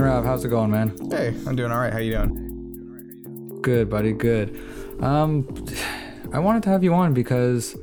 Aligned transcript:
Narav, 0.00 0.24
how's 0.24 0.42
it 0.46 0.48
going, 0.48 0.70
man? 0.70 0.96
Hey, 1.10 1.28
I'm 1.46 1.54
doing 1.54 1.70
all 1.70 1.78
right. 1.78 1.92
How 1.92 1.98
you 1.98 2.12
doing? 2.12 3.58
Good, 3.60 3.90
buddy. 3.90 4.14
Good. 4.14 4.58
Um, 4.98 5.46
I 6.32 6.38
wanted 6.38 6.62
to 6.62 6.70
have 6.70 6.82
you 6.82 6.94
on 6.94 7.12
because 7.12 7.76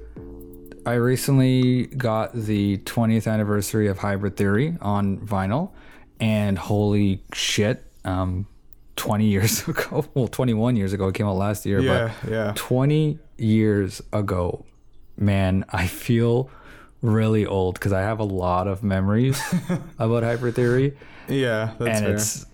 I 0.84 0.94
recently 0.94 1.86
got 1.86 2.34
the 2.34 2.80
20th 2.80 3.32
anniversary 3.32 3.88
of 3.88 4.00
Hybrid 4.00 4.36
Theory 4.36 4.76
on 4.82 5.20
vinyl, 5.20 5.74
and 6.20 6.58
holy 6.58 7.22
shit, 7.34 7.86
um, 8.04 8.48
20 8.96 9.26
years 9.30 9.68
ago, 9.68 10.04
well, 10.16 10.27
21 10.27 10.76
years 10.76 10.94
ago, 10.94 11.10
it 11.10 11.13
came 11.13 11.27
out 11.27 11.36
last 11.36 11.68
year, 11.68 11.80
Yeah, 11.82 12.12
but 12.24 12.32
yeah. 12.32 12.54
20 12.55 13.20
years 13.38 14.02
ago, 14.12 14.66
man, 15.18 15.66
I 15.70 15.86
feel 15.86 16.49
really 17.02 17.46
old 17.46 17.76
because 17.76 17.94
I 17.94 18.02
have 18.02 18.20
a 18.20 18.24
lot 18.24 18.68
of 18.68 18.84
memories 18.84 19.40
about 20.00 20.24
Hybrid 20.24 20.55
Theory 20.55 20.98
Yeah, 21.28 21.74
that's 21.80 21.98
and 21.98 22.05
fair. 22.05 22.16
it's 22.16 22.46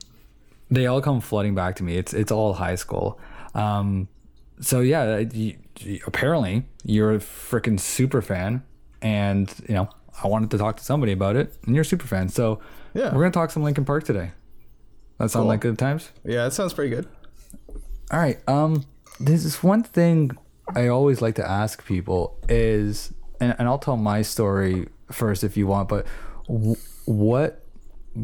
they 0.72 0.88
all 0.88 1.02
come 1.02 1.22
flooding 1.22 1.54
back 1.56 1.76
to 1.78 1.84
me. 1.84 1.98
It's 1.98 2.14
it's 2.14 2.32
all 2.32 2.54
high 2.54 2.76
school. 2.76 3.20
Um, 3.54 4.08
so 4.60 4.80
yeah, 4.82 5.20
you, 5.20 5.58
you- 5.80 6.00
apparently 6.08 6.66
you're 6.84 7.14
a 7.14 7.20
freaking 7.20 7.80
super 7.80 8.22
fan, 8.22 8.64
and 9.02 9.54
you 9.67 9.76
know 9.76 9.90
I 10.23 10.28
wanted 10.28 10.52
to 10.52 10.58
talk 10.58 10.78
to 10.78 10.84
somebody 10.84 11.12
about 11.12 11.36
it, 11.36 11.56
and 11.66 11.76
you're 11.76 11.84
a 11.84 11.86
super 11.86 12.08
fan. 12.08 12.30
So 12.30 12.60
Yeah. 12.94 13.14
we're 13.14 13.22
gonna 13.22 13.32
talk 13.32 13.52
some 13.52 13.64
Linkin 13.64 13.86
Park 13.86 14.04
today. 14.04 14.32
That 15.20 15.30
sound 15.30 15.44
Cool. 15.44 15.48
like 15.50 15.62
good 15.62 15.78
times? 15.78 16.10
yeah, 16.26 16.44
that 16.45 16.54
sounds 16.54 16.73
pretty 16.73 16.89
good. 16.95 17.08
All 18.12 18.20
right. 18.20 18.38
Um, 18.50 18.84
there's 19.20 19.44
this 19.44 19.62
one 19.64 19.84
thing 19.84 20.32
I 20.76 20.88
always 20.88 21.22
like 21.22 21.36
to 21.36 21.48
ask 21.50 21.86
people 21.86 22.38
is, 22.50 23.14
and, 23.44 23.55
and 23.59 23.67
I'll 23.67 23.80
tell 23.80 23.97
my 23.97 24.22
story 24.22 24.88
first 25.11 25.44
if 25.44 25.58
you 25.58 25.67
want, 25.67 25.89
but 25.89 26.05
w- 26.47 26.75
what 27.05 27.63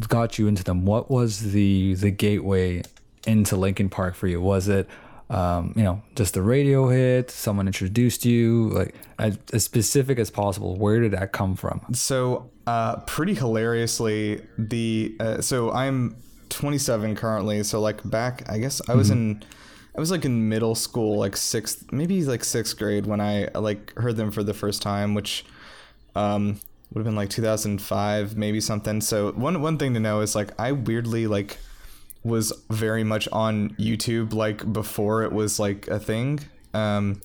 got 0.08 0.40
you 0.40 0.48
into 0.48 0.64
them? 0.64 0.86
What 0.86 1.10
was 1.10 1.52
the 1.52 1.96
the 1.96 2.12
gateway 2.12 2.84
into 3.28 3.56
Linkin 3.56 3.90
Park 3.90 4.16
for 4.16 4.28
you? 4.28 4.40
Was 4.40 4.68
it, 4.68 4.88
um, 5.30 5.74
you 5.76 5.84
know, 5.84 6.02
just 6.16 6.34
the 6.34 6.42
radio 6.42 6.88
hit? 6.88 7.32
Someone 7.32 7.68
introduced 7.68 8.26
you, 8.26 8.70
like 8.70 8.96
as, 9.18 9.38
as 9.54 9.64
specific 9.64 10.20
as 10.20 10.30
possible. 10.30 10.78
Where 10.78 11.00
did 11.00 11.12
that 11.12 11.32
come 11.32 11.56
from? 11.56 11.82
So, 11.94 12.50
uh, 12.66 12.98
pretty 13.02 13.34
hilariously, 13.34 14.42
the 14.58 15.16
uh, 15.20 15.42
so 15.42 15.72
I'm 15.72 16.16
27 16.50 17.16
currently. 17.16 17.64
So 17.64 17.80
like 17.80 18.08
back, 18.10 18.50
I 18.50 18.60
guess 18.60 18.82
I 18.88 18.96
was 18.96 19.10
in, 19.10 19.44
I 20.00 20.02
was 20.02 20.12
like 20.12 20.24
in 20.24 20.48
middle 20.48 20.76
school, 20.76 21.18
like 21.18 21.36
sixth, 21.36 21.92
maybe 21.92 22.24
like 22.24 22.46
sixth 22.46 22.78
grade 22.78 23.06
when 23.06 23.20
I 23.20 23.50
like 23.54 23.94
heard 23.98 24.16
them 24.16 24.32
for 24.32 24.44
the 24.44 24.54
first 24.54 24.82
time, 24.82 25.14
which 25.14 25.44
um, 26.16 26.62
would 26.94 27.02
have 27.02 27.06
been 27.06 27.18
like 27.18 27.30
2005, 27.30 28.38
maybe 28.38 28.62
something. 28.62 29.02
So 29.02 29.34
one 29.34 29.62
one 29.62 29.78
thing 29.78 29.94
to 29.96 30.00
know 30.00 30.22
is 30.22 30.36
like 30.36 30.58
I 30.58 30.72
weirdly 30.72 31.28
like 31.28 31.58
was 32.24 32.54
very 32.70 33.04
much 33.04 33.28
on 33.34 33.72
YouTube 33.72 34.34
like 34.34 34.72
before 34.72 35.24
it 35.24 35.34
was 35.34 35.60
like 35.60 35.90
a 35.90 36.00
thing. 36.00 36.40
Um, 36.74 37.20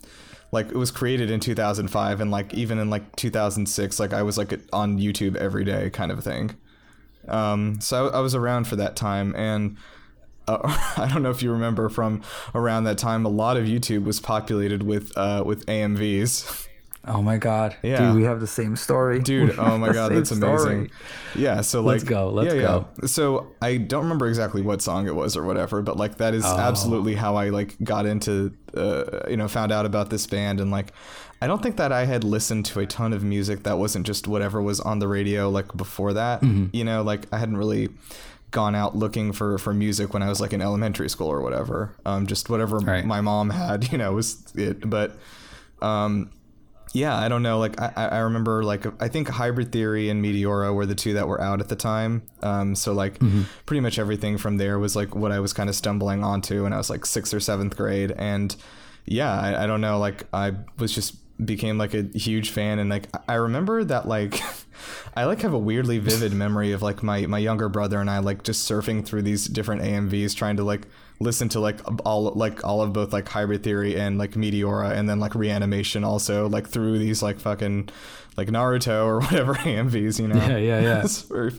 like 0.51 0.67
it 0.67 0.77
was 0.77 0.91
created 0.91 1.31
in 1.31 1.39
2005 1.39 2.21
and 2.21 2.33
like 2.33 2.55
even 2.55 2.81
in 2.81 2.91
like 2.91 3.15
2006 3.15 4.01
like 4.01 4.13
I 4.13 4.23
was 4.23 4.37
like 4.37 4.53
on 4.73 4.99
YouTube 4.99 5.37
every 5.37 5.63
day 5.63 5.91
kind 5.91 6.11
of 6.11 6.25
thing. 6.25 6.57
Um, 7.29 7.81
so 7.81 8.09
I, 8.09 8.17
I 8.17 8.21
was 8.21 8.35
around 8.35 8.67
for 8.67 8.75
that 8.75 8.97
time 8.97 9.33
and 9.37 9.77
uh, 10.49 10.59
I 10.97 11.09
don't 11.13 11.23
know 11.23 11.31
if 11.31 11.43
you 11.43 11.53
remember 11.53 11.89
from 11.89 12.23
around 12.55 12.85
that 12.85 12.99
time 12.99 13.25
a 13.25 13.31
lot 13.31 13.57
of 13.57 13.65
YouTube 13.67 14.05
was 14.05 14.21
populated 14.21 14.83
with 14.83 15.13
uh, 15.17 15.43
with 15.47 15.65
AMVs. 15.67 16.69
Oh 17.07 17.21
my 17.21 17.37
god, 17.37 17.77
Yeah. 17.83 17.99
dude, 17.99 18.17
we 18.17 18.23
have 18.25 18.41
the 18.41 18.47
same 18.47 18.77
story, 18.77 19.21
dude 19.21 19.59
oh 19.59 19.77
my 19.77 19.93
god 19.93 20.13
that's 20.13 20.31
amazing 20.31 20.89
story. 20.89 20.91
yeah 21.35 21.61
so 21.61 21.83
like 21.83 21.97
Let's 21.97 22.05
go, 22.05 22.31
let's 22.31 22.55
yeah, 22.55 22.61
go. 22.63 22.89
yeah. 23.03 23.07
so 23.07 23.49
i 23.61 23.77
don't 23.77 24.05
remember 24.05 24.27
exactly 24.27 24.63
what 24.63 24.81
song 24.81 25.07
it 25.07 25.15
was 25.15 25.37
or 25.37 25.45
whatever 25.45 25.83
but 25.83 25.99
like 25.99 26.17
that 26.17 26.33
is 26.33 26.45
Oh. 26.47 26.57
absolutely 26.59 27.15
how 27.15 27.37
i 27.37 27.51
like 27.51 27.77
got 27.85 28.07
into 28.07 28.55
uh, 28.75 29.05
you 29.29 29.37
know 29.37 29.49
found 29.49 29.71
out 29.71 29.85
about 29.85 30.09
this 30.09 30.27
band 30.27 30.61
and 30.63 30.71
like 30.71 30.93
i 31.43 31.47
don't 31.47 31.63
think 31.63 31.77
that 31.77 31.93
i 31.93 32.07
had 32.07 32.25
listened 32.25 32.65
to 32.67 32.81
a 32.81 32.87
ton 32.87 33.13
of 33.13 33.23
music 33.23 33.65
that 33.65 33.77
wasn't 33.77 34.07
just 34.07 34.27
whatever 34.27 34.63
was 34.63 34.81
on 34.81 34.99
the 34.99 35.07
radio 35.09 35.51
like 35.51 35.77
before 35.77 36.15
that 36.15 36.41
Mm-hmm. 36.41 36.75
you 36.75 36.85
know 36.85 37.03
like 37.03 37.27
i 37.35 37.37
hadn't 37.39 37.59
really 37.59 37.91
gone 38.55 38.75
out 38.75 38.97
looking 38.97 39.33
for 39.33 39.59
for 39.59 39.75
music 39.75 40.15
when 40.15 40.23
i 40.23 40.29
was 40.29 40.41
like 40.41 40.53
in 40.55 40.63
elementary 40.63 41.11
school 41.11 41.29
or 41.29 41.43
whatever 41.43 41.95
um 42.07 42.27
just 42.27 42.49
whatever 42.49 42.79
Right. 42.79 43.05
my 43.05 43.21
mom 43.21 43.51
had 43.51 43.79
you 43.93 43.99
know 43.99 44.13
was 44.15 44.43
it 44.55 44.89
but 44.89 45.17
um 45.83 46.31
yeah, 46.97 47.17
I 47.19 47.27
don't 47.29 47.43
know. 47.43 47.59
Like 47.59 47.81
I, 47.81 47.91
I 47.97 48.19
remember 48.19 48.63
like 48.63 48.87
I 49.03 49.09
think 49.09 49.29
Hybrid 49.29 49.73
Theory 49.73 50.11
and 50.11 50.25
Meteora 50.25 50.73
were 50.73 50.87
the 50.87 50.95
two 50.95 51.15
that 51.15 51.27
were 51.27 51.41
out 51.41 51.59
at 51.61 51.69
the 51.69 51.75
time. 51.75 52.23
Um, 52.41 52.77
so 52.77 52.93
like 52.93 53.19
pretty 53.67 53.81
much 53.81 53.99
everything 53.99 54.39
from 54.39 54.59
there 54.59 54.79
was 54.79 54.95
like 54.95 55.13
what 55.17 55.33
I 55.33 55.41
was 55.41 55.53
kind 55.53 55.69
of 55.69 55.75
stumbling 55.75 56.23
onto 56.23 56.63
when 56.63 56.73
I 56.73 56.77
was 56.77 56.91
like 56.91 57.05
sixth 57.05 57.35
or 57.35 57.41
seventh 57.41 57.75
grade. 57.77 58.13
And 58.17 58.55
yeah, 59.07 59.33
I, 59.37 59.65
I 59.65 59.67
don't 59.67 59.81
know. 59.81 59.99
Like 59.99 60.29
I 60.33 60.53
was 60.79 60.95
just 60.95 61.17
became 61.45 61.79
like 61.79 61.95
a 61.95 62.03
huge 62.17 62.51
fan 62.51 62.79
and 62.79 62.89
like 62.89 63.09
I 63.29 63.35
remember 63.35 63.83
that 63.83 64.07
like 64.07 64.41
I 65.15 65.25
like 65.25 65.41
have 65.43 65.53
a 65.53 65.59
weirdly 65.59 65.99
vivid 65.99 66.33
memory 66.45 66.73
of 66.73 66.83
like 66.83 67.03
my 67.03 67.27
my 67.27 67.39
younger 67.39 67.69
brother 67.69 68.01
and 68.01 68.11
I 68.11 68.19
like 68.19 68.43
just 68.43 68.69
surfing 68.71 69.05
through 69.05 69.23
these 69.23 69.47
different 69.47 69.83
AMVs 69.83 70.35
trying 70.35 70.57
to 70.57 70.65
like 70.65 70.87
listen 71.21 71.49
to 71.51 71.61
like 71.61 71.79
all 72.05 72.33
like 72.35 72.65
all 72.65 72.83
of 72.83 72.93
both 72.93 73.13
like 73.13 73.29
hybrid 73.29 73.63
theory 73.63 73.97
and 73.99 74.19
like 74.19 74.33
meteora 74.33 74.91
and 74.91 75.09
then 75.09 75.21
like 75.21 75.35
reanimation 75.37 76.03
also 76.03 76.49
like 76.49 76.69
through 76.69 76.99
these 76.99 77.23
like 77.23 77.39
fucking 77.39 77.89
like 78.37 78.49
naruto 78.49 79.07
or 79.07 79.21
whatever 79.23 79.55
amvs 79.55 80.19
you 80.19 80.27
know 80.27 80.35
Yeah, 80.35 80.57
yeah, 80.57 80.81
yeah. 80.81 81.01
it's, 81.05 81.23
very- 81.23 81.53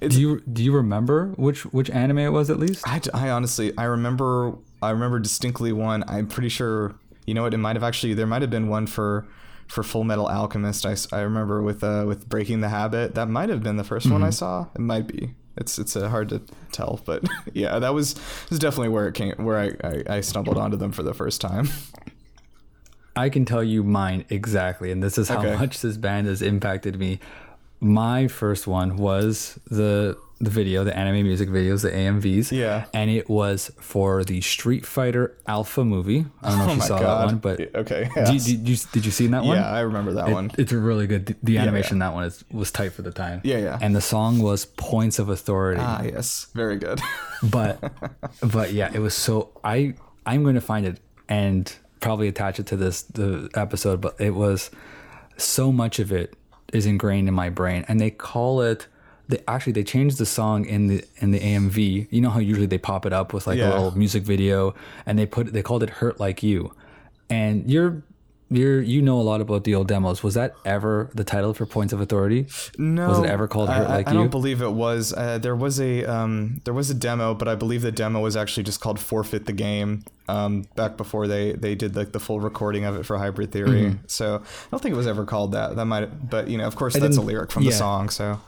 it's 0.00 0.16
Do 0.16 0.20
you 0.20 0.40
do 0.52 0.64
you 0.64 0.72
remember 0.72 1.28
which 1.36 1.64
which 1.66 1.88
anime 1.90 2.18
it 2.18 2.30
was 2.30 2.50
at 2.50 2.58
least? 2.58 2.86
I, 2.86 3.00
I 3.14 3.30
honestly 3.30 3.72
I 3.78 3.84
remember 3.84 4.54
I 4.82 4.90
remember 4.90 5.20
distinctly 5.20 5.72
one 5.72 6.02
I'm 6.08 6.26
pretty 6.26 6.48
sure 6.48 6.96
you 7.26 7.34
know 7.34 7.42
what 7.42 7.54
it 7.54 7.58
might 7.58 7.76
have 7.76 7.84
actually 7.84 8.14
there 8.14 8.26
might 8.26 8.42
have 8.42 8.50
been 8.50 8.68
one 8.68 8.88
for 8.88 9.24
for 9.68 9.82
Full 9.82 10.04
Metal 10.04 10.26
Alchemist 10.28 10.86
I, 10.86 10.96
I 11.16 11.20
remember 11.22 11.62
with 11.62 11.82
uh 11.84 12.04
with 12.06 12.28
Breaking 12.28 12.60
the 12.60 12.68
Habit 12.68 13.14
that 13.14 13.28
might 13.28 13.48
have 13.48 13.62
been 13.62 13.76
the 13.76 13.82
1st 13.82 14.10
one 14.12 14.22
I 14.22 14.30
saw 14.30 14.66
it 14.74 14.80
might 14.80 15.06
be 15.06 15.34
it's 15.56 15.78
it's 15.78 15.96
uh, 15.96 16.08
hard 16.08 16.28
to 16.30 16.40
tell 16.72 17.00
but 17.04 17.24
yeah 17.54 17.78
that 17.78 17.94
was 17.94 18.14
was 18.50 18.58
definitely 18.58 18.90
where 18.90 19.08
it 19.08 19.14
came 19.14 19.34
where 19.38 19.58
I, 19.58 19.72
I 19.88 20.16
I 20.16 20.20
stumbled 20.20 20.58
onto 20.58 20.76
them 20.76 20.92
for 20.92 21.02
the 21.02 21.14
first 21.14 21.40
time 21.40 21.68
I 23.16 23.30
can 23.30 23.46
tell 23.46 23.64
you 23.64 23.82
mine 23.82 24.26
exactly, 24.28 24.90
and 24.92 25.02
this 25.02 25.16
is 25.16 25.30
how 25.30 25.38
Okay. 25.38 25.56
much 25.56 25.80
this 25.80 25.96
band 25.96 26.26
has 26.26 26.42
impacted 26.42 26.98
me. 26.98 27.18
My 27.80 28.28
first 28.28 28.66
one 28.66 28.96
was 28.98 29.58
the 29.70 30.18
the 30.38 30.50
video, 30.50 30.84
the 30.84 30.94
anime 30.94 31.22
music 31.22 31.48
videos, 31.48 31.80
the 31.82 31.90
AMVs. 31.90 32.52
Yeah. 32.52 32.84
And 32.92 33.10
it 33.10 33.28
was 33.30 33.72
for 33.80 34.22
the 34.22 34.42
Street 34.42 34.84
Fighter 34.84 35.34
Alpha 35.46 35.82
movie. 35.84 36.26
I 36.42 36.50
don't 36.50 36.58
know 36.58 36.64
if 36.64 36.70
oh 36.70 36.74
you 36.74 36.80
saw 36.82 36.98
god 36.98 37.20
that 37.20 37.26
one, 37.26 37.38
but 37.38 37.74
okay 37.74 38.10
did, 38.14 38.28
you, 38.46 38.56
did, 38.58 38.68
you, 38.68 38.76
did 38.92 39.04
you 39.06 39.10
see 39.10 39.26
that 39.28 39.44
one? 39.44 39.56
yeah 39.56 39.70
I 39.70 39.80
remember 39.80 40.12
that 40.12 40.28
It- 40.28 40.32
one 40.32 40.50
It's 40.58 40.72
a 40.72 40.78
really 40.78 41.06
good. 41.06 41.24
The, 41.26 41.36
the 41.42 41.52
yeah. 41.54 41.62
animation 41.62 42.00
that 42.00 42.12
one 42.12 42.24
is, 42.24 42.44
was 42.50 42.70
tight 42.70 42.92
for 42.92 43.00
the 43.02 43.12
time. 43.12 43.40
Yeah, 43.44 43.58
yeah. 43.58 43.78
And 43.80 43.96
the 43.96 44.00
song 44.02 44.38
was 44.40 44.66
Points 44.66 45.18
of 45.18 45.28
Authority. 45.30 45.80
ah 45.82 46.02
yes 46.02 46.48
very 46.54 46.76
good 46.76 47.00
but 47.42 47.92
but 48.42 48.72
yeah 48.72 48.90
it 48.92 48.98
was 48.98 49.14
so 49.14 49.52
i 49.64 49.94
i'm 50.26 50.42
going 50.42 50.54
to 50.54 50.60
find 50.60 50.84
it 50.86 51.00
and 51.28 51.74
probably 52.00 52.28
attach 52.28 52.60
it 52.60 52.66
to 52.66 52.76
this 52.76 53.02
the 53.02 53.48
episode 53.54 54.00
but 54.02 54.14
it 54.20 54.34
was 54.34 54.70
so 55.38 55.72
much 55.72 55.98
of 55.98 56.12
it 56.12 56.34
is 56.72 56.84
ingrained 56.86 57.26
in 57.28 57.34
my 57.34 57.48
brain 57.48 57.84
and 57.88 58.00
they 58.00 58.10
call 58.10 58.60
it 58.60 58.86
they 59.28 59.42
actually 59.48 59.72
they 59.72 59.84
changed 59.84 60.18
the 60.18 60.26
song 60.26 60.64
in 60.64 60.86
the 60.86 61.04
in 61.18 61.30
the 61.32 61.40
amv 61.40 62.06
you 62.10 62.20
know 62.20 62.30
how 62.30 62.38
usually 62.38 62.66
they 62.66 62.78
pop 62.78 63.04
it 63.06 63.12
up 63.12 63.32
with 63.32 63.46
like 63.46 63.58
a 63.58 63.68
little 63.68 63.96
music 63.96 64.22
video 64.22 64.74
and 65.04 65.18
they 65.18 65.26
put 65.26 65.52
they 65.52 65.62
called 65.62 65.82
it 65.82 65.90
hurt 65.90 66.20
like 66.20 66.42
you 66.42 66.72
and 67.28 67.70
you're 67.70 68.02
you're 68.48 68.80
you 68.80 69.02
know 69.02 69.20
a 69.20 69.22
lot 69.22 69.40
about 69.40 69.64
the 69.64 69.74
old 69.74 69.88
demos 69.88 70.22
was 70.22 70.34
that 70.34 70.54
ever 70.64 71.10
the 71.14 71.24
title 71.24 71.52
for 71.52 71.66
points 71.66 71.92
of 71.92 72.00
authority 72.00 72.46
No, 72.78 73.08
was 73.08 73.18
it 73.18 73.26
ever 73.26 73.48
called 73.48 73.68
hurt 73.68 73.88
I- 73.88 73.96
like 73.96 74.06
I 74.08 74.12
you 74.12 74.18
I 74.18 74.20
don't 74.22 74.30
believe 74.30 74.62
it 74.62 74.70
was. 74.70 75.12
Uh, 75.12 75.38
there 75.38 75.56
was 75.56 75.80
a 75.80 76.04
um, 76.04 76.60
there 76.64 76.72
was 76.74 76.88
a 76.88 76.94
demo, 76.94 77.34
but 77.34 77.48
I 77.48 77.56
believe 77.56 77.82
the 77.82 77.90
demo 77.90 78.20
was 78.20 78.36
actually 78.36 78.62
just 78.62 78.80
called 78.80 79.00
"Forfeit 79.00 79.46
the 79.46 79.52
Game." 79.52 80.04
Um, 80.28 80.62
back 80.76 80.96
before 80.96 81.26
they 81.26 81.52
they 81.52 81.74
did 81.74 81.96
like 81.96 82.12
the 82.12 82.20
full 82.20 82.38
recording 82.38 82.84
of 82.84 82.96
it 82.96 83.04
for 83.04 83.18
Hybrid 83.18 83.50
Theory. 83.50 83.82
Mm-hmm. 83.82 83.96
So 84.06 84.36
I 84.36 84.66
don't 84.70 84.80
think 84.80 84.92
it 84.92 84.96
was 84.96 85.08
ever 85.08 85.24
called 85.24 85.50
that. 85.52 85.74
That 85.74 85.86
might, 85.86 86.30
but 86.30 86.46
you 86.46 86.56
know, 86.58 86.66
of 86.68 86.76
course, 86.76 86.94
that's 86.94 87.16
a 87.16 87.22
lyric 87.22 87.50
from 87.50 87.64
the 87.64 87.72
song. 87.72 88.10
So 88.10 88.38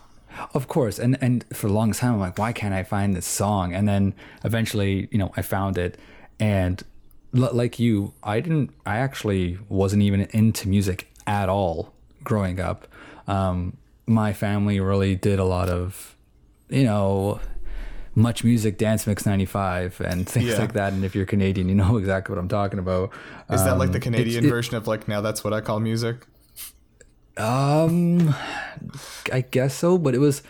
Of 0.54 0.68
course, 0.68 0.98
and 0.98 1.16
and 1.20 1.44
for 1.52 1.66
the 1.68 1.72
longest 1.72 2.00
time, 2.00 2.14
I'm 2.14 2.20
like, 2.20 2.38
why 2.38 2.52
can't 2.52 2.74
I 2.74 2.82
find 2.84 3.14
this 3.16 3.26
song? 3.26 3.74
And 3.74 3.88
then 3.88 4.14
eventually, 4.44 5.08
you 5.10 5.18
know, 5.18 5.32
I 5.36 5.42
found 5.42 5.76
it, 5.78 5.98
and 6.38 6.82
l- 7.36 7.50
like 7.52 7.78
you, 7.78 8.12
I 8.22 8.40
didn't. 8.40 8.70
I 8.86 8.98
actually 8.98 9.58
wasn't 9.68 10.02
even 10.02 10.22
into 10.30 10.68
music 10.68 11.08
at 11.26 11.48
all 11.48 11.92
growing 12.24 12.60
up. 12.60 12.86
Um, 13.26 13.76
my 14.06 14.32
family 14.32 14.80
really 14.80 15.16
did 15.16 15.38
a 15.38 15.44
lot 15.44 15.68
of, 15.68 16.16
you 16.68 16.84
know, 16.84 17.40
MuchMusic, 18.16 18.76
dance 18.78 19.06
mix 19.06 19.26
'95, 19.26 20.00
and 20.00 20.28
things 20.34 20.46
Yeah. 20.46 20.58
like 20.58 20.72
that. 20.74 20.92
And 20.92 21.04
if 21.04 21.14
you're 21.14 21.26
Canadian, 21.26 21.68
you 21.68 21.74
know 21.74 21.96
exactly 22.02 22.34
what 22.34 22.40
I'm 22.40 22.48
talking 22.48 22.78
about. 22.78 23.10
is 23.50 23.64
that 23.64 23.78
like 23.78 23.88
Um, 23.88 23.92
the 23.92 24.00
Canadian 24.00 24.44
it- 24.44 24.48
version 24.50 24.76
of 24.76 24.86
like 24.86 25.08
now 25.08 25.20
that's 25.20 25.42
what 25.44 25.52
I 25.52 25.60
call 25.60 25.80
music? 25.80 26.26
Um, 27.38 28.34
I 29.32 29.42
guess 29.50 29.74
so, 29.74 29.98
but 29.98 30.14
it 30.14 30.18
was, 30.18 30.42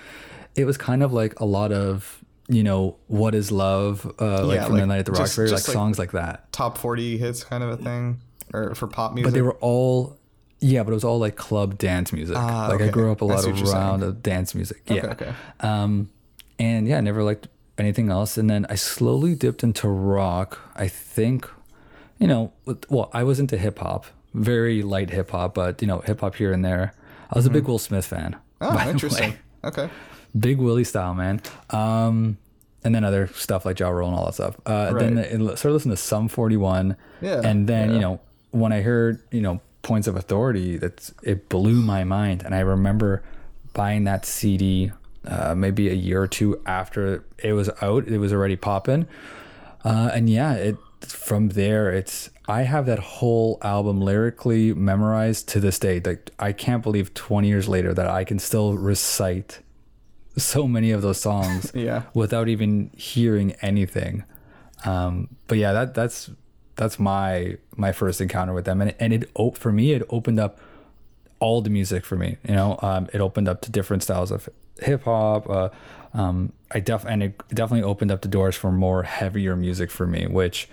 it 0.57 0.65
was 0.65 0.77
kind 0.77 1.03
of 1.03 1.13
like 1.13 1.39
a 1.41 1.45
lot 1.45 1.73
of 1.73 2.19
you 2.51 2.63
know, 2.63 2.97
what 3.09 3.35
is 3.35 3.53
love, 3.53 4.11
uh, 4.19 4.43
like 4.47 4.57
Yeah, 4.57 4.65
from 4.65 4.73
like, 4.73 4.83
the 4.83 4.87
night 4.87 4.99
at 5.01 5.05
the 5.07 5.13
just- 5.13 5.21
Roxbury, 5.21 5.49
like, 5.49 5.57
just 5.59 5.69
like- 5.69 5.75
songs 5.75 5.99
like 5.99 6.13
that. 6.13 6.51
Top 6.51 6.79
40 6.79 7.19
hits 7.19 7.45
kind 7.45 7.63
of 7.63 7.69
a 7.69 7.77
thing 7.77 8.21
or 8.55 8.75
for 8.75 8.87
pop 8.87 9.13
music. 9.13 9.27
But 9.31 9.35
they 9.35 9.43
were 9.43 9.57
all, 9.61 10.17
yeah, 10.59 10.83
but 10.83 10.93
it 10.93 10.95
was 10.95 11.05
all 11.05 11.19
like 11.19 11.37
club 11.37 11.77
dance 11.77 12.11
music. 12.11 12.37
Ah, 12.39 12.69
like 12.71 12.81
I 12.81 12.89
grew 12.89 13.13
up 13.13 13.21
a 13.21 13.27
lot 13.27 13.45
around 13.45 14.03
of 14.03 14.23
dance 14.23 14.55
music. 14.55 14.81
Okay, 14.91 14.97
yeah. 14.97 15.13
okay. 15.13 15.33
Um, 15.61 16.09
and 16.59 16.89
yeah, 16.89 16.97
I 16.97 17.01
never 17.03 17.23
liked 17.23 17.49
anything 17.77 18.09
else. 18.11 18.39
And 18.39 18.49
then 18.49 18.65
I 18.71 18.77
slowly 18.77 19.35
dipped 19.35 19.63
into 19.63 19.87
rock. 19.87 20.59
I 20.75 20.89
think, 20.89 21.47
you 22.19 22.27
know, 22.27 22.53
well, 22.89 23.11
I 23.13 23.25
was 23.25 23.39
into 23.39 23.59
hip 23.59 23.79
hop, 23.79 24.07
very 24.35 24.83
light 24.83 25.11
hip 25.11 25.31
hop, 25.31 25.55
but 25.55 25.81
you 25.83 25.89
know, 25.89 26.01
hip 26.01 26.21
hop 26.21 26.35
here 26.37 26.53
and 26.53 26.65
there. 26.65 26.93
I 27.31 27.37
was 27.39 27.47
a 27.47 27.51
big 27.51 27.65
Will 27.69 27.79
Smith 27.79 28.07
fan. 28.07 28.37
oh, 28.61 28.73
the 28.77 28.89
interesting. 28.91 29.35
Okay. 29.65 29.89
Big 30.39 30.59
Willie 30.59 30.85
style, 30.85 31.15
man. 31.15 31.41
Um, 31.71 32.37
and 32.85 32.95
then 32.95 33.03
other 33.03 33.29
stuff 33.29 33.65
like 33.65 33.79
Ja 33.81 33.89
Rule 33.89 34.09
and 34.09 34.17
all 34.17 34.27
that 34.27 34.35
stuff. 34.35 34.57
Uh, 34.67 34.93
Then 34.93 35.19
I 35.19 35.25
started 35.55 35.73
listening 35.73 35.97
to 35.97 36.01
Sum 36.03 36.29
41. 36.29 36.97
Yeah, 37.23 37.41
And 37.43 37.67
then, 37.67 37.93
you 37.95 37.99
know, 37.99 38.21
when 38.51 38.71
I 38.73 38.83
heard, 38.83 39.21
you 39.31 39.41
know, 39.41 39.61
Points 39.83 40.07
of 40.07 40.17
Authority, 40.17 40.77
that's 40.77 41.15
it 41.23 41.49
blew 41.49 41.81
my 41.81 42.05
mind. 42.05 42.43
And 42.45 42.55
I 42.55 42.61
remember 42.61 43.23
buying 43.73 44.05
that 44.05 44.27
CD 44.27 44.93
uh, 45.27 45.55
maybe 45.55 45.89
a 45.89 45.95
year 45.95 46.23
or 46.23 46.29
two 46.29 46.61
after 46.67 47.25
it 47.39 47.55
was 47.55 47.71
out. 47.81 48.07
It 48.07 48.19
was 48.19 48.33
already 48.33 48.57
popping. 48.57 49.07
Uh, 49.83 50.11
and 50.13 50.29
yeah, 50.29 50.53
it 50.55 50.77
from 51.07 51.51
there, 51.51 51.91
it's 51.93 52.31
I 52.49 52.63
have 52.63 52.87
that 52.87 52.99
whole 52.99 53.59
album 53.63 54.01
lyrically 54.01 54.73
memorized 54.75 55.49
to 55.51 55.61
this 55.61 55.79
day. 55.79 56.01
Like 56.05 56.31
I 56.39 56.53
can't 56.53 56.83
believe 56.83 57.15
20 57.15 57.47
years 57.49 57.69
later 57.69 57.93
that 57.95 58.07
I 58.07 58.25
can 58.25 58.39
still 58.39 58.75
recite 58.77 59.61
so 60.37 60.67
many 60.69 60.91
of 60.93 61.03
those 61.03 61.21
songs 61.21 61.73
Yeah. 61.75 62.03
without 62.15 62.49
even 62.49 62.91
hearing 62.97 63.53
anything. 63.61 64.25
Um, 64.85 65.29
but 65.49 65.59
yeah, 65.59 65.73
that 65.73 65.95
that's 65.95 66.31
that's 66.77 66.99
my 66.99 67.57
my 67.77 67.91
first 67.93 68.21
encounter 68.21 68.53
with 68.53 68.65
them, 68.65 68.81
and 68.81 68.95
and 69.01 69.13
it 69.13 69.31
for 69.57 69.73
me 69.73 69.93
it 69.93 70.03
opened 70.11 70.39
up 70.39 70.59
all 71.41 71.61
the 71.61 71.71
music 71.71 72.05
for 72.05 72.17
me. 72.17 72.37
You 72.49 72.55
know, 72.55 72.79
um, 72.83 73.09
it 73.13 73.21
opened 73.21 73.49
up 73.49 73.61
to 73.63 73.71
different 73.71 74.03
styles 74.05 74.31
of 74.31 74.49
hip 74.81 75.03
hop. 75.05 75.49
Uh, 75.51 75.69
um, 76.15 76.53
I 76.71 76.81
def 76.81 77.05
and 77.05 77.23
it 77.23 77.43
definitely 77.49 77.83
opened 77.83 78.11
up 78.13 78.23
the 78.23 78.29
doors 78.29 78.55
for 78.57 78.71
more 78.73 79.03
heavier 79.03 79.57
music 79.57 79.91
for 79.91 80.07
me, 80.07 80.27
which, 80.27 80.69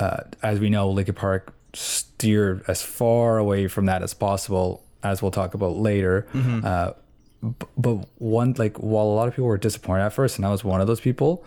uh, 0.00 0.18
as 0.42 0.60
we 0.60 0.70
know, 0.70 0.90
Linkin 0.90 1.14
Park 1.14 1.52
steered 1.72 2.64
as 2.68 2.82
far 2.82 3.38
away 3.38 3.68
from 3.68 3.86
that 3.86 4.02
as 4.02 4.14
possible, 4.14 4.82
as 5.02 5.22
we'll 5.22 5.30
talk 5.30 5.54
about 5.54 5.76
later. 5.76 6.26
Uh, 6.64 6.92
b- 7.42 7.66
but 7.76 8.08
one 8.18 8.54
like 8.58 8.76
while 8.78 9.06
a 9.06 9.14
lot 9.14 9.28
of 9.28 9.34
people 9.34 9.46
were 9.46 9.58
disappointed 9.58 10.04
at 10.04 10.12
first, 10.12 10.36
and 10.36 10.46
I 10.46 10.50
was 10.50 10.64
one 10.64 10.80
of 10.80 10.86
those 10.86 11.00
people, 11.00 11.44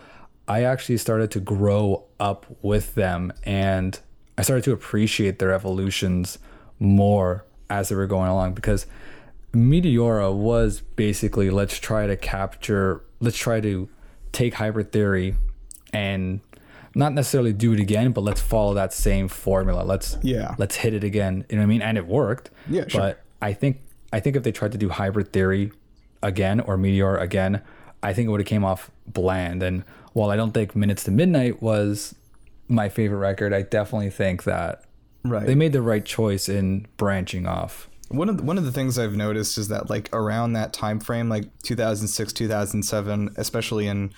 I 0.48 0.64
actually 0.64 0.96
started 0.98 1.30
to 1.32 1.40
grow 1.40 2.04
up 2.18 2.46
with 2.62 2.94
them, 2.94 3.32
and 3.44 3.98
I 4.38 4.42
started 4.42 4.64
to 4.64 4.72
appreciate 4.72 5.38
their 5.38 5.52
evolutions 5.52 6.38
more 6.78 7.44
as 7.68 7.88
they 7.88 7.94
were 7.94 8.06
going 8.06 8.28
along 8.30 8.54
because 8.54 8.86
Meteora 9.52 10.34
was 10.34 10.80
basically 10.80 11.50
let's 11.50 11.78
try 11.78 12.06
to 12.06 12.16
capture, 12.16 13.02
let's 13.20 13.36
try 13.36 13.60
to 13.60 13.88
take 14.32 14.54
hybrid 14.54 14.92
theory 14.92 15.34
and 15.92 16.40
not 16.94 17.12
necessarily 17.12 17.52
do 17.52 17.72
it 17.72 17.80
again, 17.80 18.12
but 18.12 18.22
let's 18.22 18.40
follow 18.40 18.74
that 18.74 18.92
same 18.92 19.28
formula. 19.28 19.82
Let's 19.82 20.16
Yeah. 20.22 20.54
let's 20.58 20.76
hit 20.76 20.92
it 20.94 21.04
again. 21.04 21.44
You 21.48 21.56
know 21.56 21.62
what 21.62 21.64
I 21.64 21.66
mean? 21.68 21.82
And 21.82 21.96
it 21.98 22.06
worked. 22.06 22.50
Yeah, 22.68 22.84
sure. 22.88 23.00
But 23.00 23.22
I 23.40 23.52
think 23.52 23.80
I 24.12 24.18
think 24.20 24.34
if 24.36 24.42
they 24.42 24.50
tried 24.52 24.72
to 24.72 24.78
do 24.78 24.88
hybrid 24.88 25.32
theory 25.32 25.72
again 26.22 26.58
or 26.60 26.76
Meteora 26.76 27.20
again, 27.22 27.60
I 28.02 28.12
think 28.12 28.26
it 28.26 28.30
would 28.30 28.40
have 28.40 28.46
came 28.48 28.64
off 28.64 28.90
bland. 29.06 29.62
And 29.62 29.84
while 30.14 30.30
I 30.30 30.36
don't 30.36 30.52
think 30.52 30.74
Minutes 30.74 31.04
to 31.04 31.10
Midnight 31.12 31.62
was 31.62 32.14
my 32.68 32.88
favorite 32.88 33.18
record, 33.18 33.52
I 33.52 33.62
definitely 33.62 34.10
think 34.10 34.42
that 34.44 34.82
Right. 35.24 35.46
they 35.46 35.54
made 35.54 35.72
the 35.72 35.82
right 35.82 36.04
choice 36.04 36.48
in 36.48 36.86
branching 36.96 37.46
off. 37.46 37.88
One 38.08 38.28
of 38.28 38.38
the, 38.38 38.42
one 38.42 38.58
of 38.58 38.64
the 38.64 38.72
things 38.72 38.98
I've 38.98 39.14
noticed 39.14 39.56
is 39.58 39.68
that 39.68 39.88
like 39.88 40.08
around 40.12 40.54
that 40.54 40.72
time 40.72 40.98
frame, 40.98 41.28
like 41.28 41.44
2006, 41.62 42.32
2007, 42.32 43.30
especially 43.36 43.86
in, 43.86 44.10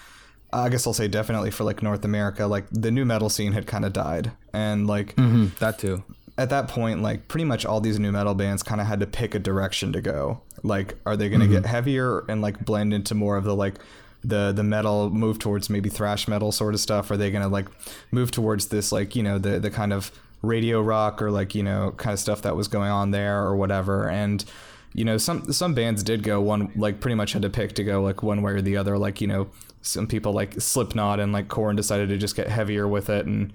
I 0.53 0.69
guess 0.69 0.87
I'll 0.87 0.93
say 0.93 1.09
definitely 1.09 1.51
for 1.51 1.65
like 1.65 1.83
North 1.83 2.05
America, 2.05 2.47
like 2.47 2.67
the 2.71 2.91
new 2.91 3.05
metal 3.05 3.31
scene 3.31 3.53
had 3.53 3.67
kind 3.67 3.85
of 3.85 3.93
died, 3.93 4.33
and 4.53 4.87
like 4.87 5.17
mm-hmm, 5.17 5.47
That 5.61 5.79
too. 5.79 6.05
at 6.37 6.51
that 6.51 6.69
point, 6.69 7.03
like 7.03 7.29
pretty 7.29 7.45
much 7.45 7.65
all 7.65 7.81
these 7.81 7.99
new 7.99 8.13
metal 8.13 8.35
bands 8.35 8.63
kind 8.63 8.81
of 8.81 8.87
had 8.87 9.01
to 9.01 9.07
pick 9.07 9.35
a 9.35 9.39
direction 9.39 9.93
to 9.93 10.01
go. 10.01 10.43
Like, 10.63 10.95
are 11.07 11.17
they 11.17 11.29
going 11.29 11.41
to 11.41 11.47
get 11.47 11.63
mm-hmm. 11.63 11.73
heavier 11.73 12.21
and 12.29 12.43
like 12.43 12.65
blend 12.65 12.93
into 12.93 13.15
more 13.15 13.37
of 13.37 13.45
the 13.45 13.55
like 13.55 13.77
the 14.23 14.53
the 14.53 14.63
metal, 14.63 15.11
move 15.11 15.39
towards 15.39 15.71
maybe 15.71 15.89
thrash 15.89 16.29
metal 16.29 16.53
sort 16.53 16.75
of 16.75 16.81
stuff? 16.81 17.11
Are 17.11 17.17
they 17.17 17.31
going 17.31 17.43
to 17.43 17.49
like 17.49 17.69
move 18.11 18.31
towards 18.31 18.69
this 18.69 18.93
like 18.93 19.17
you 19.17 19.23
know 19.23 19.39
the 19.39 19.59
the 19.59 19.71
kind 19.71 19.93
of 19.93 20.13
radio 20.43 20.83
rock 20.83 21.23
or 21.23 21.31
like 21.31 21.55
you 21.55 21.63
know 21.63 21.93
kind 21.97 22.13
of 22.13 22.21
stuff 22.21 22.43
that 22.43 22.57
was 22.57 22.69
going 22.69 22.91
on 22.91 23.11
there 23.11 23.43
or 23.43 23.57
whatever? 23.57 24.09
And 24.09 24.45
you 24.93 25.05
know 25.05 25.17
some 25.17 25.51
some 25.53 25.73
bands 25.73 26.03
did 26.03 26.23
go 26.23 26.41
one 26.43 26.71
like 26.77 27.01
pretty 27.01 27.15
much 27.15 27.33
had 27.33 27.43
to 27.43 27.51
pick 27.51 27.73
to 27.77 27.85
go 27.85 28.03
like 28.03 28.23
one 28.23 28.43
way 28.43 28.53
or 28.53 28.61
the 28.61 28.77
other. 28.77 28.99
Like 28.99 29.21
you 29.21 29.27
know 29.27 29.49
some 29.83 30.07
people 30.07 30.33
like 30.33 30.61
Slipknot 30.61 31.21
and 31.21 31.33
like 31.33 31.49
Korn 31.49 31.77
decided 31.77 32.09
to 32.09 32.17
just 32.17 32.35
get 32.37 32.49
heavier 32.49 32.89
with 32.89 33.11
it 33.11 33.27
and. 33.27 33.53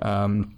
Um, 0.00 0.56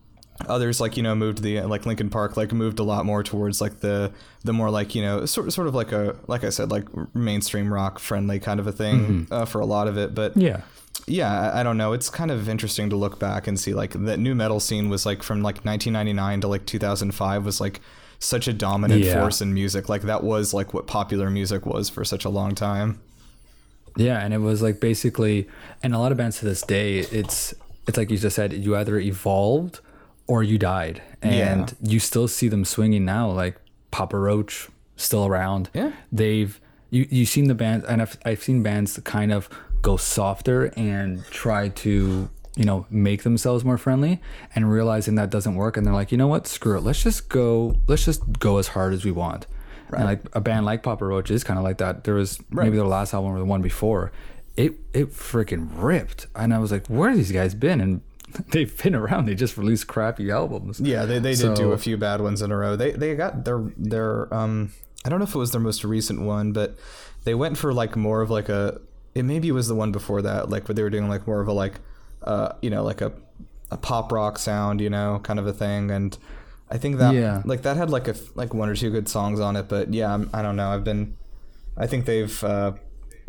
others 0.48 0.82
like 0.82 0.98
you 0.98 1.02
know 1.02 1.14
moved 1.14 1.42
the 1.42 1.62
like 1.62 1.86
Linkin 1.86 2.10
Park 2.10 2.36
like 2.36 2.52
moved 2.52 2.78
a 2.78 2.82
lot 2.82 3.06
more 3.06 3.22
towards 3.22 3.60
like 3.62 3.80
the 3.80 4.12
the 4.44 4.52
more 4.52 4.68
like 4.70 4.94
you 4.94 5.00
know 5.00 5.24
sort 5.24 5.50
sort 5.50 5.66
of 5.66 5.74
like 5.74 5.92
a 5.92 6.14
like 6.26 6.44
I 6.44 6.50
said 6.50 6.70
like 6.70 6.84
mainstream 7.14 7.72
rock 7.72 7.98
friendly 7.98 8.38
kind 8.38 8.60
of 8.60 8.66
a 8.66 8.72
thing 8.72 9.26
uh, 9.30 9.46
for 9.46 9.60
a 9.62 9.64
lot 9.66 9.88
of 9.88 9.96
it 9.96 10.14
but 10.14 10.36
Yeah. 10.36 10.60
yeah 11.06 11.50
I, 11.52 11.60
I 11.60 11.62
don't 11.62 11.78
know 11.78 11.94
it's 11.94 12.10
kind 12.10 12.30
of 12.30 12.50
interesting 12.50 12.90
to 12.90 12.96
look 12.96 13.18
back 13.18 13.46
and 13.46 13.58
see 13.58 13.72
like 13.72 13.92
the 13.92 14.18
new 14.18 14.34
metal 14.34 14.60
scene 14.60 14.90
was 14.90 15.06
like 15.06 15.22
from 15.22 15.42
like 15.42 15.64
1999 15.64 16.42
to 16.42 16.48
like 16.48 16.66
2005 16.66 17.44
was 17.44 17.58
like 17.58 17.80
such 18.18 18.46
a 18.46 18.52
dominant 18.52 19.04
Yeah. 19.04 19.18
force 19.20 19.40
in 19.40 19.54
music 19.54 19.88
like 19.88 20.02
that 20.02 20.22
was 20.22 20.52
like 20.52 20.74
what 20.74 20.86
popular 20.86 21.30
music 21.30 21.64
was 21.64 21.88
for 21.88 22.04
such 22.04 22.26
a 22.26 22.30
long 22.30 22.54
time 22.54 23.00
Yeah, 23.96 24.22
and 24.22 24.34
it 24.34 24.38
was 24.38 24.62
like 24.62 24.80
basically, 24.80 25.48
and 25.82 25.94
a 25.94 25.98
lot 25.98 26.12
of 26.12 26.18
bands 26.18 26.38
to 26.40 26.44
this 26.44 26.62
day, 26.62 26.98
it's 26.98 27.54
it's 27.86 27.96
like 27.96 28.10
you 28.10 28.18
just 28.18 28.36
said, 28.36 28.52
you 28.52 28.76
either 28.76 28.98
evolved 28.98 29.80
or 30.26 30.42
you 30.42 30.58
died, 30.58 31.02
and 31.22 31.74
you 31.82 31.98
still 32.00 32.28
see 32.28 32.48
them 32.48 32.64
swinging 32.64 33.04
now. 33.04 33.30
Like 33.30 33.60
Papa 33.90 34.18
Roach 34.18 34.68
still 34.96 35.26
around. 35.26 35.70
Yeah. 35.74 35.92
they've 36.12 36.60
you 36.90 37.06
you've 37.10 37.28
seen 37.28 37.48
the 37.48 37.54
bands, 37.54 37.86
and 37.86 38.02
I've 38.02 38.16
I've 38.24 38.42
seen 38.42 38.62
bands 38.62 38.98
kind 39.04 39.32
of 39.32 39.48
go 39.82 39.96
softer 39.96 40.72
and 40.76 41.24
try 41.26 41.68
to 41.68 42.28
you 42.56 42.64
know 42.64 42.86
make 42.90 43.22
themselves 43.22 43.64
more 43.64 43.78
friendly, 43.78 44.20
and 44.54 44.70
realizing 44.70 45.14
that 45.16 45.30
doesn't 45.30 45.54
work, 45.54 45.76
and 45.76 45.86
they're 45.86 45.94
like, 45.94 46.12
you 46.12 46.18
know 46.18 46.28
what, 46.28 46.46
screw 46.46 46.76
it, 46.76 46.80
let's 46.80 47.02
just 47.02 47.28
go, 47.28 47.76
let's 47.86 48.04
just 48.04 48.38
go 48.38 48.58
as 48.58 48.68
hard 48.68 48.92
as 48.92 49.04
we 49.04 49.10
want. 49.10 49.46
And 49.92 50.04
like 50.04 50.22
a 50.32 50.40
band 50.40 50.66
like 50.66 50.82
Papa 50.82 51.04
Roach 51.04 51.30
is 51.30 51.44
kind 51.44 51.58
of 51.58 51.64
like 51.64 51.78
that. 51.78 52.04
There 52.04 52.14
was 52.14 52.38
maybe 52.50 52.76
their 52.76 52.86
last 52.86 53.14
album 53.14 53.32
or 53.32 53.38
the 53.38 53.44
one 53.44 53.62
before, 53.62 54.12
it 54.56 54.74
it 54.92 55.12
freaking 55.12 55.68
ripped, 55.74 56.26
and 56.34 56.52
I 56.52 56.58
was 56.58 56.72
like, 56.72 56.86
where 56.88 57.10
have 57.10 57.18
these 57.18 57.32
guys 57.32 57.54
been? 57.54 57.80
And 57.80 58.00
they've 58.50 58.82
been 58.82 58.94
around. 58.94 59.26
They 59.26 59.34
just 59.34 59.56
released 59.56 59.86
crappy 59.86 60.30
albums. 60.30 60.80
Yeah, 60.80 61.04
they, 61.04 61.18
they 61.18 61.34
did 61.34 61.54
do 61.54 61.72
a 61.72 61.78
few 61.78 61.96
bad 61.96 62.20
ones 62.20 62.42
in 62.42 62.50
a 62.50 62.56
row. 62.56 62.76
They 62.76 62.92
they 62.92 63.14
got 63.14 63.44
their 63.44 63.62
their 63.76 64.32
um 64.34 64.72
I 65.04 65.08
don't 65.08 65.18
know 65.18 65.24
if 65.24 65.34
it 65.34 65.38
was 65.38 65.52
their 65.52 65.60
most 65.60 65.84
recent 65.84 66.22
one, 66.22 66.52
but 66.52 66.76
they 67.24 67.34
went 67.34 67.58
for 67.58 67.72
like 67.72 67.96
more 67.96 68.22
of 68.22 68.30
like 68.30 68.48
a 68.48 68.80
it 69.14 69.24
maybe 69.24 69.50
was 69.52 69.68
the 69.68 69.74
one 69.74 69.92
before 69.92 70.22
that, 70.22 70.50
like 70.50 70.68
where 70.68 70.74
they 70.74 70.82
were 70.82 70.90
doing 70.90 71.08
like 71.08 71.26
more 71.26 71.40
of 71.40 71.48
a 71.48 71.52
like 71.52 71.80
uh 72.22 72.52
you 72.60 72.70
know 72.70 72.82
like 72.82 73.00
a 73.00 73.12
a 73.70 73.76
pop 73.76 74.12
rock 74.12 74.38
sound, 74.38 74.80
you 74.80 74.90
know, 74.90 75.20
kind 75.22 75.38
of 75.38 75.46
a 75.46 75.52
thing, 75.52 75.90
and 75.90 76.16
I 76.70 76.78
think 76.78 76.98
that 76.98 77.14
Yeah. 77.14 77.42
like 77.44 77.62
that 77.62 77.76
had 77.76 77.90
like 77.90 78.08
a 78.08 78.14
like 78.34 78.52
one 78.54 78.68
or 78.68 78.74
two 78.74 78.90
good 78.90 79.08
songs 79.08 79.38
on 79.40 79.56
it, 79.56 79.68
but 79.68 79.92
yeah, 79.94 80.12
I'm, 80.12 80.28
I 80.32 80.42
don't 80.42 80.56
know. 80.56 80.68
I've 80.70 80.84
been 80.84 81.16
I 81.76 81.86
think 81.86 82.06
they've. 82.06 82.42
Uh, 82.42 82.72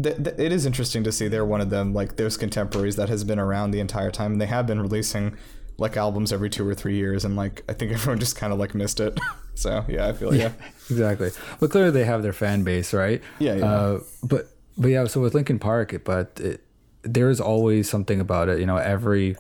th- 0.02 0.16
th- 0.18 0.36
it 0.40 0.52
is 0.52 0.66
interesting 0.66 1.04
to 1.04 1.12
see 1.12 1.28
they're 1.28 1.46
one 1.46 1.60
of 1.62 1.70
them, 1.70 1.94
like 1.94 2.16
those 2.16 2.38
contemporaries 2.38 2.96
that 2.96 3.10
has 3.10 3.24
been 3.24 3.40
around 3.40 3.72
the 3.72 3.80
entire 3.82 4.10
time, 4.12 4.32
and 4.34 4.42
they 4.42 4.46
have 4.46 4.66
been 4.66 4.80
releasing 4.82 5.36
like 5.78 5.96
albums 5.98 6.32
every 6.34 6.50
two 6.50 6.68
or 6.68 6.74
three 6.74 6.96
years, 6.96 7.26
and 7.26 7.36
like 7.36 7.64
I 7.70 7.74
think 7.74 7.92
everyone 7.94 8.20
just 8.20 8.36
kind 8.36 8.54
of 8.54 8.58
like 8.60 8.74
missed 8.74 9.00
it. 9.00 9.20
so 9.54 9.84
yeah, 9.88 10.08
I 10.08 10.14
feel 10.14 10.34
yeah. 10.34 10.52
exactly. 10.90 11.32
But 11.60 11.70
clearly 11.72 11.92
they 11.92 12.06
have 12.06 12.24
their 12.24 12.34
fan 12.34 12.64
base, 12.64 12.94
right? 12.94 13.22
Yeah, 13.40 13.56
yeah. 13.56 13.66
Uh, 13.66 14.00
but 14.24 14.48
but 14.78 14.88
yeah, 14.88 15.06
so 15.08 15.22
with 15.22 15.34
Linkin 15.36 15.60
Park, 15.60 16.02
but 16.06 16.32
it, 16.40 16.62
there 17.04 17.30
is 17.30 17.40
always 17.42 17.90
something 17.90 18.20
about 18.20 18.50
it. 18.50 18.60
You 18.60 18.66
know, 18.66 18.78
every 18.78 19.36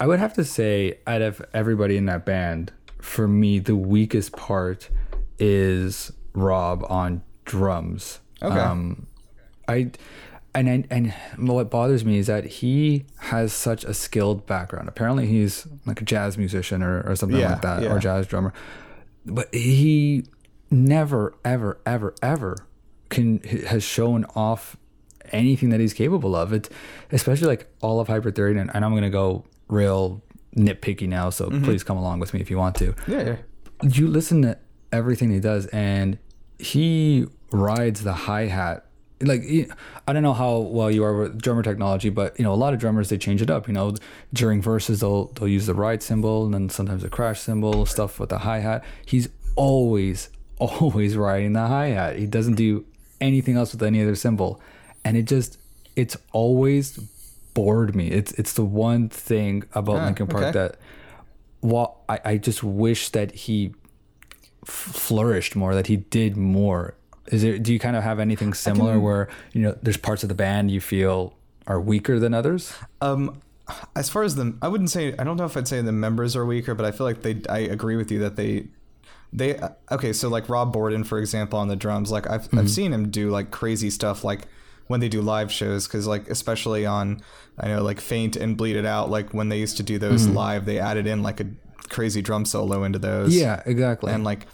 I 0.00 0.06
would 0.06 0.18
have 0.20 0.32
to 0.34 0.44
say 0.44 0.98
out 1.06 1.22
of 1.22 1.42
everybody 1.52 1.96
in 1.96 2.06
that 2.06 2.24
band, 2.24 2.72
for 3.02 3.26
me, 3.28 3.58
the 3.58 3.76
weakest 3.76 4.32
part 4.32 4.88
is 5.38 6.12
Rob 6.32 6.84
on 6.88 7.22
drums. 7.44 8.20
Okay. 8.40 8.58
Um, 8.58 9.06
I 9.68 9.90
and 10.54 10.68
I, 10.68 10.84
and 10.90 11.14
what 11.36 11.70
bothers 11.70 12.04
me 12.04 12.18
is 12.18 12.26
that 12.26 12.44
he 12.44 13.04
has 13.18 13.52
such 13.52 13.84
a 13.84 13.94
skilled 13.94 14.46
background. 14.46 14.88
Apparently, 14.88 15.26
he's 15.26 15.66
like 15.86 16.00
a 16.00 16.04
jazz 16.04 16.38
musician 16.38 16.82
or, 16.82 17.02
or 17.02 17.16
something 17.16 17.38
Yeah, 17.38 17.52
like 17.52 17.62
that, 17.62 17.82
yeah. 17.82 17.92
or 17.92 17.98
jazz 17.98 18.26
drummer. 18.26 18.52
But 19.26 19.52
he 19.54 20.24
never, 20.70 21.34
ever, 21.44 21.78
ever, 21.86 22.14
ever 22.22 22.66
can 23.08 23.38
has 23.66 23.82
shown 23.82 24.24
off 24.36 24.76
anything 25.30 25.70
that 25.70 25.80
he's 25.80 25.94
capable 25.94 26.36
of. 26.36 26.52
It's 26.52 26.68
especially 27.10 27.48
like 27.48 27.66
all 27.80 28.00
of 28.00 28.08
Hybrid 28.08 28.34
Theory, 28.34 28.58
and, 28.58 28.70
and 28.74 28.84
I'm 28.84 28.94
gonna 28.94 29.10
go 29.10 29.44
real 29.68 30.22
nitpicky 30.56 31.08
now. 31.08 31.30
So 31.30 31.46
mm-hmm. 31.46 31.64
please 31.64 31.82
come 31.82 31.96
along 31.96 32.20
with 32.20 32.34
me 32.34 32.40
if 32.40 32.50
you 32.50 32.58
want 32.58 32.76
to. 32.76 32.94
Yeah, 33.06 33.22
yeah. 33.22 33.36
You 33.82 34.06
listen 34.08 34.42
to 34.42 34.58
everything 34.92 35.30
he 35.30 35.40
does, 35.40 35.66
and 35.66 36.18
he 36.58 37.26
rides 37.50 38.02
the 38.02 38.12
hi 38.12 38.46
hat. 38.46 38.86
Like 39.20 39.42
I 40.08 40.12
don't 40.12 40.24
know 40.24 40.32
how 40.32 40.58
well 40.58 40.90
you 40.90 41.04
are 41.04 41.16
with 41.16 41.40
drummer 41.40 41.62
technology, 41.62 42.10
but 42.10 42.38
you 42.38 42.44
know 42.44 42.52
a 42.52 42.56
lot 42.56 42.74
of 42.74 42.80
drummers 42.80 43.08
they 43.08 43.18
change 43.18 43.40
it 43.40 43.50
up. 43.50 43.68
You 43.68 43.74
know 43.74 43.94
during 44.32 44.60
verses 44.60 45.00
they'll 45.00 45.26
they'll 45.26 45.48
use 45.48 45.66
the 45.66 45.74
ride 45.74 46.02
cymbal 46.02 46.44
and 46.44 46.54
then 46.54 46.68
sometimes 46.68 47.02
the 47.02 47.08
crash 47.08 47.40
cymbal 47.40 47.86
stuff 47.86 48.18
with 48.18 48.30
the 48.30 48.38
hi 48.38 48.58
hat. 48.60 48.84
He's 49.06 49.28
always 49.54 50.28
always 50.58 51.16
riding 51.16 51.52
the 51.52 51.66
hi 51.66 51.88
hat. 51.88 52.18
He 52.18 52.26
doesn't 52.26 52.54
do 52.54 52.84
anything 53.20 53.56
else 53.56 53.72
with 53.72 53.82
any 53.82 54.02
other 54.02 54.16
cymbal, 54.16 54.60
and 55.04 55.16
it 55.16 55.24
just 55.24 55.58
it's 55.94 56.16
always 56.32 56.98
bored 57.54 57.94
me. 57.94 58.08
It's 58.08 58.32
it's 58.32 58.52
the 58.54 58.64
one 58.64 59.08
thing 59.08 59.64
about 59.74 59.96
Ah, 59.96 60.04
Linkin 60.06 60.26
Park 60.26 60.44
okay. 60.44 60.52
that 60.52 60.76
well 61.60 62.02
I, 62.08 62.20
I 62.24 62.36
just 62.38 62.62
wish 62.62 63.10
that 63.10 63.32
he 63.32 63.74
f- 64.64 64.68
flourished 64.68 65.54
more 65.56 65.74
that 65.74 65.86
he 65.86 65.96
did 65.96 66.36
more 66.36 66.94
is 67.28 67.42
there 67.42 67.58
do 67.58 67.72
you 67.72 67.78
kind 67.78 67.94
of 67.96 68.02
have 68.02 68.18
anything 68.18 68.52
similar 68.54 68.98
where 68.98 69.28
you 69.52 69.62
know 69.62 69.76
there's 69.82 69.96
parts 69.96 70.22
of 70.24 70.28
the 70.28 70.34
band 70.34 70.70
you 70.70 70.80
feel 70.80 71.34
are 71.66 71.80
weaker 71.80 72.18
than 72.18 72.34
others 72.34 72.74
Um, 73.00 73.40
as 73.94 74.08
far 74.10 74.24
as 74.24 74.34
the, 74.34 74.54
I 74.60 74.66
wouldn't 74.68 74.90
say. 74.90 75.14
I 75.16 75.22
don't 75.24 75.36
know 75.36 75.44
if 75.46 75.56
I'd 75.56 75.68
say 75.68 75.80
the 75.80 75.92
members 75.92 76.34
are 76.34 76.44
weaker, 76.44 76.74
but 76.74 76.84
I 76.84 76.90
feel 76.90 77.06
like 77.06 77.22
they. 77.22 77.40
I 77.48 77.60
agree 77.60 77.94
with 77.96 78.10
you 78.10 78.18
that 78.18 78.34
they, 78.34 78.66
they. 79.32 79.56
uh, 79.56 79.68
Okay, 79.92 80.12
so 80.12 80.28
like 80.28 80.48
Rob 80.48 80.72
Bourdon, 80.72 81.04
for 81.04 81.18
example, 81.20 81.58
on 81.60 81.68
the 81.68 81.76
drums. 81.76 82.10
Like 82.10 82.28
I've 82.28 82.52
I've 82.52 82.68
seen 82.68 82.92
him 82.92 83.08
do 83.10 83.30
like 83.30 83.52
crazy 83.52 83.88
stuff, 83.88 84.24
like 84.24 84.42
when 84.92 85.00
they 85.00 85.08
do 85.08 85.20
live 85.22 85.50
shows, 85.50 85.86
because 85.86 86.06
like 86.06 86.28
especially 86.28 86.86
on, 86.86 87.20
I 87.58 87.68
know 87.68 87.82
like 87.82 88.00
Faint 88.00 88.36
and 88.36 88.56
Bleed 88.56 88.76
It 88.76 88.86
Out, 88.86 89.10
like 89.10 89.32
when 89.34 89.48
they 89.48 89.58
used 89.58 89.76
to 89.78 89.82
do 89.82 89.98
those 89.98 90.26
live, 90.28 90.64
they 90.64 90.78
added 90.78 91.06
in 91.06 91.22
like 91.22 91.40
a 91.40 91.46
crazy 91.88 92.22
drum 92.22 92.44
solo 92.44 92.84
into 92.84 92.98
those. 92.98 93.34
yeah 93.34 93.62
exactly. 93.66 94.12
And 94.12 94.24
like 94.24 94.46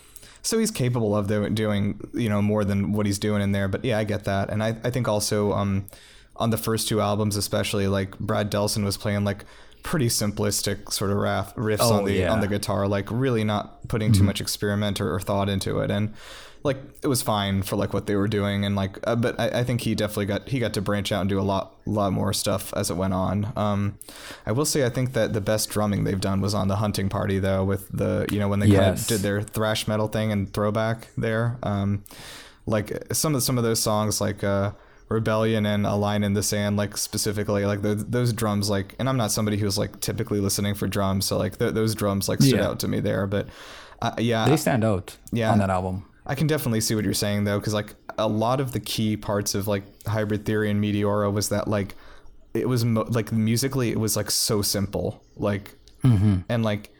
so 0.42 0.58
he's 0.58 0.70
capable 0.70 1.14
of 1.16 1.26
doing 1.54 2.00
you 2.14 2.28
know 2.28 2.40
more 2.40 2.64
than 2.64 2.92
what 2.92 3.04
he's 3.06 3.18
doing 3.18 3.42
in 3.42 3.52
there 3.52 3.68
but 3.68 3.84
yeah 3.84 3.98
i 3.98 4.04
get 4.04 4.24
that. 4.24 4.50
And 4.50 4.62
i, 4.62 4.68
I 4.82 4.90
think 4.90 5.06
also 5.08 5.52
um 5.52 5.86
on 6.36 6.50
the 6.50 6.56
first 6.56 6.88
two 6.88 7.00
albums 7.00 7.36
especially 7.36 7.86
like 7.88 8.18
brad 8.18 8.50
delson 8.50 8.84
was 8.84 8.96
playing 8.96 9.24
like 9.24 9.44
pretty 9.82 10.08
simplistic 10.08 10.90
sort 10.92 11.10
of 11.10 11.16
raff, 11.18 11.54
riffs 11.54 11.78
Oh, 11.80 11.94
on 11.98 12.04
the 12.04 12.14
yeah. 12.14 12.32
on 12.32 12.40
the 12.40 12.48
guitar 12.48 12.88
like 12.88 13.06
really 13.10 13.44
not 13.44 13.86
putting 13.88 14.12
too 14.12 14.22
much 14.24 14.40
experiment 14.40 15.00
or, 15.00 15.14
or 15.14 15.20
thought 15.20 15.48
into 15.48 15.78
it. 15.80 15.90
And 15.90 16.14
like 16.68 16.76
it 17.02 17.08
was 17.08 17.20
fine 17.22 17.62
for 17.62 17.74
like 17.76 17.92
what 17.92 18.06
they 18.06 18.14
were 18.14 18.28
doing 18.28 18.64
and 18.64 18.76
like 18.76 18.98
uh, 19.08 19.16
but 19.16 19.38
I, 19.40 19.60
I 19.60 19.64
think 19.64 19.80
he 19.80 19.94
definitely 19.96 20.26
got 20.26 20.48
he 20.48 20.58
got 20.60 20.72
to 20.74 20.80
branch 20.80 21.10
out 21.10 21.20
and 21.22 21.28
do 21.28 21.40
a 21.40 21.48
lot 21.54 21.74
lot 21.86 22.12
more 22.12 22.32
stuff 22.32 22.72
as 22.74 22.90
it 22.90 22.96
went 22.96 23.14
on. 23.14 23.52
Um 23.56 23.98
i 24.46 24.52
will 24.52 24.64
say 24.72 24.84
i 24.86 24.90
think 24.90 25.12
that 25.14 25.32
the 25.32 25.40
best 25.40 25.70
drumming 25.70 26.04
they've 26.04 26.20
done 26.30 26.40
was 26.40 26.54
on 26.54 26.68
the 26.68 26.76
hunting 26.76 27.08
party 27.08 27.38
though 27.40 27.64
with 27.64 27.88
the 27.90 28.26
you 28.30 28.38
know 28.38 28.48
when 28.48 28.60
they 28.60 28.70
kind 28.70 28.94
of 28.98 29.06
did 29.06 29.20
their 29.22 29.42
thrash 29.42 29.88
metal 29.88 30.06
thing 30.08 30.30
and 30.32 30.52
throwback 30.52 31.08
there. 31.16 31.56
Um 31.62 32.04
like 32.66 32.88
some 33.12 33.34
of 33.34 33.42
some 33.42 33.58
of 33.58 33.64
those 33.64 33.80
songs 33.80 34.20
like 34.20 34.44
uh 34.44 34.70
rebellion 35.08 35.64
and 35.64 35.86
a 35.86 35.94
line 35.94 36.22
in 36.22 36.34
the 36.34 36.42
sand 36.42 36.76
like 36.76 36.94
specifically 36.98 37.64
like 37.64 37.80
those, 37.80 38.04
those 38.06 38.30
drums 38.34 38.68
like 38.68 38.94
and 38.98 39.08
i'm 39.08 39.16
not 39.16 39.30
somebody 39.32 39.56
who's 39.56 39.78
like 39.78 39.98
typically 40.00 40.38
listening 40.38 40.74
for 40.74 40.86
drums 40.86 41.24
so 41.24 41.38
like 41.38 41.58
th- 41.58 41.72
those 41.72 41.94
drums 41.94 42.28
like 42.28 42.42
stood 42.42 42.58
Yeah. 42.60 42.68
out 42.68 42.78
to 42.80 42.88
me 42.88 43.00
there 43.00 43.26
but 43.26 43.46
uh, 44.00 44.12
yeah. 44.18 44.46
They 44.48 44.56
stand 44.56 44.84
out 44.84 45.16
Yeah. 45.32 45.50
on 45.50 45.58
that 45.58 45.70
album 45.70 46.04
I 46.28 46.34
can 46.34 46.46
definitely 46.46 46.82
see 46.82 46.94
what 46.94 47.04
you're 47.04 47.14
saying 47.14 47.44
though, 47.44 47.58
because 47.58 47.74
like 47.74 47.94
a 48.18 48.28
lot 48.28 48.60
of 48.60 48.72
the 48.72 48.80
key 48.80 49.16
parts 49.16 49.54
of 49.54 49.66
like 49.66 49.84
Hybrid 50.06 50.44
Theory 50.44 50.70
and 50.70 50.82
Meteora 50.82 51.32
was 51.32 51.48
that 51.48 51.68
like 51.68 51.94
it 52.52 52.68
was 52.68 52.84
mo- 52.84 53.06
like 53.08 53.32
musically 53.32 53.90
it 53.90 53.98
was 53.98 54.16
like 54.16 54.30
so 54.30 54.60
simple, 54.60 55.22
like 55.36 55.74
mm-hmm. 56.04 56.40
and 56.48 56.62
like 56.62 56.92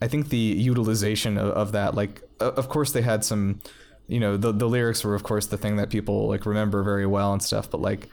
I 0.00 0.08
think 0.08 0.28
the 0.28 0.36
utilization 0.36 1.36
of, 1.36 1.48
of 1.50 1.72
that 1.72 1.94
like 1.94 2.22
o- 2.40 2.50
of 2.50 2.68
course 2.68 2.92
they 2.92 3.02
had 3.02 3.24
some, 3.24 3.60
you 4.06 4.20
know 4.20 4.36
the 4.36 4.52
the 4.52 4.68
lyrics 4.68 5.04
were 5.04 5.16
of 5.16 5.24
course 5.24 5.46
the 5.46 5.58
thing 5.58 5.76
that 5.76 5.90
people 5.90 6.28
like 6.28 6.46
remember 6.46 6.82
very 6.84 7.06
well 7.06 7.32
and 7.32 7.42
stuff, 7.42 7.68
but 7.70 7.80
like 7.80 8.08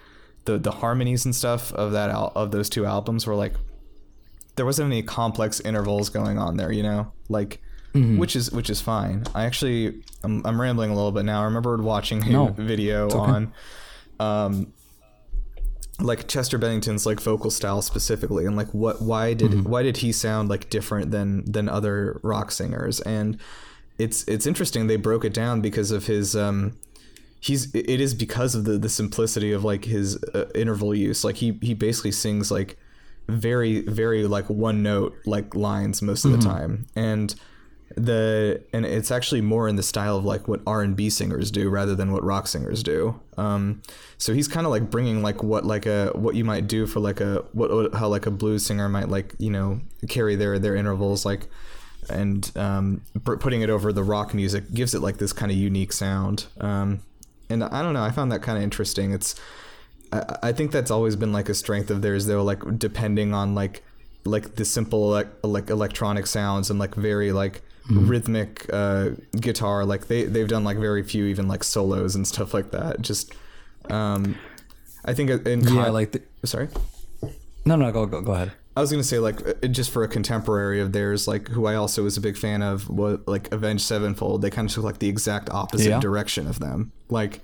the 0.46 0.58
the 0.58 0.72
harmonies 0.72 1.24
and 1.26 1.36
stuff 1.36 1.72
of 1.74 1.92
that 1.92 2.10
al- 2.10 2.32
of 2.36 2.52
those 2.52 2.70
two 2.70 2.86
albums 2.86 3.28
were 3.28 3.36
like 3.36 3.54
there 4.56 4.66
wasn't 4.66 4.86
any 4.86 5.04
complex 5.04 5.60
intervals 5.60 6.10
going 6.10 6.38
on 6.38 6.58
there, 6.58 6.72
you 6.72 6.84
know, 6.84 7.12
like 7.30 7.62
which 7.94 8.36
is 8.36 8.52
which 8.52 8.70
is 8.70 8.82
fine. 8.82 9.24
I 9.36 9.46
actually 9.46 10.02
I'm, 10.24 10.46
I'm 10.46 10.60
rambling 10.60 10.90
a 10.90 10.96
little 10.96 11.12
bit 11.12 11.26
now. 11.26 11.42
I 11.42 11.46
remember 11.46 11.78
watching 11.78 12.24
a 12.24 12.30
No, 12.30 12.48
video 12.48 13.10
on 13.12 13.54
um 14.20 14.74
like 16.00 16.28
Chester 16.28 16.58
Bennington's 16.58 17.06
like 17.06 17.20
vocal 17.20 17.52
style 17.52 17.82
specifically 17.82 18.46
and 18.46 18.58
like 18.58 18.70
what 18.74 19.02
why 19.02 19.34
did 19.34 19.66
why 19.66 19.84
did 19.84 19.98
he 19.98 20.12
sound 20.12 20.50
like 20.50 20.70
different 20.70 21.12
than 21.12 21.50
than 21.50 21.70
other 21.70 22.20
rock 22.24 22.52
singers? 22.52 23.00
And 23.02 23.38
it's 24.00 24.24
it's 24.28 24.48
interesting 24.48 24.88
they 24.88 24.96
broke 24.96 25.24
it 25.24 25.34
down 25.34 25.62
because 25.62 25.92
of 25.92 26.08
his 26.08 26.36
um 26.36 26.76
he's 27.40 27.74
it 27.76 28.02
is 28.02 28.16
because 28.16 28.56
of 28.56 28.66
the 28.66 28.80
the 28.80 28.90
simplicity 28.90 29.52
of 29.52 29.64
like 29.64 29.86
his 29.86 30.22
uh, 30.34 30.46
interval 30.56 30.96
use. 30.96 31.24
Like 31.24 31.36
he 31.36 31.60
he 31.62 31.76
basically 31.76 32.12
sings 32.12 32.50
like 32.50 32.78
very 33.28 33.82
very 33.82 34.26
like 34.26 34.50
one 34.50 34.82
note 34.82 35.16
like 35.26 35.54
lines 35.54 36.02
most 36.02 36.26
of 36.26 36.32
the 36.32 36.40
time. 36.40 36.88
And 36.96 37.36
the 37.96 38.62
and 38.74 38.86
it's 38.86 39.12
actually 39.12 39.42
more 39.42 39.68
in 39.68 39.76
the 39.76 39.84
style 39.84 40.18
of 40.18 40.26
like 40.26 40.48
what 40.48 40.62
R&B 40.66 41.10
singers 41.10 41.52
do 41.52 41.70
rather 41.70 41.96
than 41.96 42.12
what 42.12 42.24
rock 42.24 42.48
singers 42.48 42.82
do 42.84 43.20
um 43.38 43.82
so 44.18 44.34
he's 44.34 44.48
kind 44.48 44.66
of 44.66 44.72
like 44.72 44.90
bringing 44.90 45.22
like 45.22 45.44
what 45.44 45.66
like 45.66 45.86
a 45.86 46.12
what 46.14 46.36
you 46.36 46.44
might 46.44 46.68
do 46.68 46.88
for 46.88 47.00
like 47.00 47.22
a 47.22 47.44
what, 47.52 47.94
how 47.94 48.08
like 48.08 48.26
a 48.26 48.32
blues 48.32 48.66
singer 48.66 48.90
might 48.90 49.10
like 49.10 49.36
you 49.38 49.50
know 49.50 49.80
carry 50.10 50.36
their 50.36 50.58
their 50.60 50.76
intervals 50.76 51.26
like 51.26 51.48
and 52.10 52.52
um, 52.56 53.02
putting 53.24 53.62
it 53.62 53.70
over 53.70 53.94
the 53.94 54.04
rock 54.04 54.34
music 54.34 54.74
gives 54.74 54.94
it 54.94 55.02
like 55.02 55.18
this 55.18 55.34
kind 55.34 55.52
of 55.52 55.58
unique 55.58 55.94
sound. 55.94 56.46
Um, 56.60 57.02
and 57.50 57.64
I 57.64 57.82
don't 57.82 57.94
know, 57.94 58.04
I 58.04 58.12
found 58.12 58.32
that 58.32 58.42
kind 58.42 58.58
of 58.58 58.64
interesting. 58.64 59.12
It's, 59.12 59.36
I, 60.12 60.38
I 60.44 60.52
think 60.52 60.72
that's 60.72 60.92
always 60.92 61.16
been 61.16 61.34
like 61.34 61.50
a 61.50 61.54
strength 61.54 61.90
of 61.90 62.02
theirs, 62.02 62.26
though, 62.26 62.44
like 62.44 62.62
depending 62.78 63.34
on 63.34 63.56
like, 63.56 63.84
like 64.26 64.56
the 64.56 64.66
simple 64.66 65.10
like, 65.10 65.28
like 65.44 65.70
electronic 65.70 66.28
sounds 66.28 66.70
and 66.70 66.80
like 66.80 66.96
very 66.96 67.32
like 67.32 67.62
rhythmic 67.90 68.66
uh, 68.72 69.10
guitar. 69.40 69.86
Like 69.86 70.08
they 70.08 70.24
they've 70.24 70.48
done 70.48 70.64
like 70.64 70.78
very 70.78 71.04
few 71.04 71.26
even 71.26 71.48
like 71.48 71.64
solos 71.64 72.16
and 72.16 72.28
stuff 72.28 72.54
like 72.54 72.72
that. 72.72 73.02
Just, 73.02 73.34
um, 73.90 74.36
I 75.06 75.14
think 75.14 75.30
in 75.48 75.62
yeah 75.62 75.90
like 75.90 76.12
the, 76.14 76.22
sorry. 76.46 76.70
no 77.66 77.76
no 77.76 77.92
go 77.92 78.06
go, 78.06 78.22
go 78.22 78.34
ahead 78.34 78.52
I 78.76 78.82
was 78.82 78.90
gonna 78.90 79.04
say 79.04 79.20
like 79.20 79.46
uh, 79.48 79.68
just 79.68 79.92
for 79.92 80.04
a 80.04 80.08
contemporary 80.08 80.82
of 80.82 80.94
theirs, 80.94 81.28
like 81.28 81.48
who 81.50 81.68
I 81.68 81.76
also 81.76 82.04
was 82.04 82.18
a 82.18 82.22
big 82.22 82.38
fan 82.38 82.64
of, 82.64 82.90
was 82.90 83.20
like 83.28 83.52
Avenged 83.54 83.84
Sevenfold. 83.84 84.42
They 84.42 84.50
kind 84.50 84.68
of 84.68 84.74
took 84.74 84.84
like 84.84 84.98
the 84.98 85.10
exact 85.10 85.50
opposite 85.52 85.90
Yeah. 85.90 86.00
direction 86.00 86.48
of 86.48 86.60
them, 86.60 86.92
like 87.10 87.42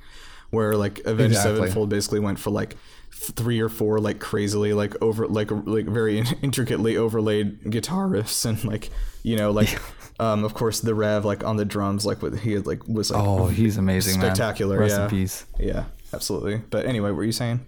where 0.50 0.76
like 0.76 1.00
Avenged 1.06 1.36
Exactly. 1.36 1.58
Sevenfold 1.58 1.90
basically 1.90 2.20
went 2.20 2.40
for 2.40 2.50
like 2.50 2.76
three 3.12 3.60
or 3.60 3.70
four 3.70 4.00
like 4.00 4.18
crazily 4.20 4.74
like 4.74 4.96
over 5.04 5.28
like 5.28 5.52
like 5.52 5.86
very 5.86 6.18
intricately 6.42 6.98
overlaid 6.98 7.70
guitar 7.70 8.08
riffs 8.08 8.46
and 8.46 8.64
like 8.64 8.90
you 9.24 9.36
know 9.36 9.52
like 9.52 9.80
um 10.20 10.44
of 10.44 10.54
course 10.54 10.80
the 10.82 10.94
Rev 10.94 11.26
like 11.26 11.44
on 11.44 11.56
the 11.58 11.66
drums 11.66 12.06
like 12.06 12.22
what 12.22 12.38
he 12.40 12.54
had 12.54 12.66
like 12.68 12.88
was 12.88 13.12
like 13.12 13.24
oh 13.26 13.48
he's 13.48 13.78
amazing 13.78 14.20
man. 14.20 14.28
spectacular 14.36 14.78
rest 14.80 14.96
yeah 14.98 15.04
in 15.06 15.10
peace 15.10 15.46
yeah 15.60 15.84
absolutely 16.14 16.58
but 16.70 16.86
anyway 16.86 17.10
what 17.10 17.18
were 17.18 17.24
you 17.24 17.32
saying 17.32 17.60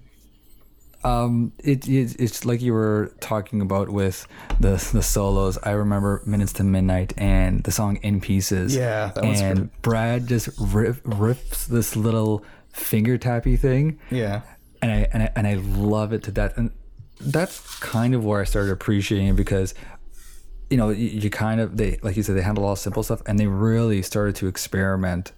Um, 1.03 1.51
it, 1.63 1.87
it 1.87 2.15
it's 2.19 2.45
like 2.45 2.61
you 2.61 2.73
were 2.73 3.11
talking 3.19 3.59
about 3.61 3.89
with 3.89 4.27
the 4.59 4.73
the 4.93 5.01
solos. 5.01 5.57
I 5.63 5.71
remember 5.71 6.21
"Minutes 6.27 6.53
to 6.53 6.63
Midnight" 6.63 7.13
and 7.17 7.63
the 7.63 7.71
song 7.71 7.95
"In 8.03 8.21
Pieces." 8.21 8.75
Yeah, 8.75 9.11
that 9.15 9.23
and 9.23 9.57
pretty- 9.57 9.69
Brad 9.81 10.27
just 10.27 10.49
riff, 10.59 11.01
riffs 11.03 11.65
this 11.65 11.95
little 11.95 12.45
finger 12.71 13.17
tappy 13.17 13.57
thing, 13.57 13.97
yeah 14.11 14.41
and 14.83 14.91
I 14.91 15.07
and 15.11 15.23
I 15.23 15.29
and 15.35 15.47
I 15.47 15.55
love 15.55 16.13
it 16.13 16.21
to 16.25 16.31
death. 16.31 16.53
And 16.55 16.69
that's 17.19 17.79
kind 17.79 18.13
of 18.13 18.23
where 18.23 18.39
I 18.39 18.45
started 18.45 18.71
appreciating 18.71 19.27
it 19.29 19.35
because 19.35 19.73
you 20.71 20.77
know 20.77 20.89
you, 20.89 21.07
you 21.07 21.29
kind 21.29 21.61
of 21.61 21.77
they 21.77 21.99
like 22.01 22.17
you 22.17 22.23
said 22.23 22.35
they 22.35 22.41
handle 22.41 22.65
all 22.65 22.75
simple 22.75 23.03
stuff 23.03 23.21
and 23.27 23.37
they 23.37 23.47
really 23.47 24.01
started 24.01 24.35
to 24.37 24.47
experiment 24.47 25.33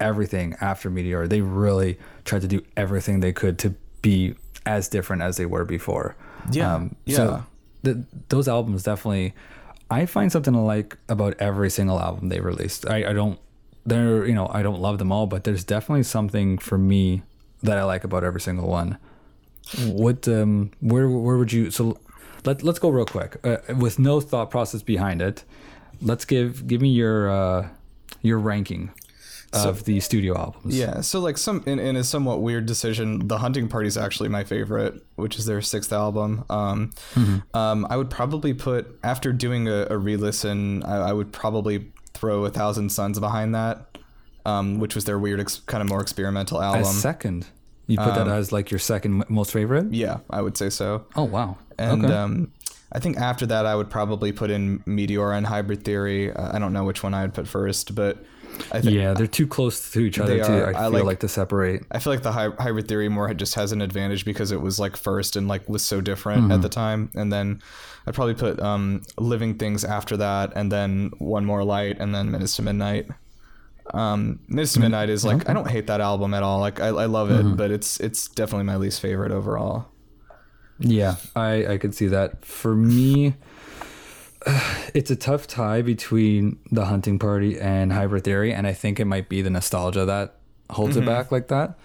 everything 0.00 0.56
after 0.60 0.90
meteora. 0.90 1.28
They 1.28 1.40
really 1.40 1.98
tried 2.24 2.42
to 2.42 2.48
do 2.48 2.62
everything 2.76 3.20
they 3.20 3.32
could 3.32 3.58
to 3.60 3.74
be 4.02 4.34
as 4.64 4.88
different 4.88 5.22
as 5.22 5.36
they 5.36 5.46
were 5.46 5.64
before. 5.64 6.16
Yeah, 6.50 6.88
yeah. 7.04 7.16
so 7.16 7.44
th- 7.84 7.96
those 8.28 8.48
albums 8.48 8.82
definitely 8.82 9.34
i 9.90 10.06
find 10.06 10.30
something 10.30 10.54
to 10.54 10.60
like 10.60 10.96
about 11.08 11.34
every 11.38 11.70
single 11.70 11.98
album 12.00 12.28
they 12.28 12.40
released. 12.40 12.88
I, 12.88 13.10
I 13.10 13.12
don't 13.12 13.38
they're 13.86 14.26
you 14.26 14.34
know 14.34 14.48
i 14.52 14.62
don't 14.62 14.80
love 14.80 14.98
them 14.98 15.10
all 15.10 15.26
but 15.26 15.44
there's 15.44 15.64
definitely 15.64 16.02
something 16.02 16.58
for 16.58 16.76
me 16.76 17.22
that 17.62 17.78
i 17.78 17.84
like 17.84 18.04
about 18.04 18.24
every 18.24 18.40
single 18.40 18.68
one. 18.68 18.98
What 19.84 20.26
um 20.28 20.70
where 20.80 21.08
where 21.08 21.36
would 21.36 21.52
you 21.52 21.70
so 21.70 21.98
let, 22.48 22.62
let's 22.62 22.78
go 22.78 22.88
real 22.88 23.06
quick 23.16 23.36
uh, 23.44 23.58
with 23.84 23.98
no 23.98 24.20
thought 24.20 24.50
process 24.50 24.82
behind 24.82 25.20
it 25.22 25.44
let's 26.00 26.24
give 26.24 26.66
give 26.66 26.80
me 26.80 26.90
your 26.90 27.30
uh 27.30 27.68
your 28.22 28.38
ranking 28.38 28.90
of 29.52 29.84
the 29.84 29.98
studio 30.00 30.36
albums. 30.36 30.76
Yeah, 30.78 31.00
so 31.00 31.20
like 31.20 31.38
some 31.38 31.62
in, 31.66 31.78
in 31.78 31.96
a 31.96 32.04
somewhat 32.04 32.42
weird 32.42 32.66
decision, 32.66 33.28
the 33.28 33.38
Hunting 33.38 33.68
Party 33.68 33.88
is 33.88 33.96
actually 33.96 34.28
my 34.28 34.44
favorite, 34.44 35.02
which 35.16 35.38
is 35.38 35.46
their 35.46 35.62
sixth 35.62 35.92
album. 35.92 36.44
Um, 36.50 36.90
um, 37.54 37.86
I 37.88 37.96
would 37.96 38.10
probably 38.10 38.52
put 38.52 38.98
after 39.02 39.32
doing 39.32 39.66
a, 39.66 39.86
a 39.88 39.96
re-listen, 39.96 40.82
I, 40.84 40.96
I 40.96 41.12
would 41.12 41.32
probably 41.32 41.90
throw 42.12 42.44
a 42.44 42.50
Thousand 42.50 42.90
Suns 42.90 43.18
behind 43.18 43.54
that, 43.54 43.98
um, 44.44 44.80
which 44.80 44.94
was 44.94 45.04
their 45.06 45.18
weird, 45.18 45.40
ex- 45.40 45.60
kind 45.60 45.82
of 45.82 45.88
more 45.88 46.02
experimental 46.02 46.60
album. 46.60 46.82
As 46.82 47.00
second, 47.00 47.46
you 47.88 47.96
put 47.98 48.14
that 48.14 48.28
as 48.28 48.52
like 48.52 48.70
your 48.70 48.78
second 48.78 49.24
most 49.28 49.52
favorite. 49.52 49.92
yeah, 49.92 50.18
I 50.30 50.40
would 50.40 50.56
say 50.56 50.70
so. 50.70 51.04
Oh 51.16 51.24
wow. 51.24 51.58
And 51.78 52.04
okay. 52.04 52.14
um, 52.14 52.52
I 52.92 53.00
think 53.00 53.16
after 53.18 53.44
that, 53.46 53.66
I 53.66 53.74
would 53.74 53.90
probably 53.90 54.30
put 54.32 54.50
in 54.50 54.78
Meteora 54.80 55.36
and 55.36 55.46
Hybrid 55.46 55.84
Theory. 55.84 56.32
Uh, 56.32 56.54
I 56.54 56.58
don't 56.60 56.72
know 56.72 56.84
which 56.84 57.02
one 57.02 57.12
I 57.14 57.22
would 57.22 57.34
put 57.34 57.46
first, 57.48 57.94
but 57.94 58.24
I 58.72 58.80
think 58.80 58.94
yeah, 58.96 59.12
they're 59.14 59.26
too 59.26 59.46
close 59.46 59.90
to 59.92 60.00
each 60.00 60.18
other 60.18 60.42
too. 60.44 60.52
are. 60.52 60.66
I 60.68 60.70
I 60.70 60.82
feel 60.84 60.90
like- 60.92 61.04
like, 61.04 61.20
to 61.20 61.28
separate. 61.28 61.82
I 61.90 61.98
feel 61.98 62.12
like 62.12 62.22
the 62.22 62.32
hy- 62.32 62.54
hybrid 62.58 62.88
theory 62.88 63.08
more 63.08 63.32
just 63.34 63.54
has 63.56 63.72
an 63.72 63.80
advantage 63.82 64.24
because 64.24 64.52
it 64.52 64.60
was 64.60 64.78
like 64.78 64.96
first 64.96 65.36
and 65.36 65.46
like 65.48 65.68
was 65.68 65.82
so 65.82 66.00
different 66.00 66.50
at 66.50 66.62
the 66.62 66.68
time. 66.68 67.10
And 67.14 67.32
then 67.32 67.60
I'd 68.06 68.14
probably 68.14 68.34
put 68.34 68.58
um, 68.60 69.02
Living 69.18 69.58
Things 69.58 69.84
after 69.84 70.16
that, 70.16 70.52
and 70.56 70.72
then 70.72 71.10
One 71.18 71.44
More 71.44 71.62
Light, 71.64 71.98
and 72.00 72.14
then 72.14 72.30
Minutes 72.30 72.56
to 72.56 72.62
Midnight. 72.62 73.06
Um, 73.94 74.40
to 74.48 74.80
Midnight 74.80 75.10
is 75.10 75.24
like 75.24 75.48
I 75.48 75.52
don't 75.52 75.68
hate 75.68 75.86
that 75.86 76.00
album 76.00 76.34
at 76.34 76.42
all. 76.42 76.60
Like 76.60 76.80
I, 76.80 76.88
I 76.88 77.06
love 77.06 77.30
it, 77.30 77.56
but 77.56 77.70
it's 77.70 78.00
it's 78.00 78.28
definitely 78.28 78.64
my 78.64 78.76
least 78.76 79.00
favorite 79.00 79.32
overall. 79.32 79.86
Yeah, 80.78 81.16
I 81.34 81.66
I 81.66 81.78
could 81.78 81.94
see 81.94 82.06
that. 82.08 82.44
For 82.44 82.74
me, 82.74 83.34
it's 84.94 85.10
a 85.10 85.16
tough 85.16 85.46
tie 85.46 85.82
between 85.82 86.58
the 86.70 86.86
hunting 86.86 87.18
party 87.18 87.58
and 87.58 87.92
hybrid 87.92 88.24
theory, 88.24 88.52
and 88.52 88.66
I 88.66 88.72
think 88.72 89.00
it 89.00 89.06
might 89.06 89.28
be 89.28 89.42
the 89.42 89.50
nostalgia 89.50 90.04
that 90.04 90.36
holds 90.70 90.96
it 90.96 91.04
back 91.04 91.32
like 91.32 91.48
that. 91.48 91.78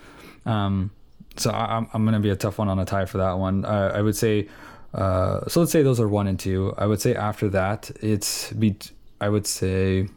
Um, 0.45 0.91
so 1.37 1.51
I, 1.51 1.77
I'm 1.77 1.87
I'm 1.93 2.05
gonna 2.05 2.19
be 2.19 2.29
a 2.29 2.35
tough 2.35 2.57
one 2.57 2.69
on 2.69 2.79
a 2.79 2.85
tie 2.85 3.05
for 3.05 3.17
that 3.19 3.33
one. 3.33 3.65
Uh, 3.65 3.91
I 3.93 4.01
would 4.01 4.15
say. 4.15 4.47
Uh, 4.93 5.47
so 5.47 5.59
let's 5.59 5.71
say 5.71 5.81
those 5.81 5.99
are 5.99 6.07
one 6.07 6.27
and 6.27 6.39
two. 6.39 6.71
I 6.77 6.85
would 6.85 7.01
say 7.01 7.15
after 7.15 7.49
that, 7.49 7.89
it's 8.01 8.51
be. 8.53 8.75
I 9.19 9.29
would 9.29 9.47
say 9.47 10.09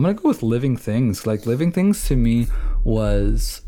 I'm 0.00 0.04
gonna 0.04 0.14
go 0.14 0.30
with 0.30 0.42
Living 0.42 0.78
Things. 0.78 1.26
Like 1.26 1.44
Living 1.44 1.72
Things 1.72 2.08
to 2.08 2.16
me 2.16 2.46
was 2.84 3.60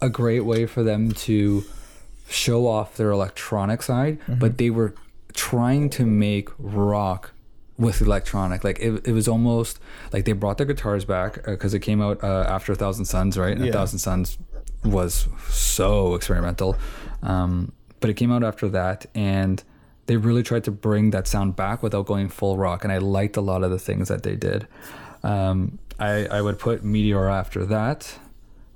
a 0.00 0.08
great 0.08 0.40
way 0.40 0.64
for 0.64 0.82
them 0.82 1.12
to 1.12 1.62
show 2.26 2.66
off 2.66 2.96
their 2.96 3.10
electronic 3.10 3.82
side, 3.82 4.18
but 4.26 4.56
they 4.56 4.70
were 4.70 4.94
trying 5.34 5.90
to 5.90 6.06
make 6.06 6.48
rock 6.58 7.32
with 7.76 8.00
electronic. 8.00 8.64
Like 8.64 8.78
it, 8.80 9.06
it 9.06 9.12
was 9.12 9.28
almost 9.28 9.78
like 10.10 10.24
they 10.24 10.32
brought 10.32 10.56
their 10.56 10.66
guitars 10.66 11.04
back 11.04 11.44
because 11.44 11.74
it 11.74 11.80
came 11.80 12.00
out 12.00 12.24
uh, 12.24 12.46
after 12.48 12.72
A 12.72 12.76
Thousand 12.76 13.04
Suns, 13.04 13.36
right? 13.36 13.54
And 13.54 13.66
Yeah. 13.66 13.70
A 13.70 13.74
Thousand 13.74 13.98
Suns 13.98 14.38
was 14.86 15.28
so 15.50 16.14
experimental, 16.14 16.78
um, 17.22 17.72
but 18.00 18.08
it 18.08 18.14
came 18.14 18.32
out 18.32 18.42
after 18.42 18.70
that, 18.70 19.04
and 19.14 19.62
they 20.06 20.16
really 20.16 20.42
tried 20.42 20.64
to 20.64 20.70
bring 20.70 21.10
that 21.10 21.26
sound 21.26 21.56
back 21.56 21.82
without 21.82 22.06
going 22.06 22.30
full 22.30 22.56
rock. 22.56 22.84
And 22.84 22.92
I 22.92 22.98
liked 22.98 23.36
a 23.36 23.42
lot 23.42 23.62
of 23.62 23.70
the 23.70 23.78
things 23.78 24.08
that 24.08 24.22
they 24.22 24.34
did. 24.34 24.66
Um, 25.24 25.78
I 25.98 26.26
I 26.26 26.40
would 26.40 26.58
put 26.58 26.84
Meteora 26.84 27.32
after 27.32 27.66
that, 27.66 28.18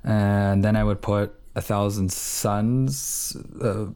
and 0.03 0.65
then 0.65 0.75
I 0.75 0.83
would 0.83 1.01
put 1.01 1.35
A 1.55 1.61
Thousand 1.61 2.13
Suns. 2.13 3.37
Uh, 3.63 3.87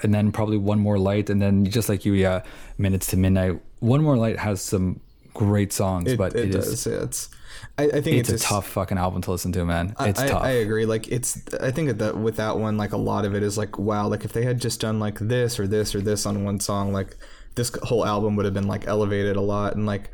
and 0.00 0.14
then 0.14 0.30
probably 0.30 0.56
one 0.56 0.78
more 0.78 0.96
light, 0.96 1.28
and 1.28 1.42
then 1.42 1.64
just 1.64 1.88
like 1.88 2.04
you, 2.04 2.12
yeah, 2.12 2.42
minutes 2.78 3.08
to 3.08 3.16
midnight. 3.16 3.60
One 3.80 4.02
more 4.02 4.16
light 4.16 4.38
has 4.38 4.62
some 4.62 5.00
great 5.34 5.72
songs, 5.72 6.12
It, 6.12 6.18
but 6.18 6.34
it, 6.36 6.50
it 6.50 6.52
does. 6.52 6.68
is 6.68 6.86
It's 6.86 7.28
I, 7.76 7.84
I 7.84 8.00
think 8.00 8.18
it's 8.18 8.28
it's, 8.28 8.44
a 8.44 8.46
tough 8.46 8.66
fucking 8.66 8.98
album 8.98 9.22
to 9.22 9.30
listen 9.30 9.52
to, 9.52 9.64
man. 9.64 9.94
It's 10.00 10.20
I, 10.20 10.28
tough. 10.28 10.42
I 10.42 10.50
agree. 10.50 10.86
Like 10.86 11.08
it's, 11.08 11.40
I 11.60 11.70
think 11.70 11.98
that 11.98 12.16
with 12.16 12.36
that 12.36 12.58
one, 12.58 12.76
like 12.76 12.92
a 12.92 12.96
lot 12.96 13.24
of 13.24 13.34
it 13.34 13.42
is 13.42 13.56
like, 13.56 13.78
wow, 13.78 14.08
like 14.08 14.24
if 14.24 14.32
they 14.32 14.44
had 14.44 14.60
just 14.60 14.80
done 14.80 14.98
like 14.98 15.18
this 15.18 15.58
or 15.58 15.66
this 15.66 15.94
or 15.94 16.00
this 16.00 16.26
on 16.26 16.44
one 16.44 16.60
song, 16.60 16.92
like 16.92 17.16
this 17.54 17.70
whole 17.84 18.04
album 18.04 18.36
would 18.36 18.44
have 18.44 18.54
been 18.54 18.66
like 18.66 18.86
elevated 18.86 19.36
a 19.36 19.40
lot. 19.40 19.76
And 19.76 19.86
like, 19.86 20.10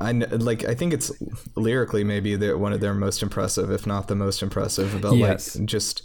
I, 0.00 0.08
I 0.08 0.12
like, 0.12 0.64
I 0.64 0.74
think 0.74 0.92
it's 0.92 1.10
lyrically 1.54 2.04
maybe 2.04 2.36
they're 2.36 2.58
one 2.58 2.72
of 2.72 2.80
their 2.80 2.94
most 2.94 3.22
impressive, 3.22 3.70
if 3.70 3.86
not 3.86 4.08
the 4.08 4.14
most 4.14 4.42
impressive 4.42 4.94
about 4.94 5.16
Yes. 5.16 5.56
like 5.56 5.66
just. 5.66 6.02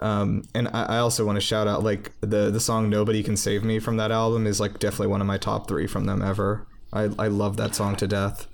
Um, 0.00 0.42
and 0.54 0.68
I, 0.68 0.82
I 0.84 0.98
also 0.98 1.24
want 1.24 1.36
to 1.36 1.40
shout 1.40 1.66
out 1.68 1.82
like 1.84 2.10
the 2.20 2.50
the 2.50 2.60
song 2.60 2.90
"Nobody 2.90 3.22
Can 3.22 3.36
Save 3.36 3.62
Me" 3.64 3.78
from 3.78 3.96
that 3.96 4.10
album 4.10 4.46
is 4.46 4.58
like 4.60 4.78
definitely 4.78 5.06
one 5.06 5.20
of 5.20 5.26
my 5.26 5.38
top 5.38 5.68
three 5.68 5.86
from 5.86 6.04
them 6.04 6.20
ever. 6.20 6.66
I 6.92 7.04
I 7.18 7.28
love 7.28 7.56
that 7.58 7.74
song 7.74 7.96
to 7.96 8.06
death. 8.06 8.46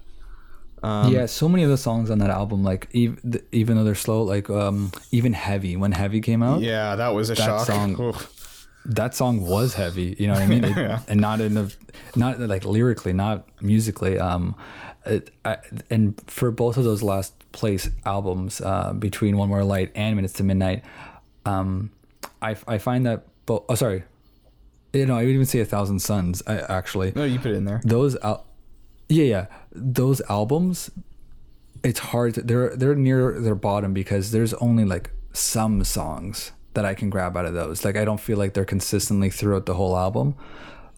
Um, 0.83 1.12
yeah, 1.12 1.26
so 1.26 1.48
many 1.48 1.62
of 1.64 1.70
the 1.70 1.76
songs 1.78 2.11
on 2.11 2.18
that 2.18 2.30
album, 2.30 2.62
like 2.62 2.88
even 2.92 3.40
even 3.52 3.76
though 3.76 3.85
they're 3.85 3.94
slow, 3.94 4.22
like 4.22 4.48
um 4.50 4.92
even 5.11 5.33
heavy 5.33 5.76
when 5.76 5.92
heavy 5.92 6.20
came 6.20 6.42
out, 6.42 6.61
Yeah, 6.61 6.94
that 6.96 7.09
was 7.14 7.30
a 7.30 7.35
That 7.35 7.44
shock. 7.44 7.66
song- 7.66 8.00
Oof. 8.00 8.39
That 8.84 9.14
song 9.14 9.42
was 9.42 9.74
heavy. 9.74 10.16
You 10.18 10.26
know 10.28 10.34
what 10.34 10.42
I 10.42 10.46
mean? 10.46 10.64
It- 10.70 10.76
Yeah. 10.76 11.00
And 11.08 11.20
not 11.20 11.40
in 11.40 11.56
a, 11.56 11.68
not 12.16 12.40
like 12.40 12.64
lyrically, 12.64 13.12
not 13.12 13.46
musically. 13.60 14.18
Um, 14.18 14.54
it, 15.06 15.30
I, 15.44 15.58
and 15.90 16.20
for 16.26 16.50
both 16.50 16.76
of 16.76 16.84
those 16.84 17.02
last 17.02 17.32
place 17.52 17.88
albums, 18.04 18.60
uh, 18.60 18.92
between 18.92 19.36
One 19.36 19.48
More 19.48 19.64
Light 19.64 19.90
and 19.94 20.16
Minutes 20.16 20.34
to 20.34 20.44
Midnight, 20.44 20.84
um, 21.46 21.90
I 22.42 22.56
I 22.68 22.78
find 22.78 23.06
that 23.06 23.24
both. 23.46 23.64
Oh, 23.68 23.74
sorry. 23.74 24.04
You 24.92 25.06
know, 25.06 25.16
I 25.16 25.24
would 25.24 25.30
even 25.30 25.46
say 25.46 25.60
A 25.60 25.64
Thousand 25.64 26.00
Suns. 26.00 26.42
I, 26.46 26.58
actually, 26.58 27.12
No, 27.14 27.24
you 27.24 27.38
put 27.38 27.52
it 27.52 27.56
in 27.56 27.64
there. 27.64 27.80
those 27.84 28.16
al- 28.22 28.44
yeah 29.08 29.24
yeah 29.24 29.46
those 29.72 30.20
albums 30.28 30.90
it's 31.82 31.98
hard 31.98 32.34
to, 32.34 32.42
they're 32.42 32.76
they're 32.76 32.94
near 32.94 33.40
their 33.40 33.54
bottom 33.56 33.92
because 33.92 34.30
there's 34.32 34.52
only 34.54 34.84
like 34.84 35.10
some 35.32 35.82
songs 35.84 36.52
that 36.74 36.85
I 36.85 36.94
can 36.94 37.11
grab 37.11 37.37
out 37.37 37.44
of 37.46 37.54
those. 37.54 37.85
Like 37.85 37.96
I 37.96 38.04
don't 38.04 38.20
feel 38.20 38.38
like 38.38 38.54
they're 38.54 38.64
consistently 38.64 39.30
throughout 39.30 39.66
the 39.66 39.74
whole 39.74 39.96
album. 39.96 40.35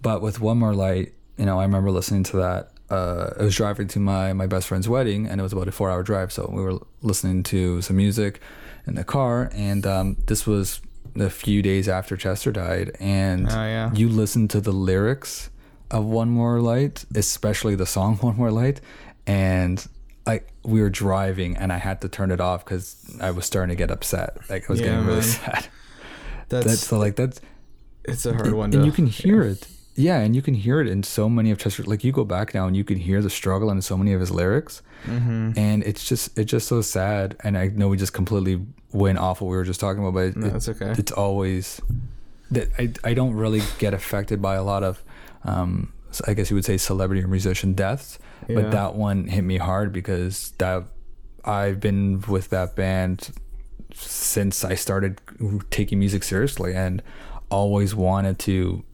But 0.03 0.21
with 0.23 0.41
one 0.41 0.59
more 0.59 0.75
light 0.75 1.15
you 1.39 1.47
know 1.47 1.59
I 1.59 1.63
remember 1.65 1.91
listening 1.91 2.25
to 2.25 2.37
that 2.37 2.71
uh, 2.91 3.31
I 3.41 3.45
was 3.45 3.57
driving 3.57 3.89
to 3.89 3.99
my 3.99 4.33
my 4.35 4.47
best 4.47 4.69
friend's 4.69 4.89
wedding 4.89 5.27
and 5.27 5.41
it 5.41 5.43
was 5.43 5.53
about 5.55 5.69
a 5.69 5.73
four 5.73 5.91
hour 5.91 6.03
drive. 6.03 6.31
So 6.33 6.49
we 6.53 6.63
were 6.63 6.79
listening 7.01 7.43
to 7.45 7.81
some 7.83 7.97
music 7.97 8.41
in 8.87 8.95
the 8.97 9.05
car 9.05 9.51
and 9.55 9.87
um, 9.87 10.17
this 10.27 10.47
was 10.47 10.81
a 11.17 11.31
few 11.31 11.63
days 11.63 11.89
after 11.89 12.17
Chester 12.17 12.53
died 12.53 12.97
and 13.01 13.49
Oh, 13.49 13.55
yeah. 13.55 13.93
you 13.95 14.09
listen 14.09 14.49
to 14.49 14.61
the 14.61 14.73
lyrics 14.73 15.51
of 15.91 16.05
One 16.05 16.31
More 16.31 16.61
Light, 16.61 17.05
especially 17.15 17.75
the 17.77 17.87
song 17.87 18.17
One 18.21 18.37
More 18.37 18.51
Light, 18.51 18.81
and 19.27 19.87
we 20.64 20.81
were 20.81 20.90
driving 20.90 21.57
and 21.57 21.72
I 21.72 21.79
had 21.79 22.01
to 22.03 22.09
turn 22.09 22.31
it 22.31 22.40
off 22.40 22.64
because 22.64 22.96
I 23.20 23.31
was 23.33 23.44
starting 23.46 23.77
to 23.77 23.79
get 23.79 23.90
upset. 23.90 24.37
Like 24.48 24.68
I 24.68 24.72
was 24.72 24.81
Yeah, 24.81 24.87
getting 24.87 25.07
really 25.07 25.20
man. 25.20 25.22
sad. 25.22 25.66
That's, 26.48 26.66
That's 26.66 26.87
so 26.87 26.98
like 26.98 27.16
that's 27.16 27.40
it's 28.05 28.27
a 28.27 28.35
hard 28.35 28.53
one 28.53 28.70
to. 28.72 28.77
and 28.79 28.87
you 28.87 28.92
can 28.92 29.07
hear 29.07 29.42
it. 29.42 29.66
Yeah, 29.94 30.18
and 30.18 30.35
you 30.37 30.42
can 30.42 30.55
hear 30.55 30.81
it 30.81 30.87
in 30.88 31.03
so 31.03 31.29
many 31.29 31.51
of 31.51 31.59
Chester. 31.59 31.83
Like 31.85 32.05
you 32.05 32.12
go 32.12 32.25
back 32.25 32.53
now 32.55 32.66
and 32.66 32.77
you 32.77 32.85
can 32.85 32.98
hear 32.98 33.22
the 33.22 33.31
struggle 33.31 33.70
in 33.70 33.81
so 33.83 33.96
many 33.96 34.12
of 34.12 34.20
his 34.20 34.31
lyrics, 34.31 34.83
Mm-hmm. 35.07 35.53
and 35.59 35.83
it's 35.83 36.05
just 36.09 36.38
it's 36.38 36.51
just 36.51 36.68
so 36.68 36.81
sad. 36.83 37.37
And 37.42 37.57
I 37.59 37.68
know 37.68 37.88
we 37.88 37.96
just 37.96 38.12
completely 38.12 38.61
went 38.92 39.18
off 39.18 39.40
what 39.40 39.48
we 39.51 39.57
were 39.57 39.64
just 39.64 39.81
talking 39.81 40.03
about, 40.03 40.14
but 40.14 40.25
it, 40.27 40.37
No, 40.37 40.48
that's 40.51 40.68
okay. 40.68 40.92
it's 40.98 41.12
always 41.12 41.81
that 42.51 42.68
I 42.79 42.92
I 43.05 43.14
don't 43.14 43.35
really 43.35 43.62
get 43.79 43.94
affected 43.94 44.40
by 44.42 44.55
a 44.57 44.62
lot 44.62 44.83
of, 44.83 45.03
um, 45.44 45.92
I 46.27 46.35
guess 46.35 46.51
you 46.51 46.57
would 46.57 46.64
say 46.66 46.77
celebrity 46.77 47.22
or 47.25 47.29
musician 47.29 47.72
deaths, 47.72 48.18
Yeah. 48.49 48.55
but 48.57 48.71
that 48.73 48.95
one 48.95 49.29
hit 49.29 49.43
me 49.43 49.59
hard 49.59 49.93
because 49.93 50.53
that 50.59 50.85
I've 51.45 51.81
been 51.81 52.21
with 52.23 52.51
that 52.51 52.75
band 52.77 53.31
since 53.95 54.65
I 54.65 54.75
started 54.75 55.21
taking 55.71 55.99
music 55.99 56.23
seriously 56.23 56.75
and 56.75 57.03
always 57.51 57.95
wanted 57.95 58.39
to 58.41 58.85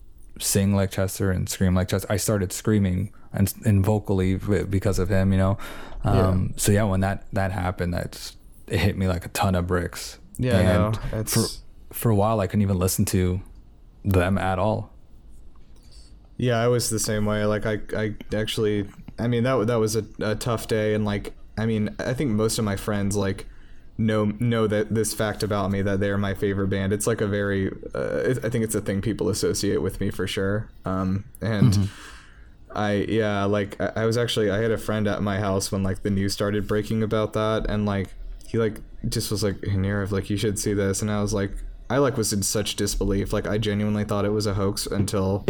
sing 0.41 0.75
like 0.75 0.91
Chester 0.91 1.31
and 1.31 1.49
scream 1.49 1.75
like 1.75 1.89
Chester. 1.89 2.07
I 2.11 2.17
started 2.17 2.53
screaming 2.53 3.13
and, 3.33 3.53
and 3.65 3.85
vocally 3.85 4.37
because 4.37 4.99
of 4.99 5.09
him, 5.09 5.33
you 5.33 5.39
know. 5.39 5.59
Um, 6.05 6.55
So 6.57 6.73
yeah, 6.73 6.85
when 6.85 7.01
that 7.01 7.27
that 7.33 7.53
happened, 7.53 7.93
that 7.95 8.33
it 8.67 8.79
hit 8.79 8.97
me 8.97 9.09
like 9.09 9.25
a 9.27 9.29
ton 9.31 9.55
of 9.55 9.67
bricks. 9.67 10.19
Yeah, 10.39 10.59
and 10.59 10.99
no, 11.13 11.25
for 11.25 11.45
for 11.93 12.11
a 12.11 12.15
while 12.15 12.41
I 12.41 12.47
couldn't 12.47 12.63
even 12.63 12.79
listen 12.79 13.05
to 13.07 13.41
them 14.05 14.39
at 14.39 14.59
all. 14.59 14.93
Yeah, 16.37 16.61
I 16.63 16.69
was 16.69 16.89
the 16.89 17.01
same 17.01 17.27
way. 17.27 17.45
Like 17.45 17.67
I, 17.67 17.81
I 17.97 18.15
actually, 18.35 18.87
I 19.19 19.29
mean 19.29 19.45
that 19.45 19.67
that 19.67 19.77
was 19.77 19.97
a, 19.97 20.05
a 20.21 20.35
tough 20.35 20.69
day, 20.69 20.95
and 20.95 21.05
like 21.05 21.35
I 21.57 21.67
mean 21.67 21.95
I 21.99 22.15
think 22.15 22.31
most 22.31 22.59
of 22.59 22.65
my 22.65 22.77
friends 22.77 23.17
like 23.17 23.47
know 23.99 24.27
know 24.39 24.67
that 24.69 24.95
this 24.95 25.13
fact 25.13 25.43
about 25.43 25.71
me 25.71 25.83
that 25.83 26.01
they're 26.01 26.17
my 26.17 26.35
favorite 26.35 26.69
band. 26.69 26.93
It's 26.93 27.07
like 27.07 27.21
a 27.21 27.27
very, 27.27 27.71
uh, 27.95 28.35
I 28.43 28.49
think 28.49 28.65
it's 28.65 28.75
a 28.75 28.81
thing 28.81 29.01
people 29.01 29.29
associate 29.29 29.83
with 29.83 30.01
me 30.01 30.11
for 30.11 30.27
sure. 30.27 30.71
Um, 30.85 31.25
and 31.41 31.91
I 32.75 33.07
yeah, 33.09 33.45
like 33.45 33.81
I, 33.81 33.93
I 33.97 34.07
was 34.07 34.17
actually 34.17 34.51
I 34.51 34.59
had 34.59 34.71
a 34.71 34.79
friend 34.79 35.09
at 35.09 35.23
my 35.23 35.41
house 35.41 35.73
when 35.73 35.83
like 35.83 36.03
the 36.03 36.11
news 36.11 36.33
started 36.33 36.69
breaking 36.69 37.03
about 37.03 37.33
that, 37.33 37.67
and 37.69 37.87
like 37.87 38.15
he 38.47 38.59
like 38.59 38.81
just 39.09 39.31
was 39.31 39.43
like 39.43 39.57
Nirav, 39.57 40.13
like 40.13 40.31
you 40.31 40.37
should 40.37 40.59
see 40.59 40.75
this, 40.75 41.03
and 41.03 41.11
I 41.11 41.21
was 41.21 41.35
like 41.35 41.53
I 41.91 41.99
like 41.99 42.17
was 42.17 42.33
in 42.33 42.43
such 42.43 42.77
disbelief, 42.77 43.33
like 43.33 43.47
I 43.47 43.59
genuinely 43.59 44.05
thought 44.05 44.25
it 44.25 44.31
was 44.31 44.47
a 44.47 44.55
hoax 44.55 44.87
until 44.87 45.45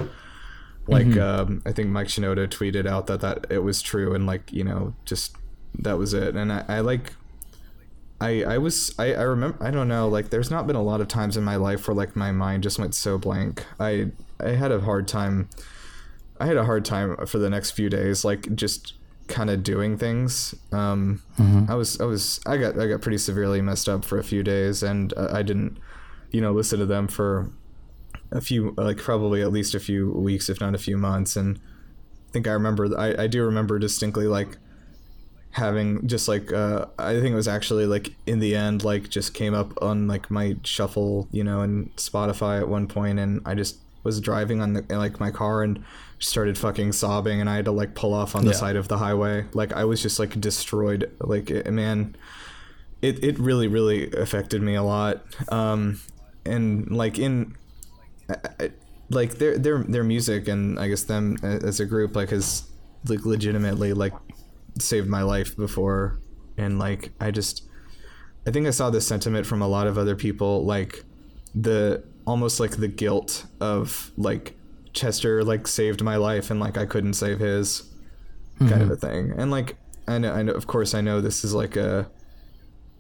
like 0.89 1.17
um, 1.17 1.63
I 1.67 1.73
think 1.73 1.91
Mike 1.91 2.09
Shinoda 2.09 2.49
tweeted 2.49 2.87
out 2.87 3.07
that 3.07 3.21
that 3.21 3.47
it 3.51 3.61
was 3.61 3.83
true, 3.83 4.15
and 4.15 4.27
like 4.27 4.53
you 4.53 4.65
know 4.65 4.95
just 5.05 5.37
that 5.79 5.99
was 5.99 6.15
it, 6.15 6.35
and 6.35 6.53
I, 6.53 6.65
I 6.69 6.81
like 6.81 7.13
I 8.21 8.43
I 8.43 8.59
was 8.59 8.95
I 8.99 9.15
I 9.15 9.23
remember 9.23 9.63
I 9.63 9.71
don't 9.71 9.89
know 9.89 10.09
like 10.09 10.31
there's 10.31 10.51
not 10.51 10.67
been 10.67 10.77
a 10.77 10.83
lot 10.83 11.01
of 11.01 11.09
times 11.09 11.37
in 11.37 11.45
my 11.45 11.57
life 11.57 11.87
where 11.87 11.95
like 11.95 12.17
my 12.17 12.33
mind 12.33 12.63
just 12.63 12.79
went 12.79 12.95
so 12.95 13.19
blank. 13.19 13.65
I 13.79 14.11
I 14.41 14.51
had 14.51 14.73
a 14.73 14.81
hard 14.81 15.07
time. 15.07 15.49
I 16.41 16.47
had 16.47 16.57
a 16.57 16.65
hard 16.65 16.85
time 16.85 17.17
for 17.27 17.39
the 17.39 17.51
next 17.51 17.73
few 17.73 17.91
days, 17.91 18.25
like 18.25 18.55
just 18.55 18.95
kind 19.27 19.51
of 19.51 19.63
doing 19.63 19.99
things. 19.99 20.55
Um, 20.73 21.23
I 21.69 21.75
was 21.75 22.01
I 22.01 22.05
was 22.05 22.41
I 22.47 22.57
got 22.57 22.79
I 22.79 22.87
got 22.87 23.03
pretty 23.03 23.19
severely 23.19 23.61
messed 23.61 23.89
up 23.89 24.05
for 24.05 24.19
a 24.19 24.25
few 24.25 24.43
days, 24.43 24.83
and 24.83 25.13
uh, 25.17 25.29
I 25.33 25.43
didn't, 25.43 25.79
you 26.31 26.41
know, 26.41 26.53
listen 26.53 26.79
to 26.79 26.87
them 26.87 27.09
for 27.09 27.51
a 28.31 28.41
few 28.41 28.75
like 28.77 28.99
probably 28.99 29.43
at 29.43 29.51
least 29.53 29.75
a 29.75 29.81
few 29.81 30.11
weeks, 30.13 30.49
if 30.49 30.61
not 30.61 30.75
a 30.75 30.79
few 30.79 30.99
months. 30.99 31.37
And 31.37 31.59
I 32.29 32.33
think 32.33 32.47
I 32.47 32.53
remember 32.53 32.89
I 32.99 33.25
I 33.25 33.27
do 33.27 33.43
remember 33.45 33.79
distinctly 33.79 34.27
like 34.27 34.59
having 35.53 36.07
just 36.07 36.29
like 36.29 36.53
uh 36.53 36.87
I 36.99 37.15
think 37.15 37.33
it 37.33 37.35
was 37.35 37.49
actually 37.49 37.87
like 37.87 38.15
in 38.27 38.39
the 38.39 38.55
end 38.55 38.85
like 38.85 39.09
just 39.09 39.33
came 39.35 39.55
up 39.55 39.73
on 39.83 40.07
like 40.07 40.31
my 40.31 40.57
shuffle, 40.63 41.29
you 41.33 41.43
know, 41.43 41.61
and 41.63 41.95
Spotify 41.97 42.61
at 42.61 42.69
one 42.69 42.87
point 42.87 43.19
and 43.19 43.41
I 43.47 43.55
just 43.55 43.79
was 44.05 44.21
driving 44.21 44.61
on 44.61 44.75
the 44.75 44.85
like 44.97 45.19
my 45.19 45.31
car 45.31 45.63
and 45.63 45.83
started 46.21 46.57
fucking 46.59 46.93
sobbing 46.93 47.41
and 47.41 47.49
I 47.49 47.57
had 47.57 47.65
to 47.65 47.73
like 47.73 47.95
pull 47.95 48.13
off 48.13 48.37
on 48.37 48.45
the 48.45 48.51
Yeah. 48.51 48.57
side 48.57 48.77
of 48.77 48.89
the 48.89 48.99
highway. 48.99 49.47
Like 49.55 49.73
I 49.73 49.85
was 49.85 50.03
just 50.03 50.19
like 50.19 50.39
destroyed. 50.41 51.11
Like 51.21 51.51
it, 51.51 51.71
man, 51.73 52.15
it 53.03 53.23
it 53.25 53.39
really 53.39 53.69
really 53.69 54.11
affected 54.13 54.61
me 54.63 54.75
a 54.75 54.83
lot. 54.83 55.25
Um 55.49 56.01
and 56.45 56.91
like 56.91 57.19
in 57.19 57.57
like 59.11 59.35
their 59.39 59.57
their 59.59 59.83
their 59.85 60.05
music 60.05 60.49
and 60.49 60.79
I 60.79 60.89
guess 60.89 61.05
them 61.05 61.37
as 61.43 61.81
a 61.81 61.87
group 61.87 62.15
like 62.15 62.31
has 62.31 62.65
like 63.09 63.25
legitimately 63.25 63.93
like 63.95 64.13
saved 64.79 65.09
my 65.09 65.23
life 65.23 65.57
before. 65.57 66.19
And 66.57 66.79
like 66.79 67.13
I 67.21 67.31
just 67.31 67.65
I 68.47 68.51
think 68.51 68.67
I 68.67 68.71
saw 68.71 68.91
this 68.91 69.07
sentiment 69.07 69.47
from 69.47 69.63
a 69.63 69.69
lot 69.69 69.87
of 69.87 69.97
other 69.99 70.17
people 70.17 70.65
like 70.65 71.05
the 71.55 72.05
almost 72.27 72.61
like 72.61 72.73
the 72.73 72.89
guilt 72.89 73.47
of 73.61 74.11
like 74.17 74.55
Chester 74.93 75.43
like 75.45 75.67
saved 75.67 76.03
my 76.03 76.17
life 76.17 76.51
and 76.51 76.61
like 76.61 76.77
I 76.77 76.85
couldn't 76.85 77.15
save 77.15 77.39
his 77.39 77.85
kind 78.59 78.83
of 78.83 78.91
a 78.91 78.97
thing. 78.97 79.33
And 79.37 79.51
like 79.51 79.77
I 80.07 80.19
know 80.19 80.33
I 80.33 80.43
know 80.43 80.53
of 80.53 80.67
course 80.67 80.93
I 80.95 81.01
know 81.01 81.21
this 81.21 81.45
is 81.45 81.55
like 81.55 81.77
a 81.77 82.11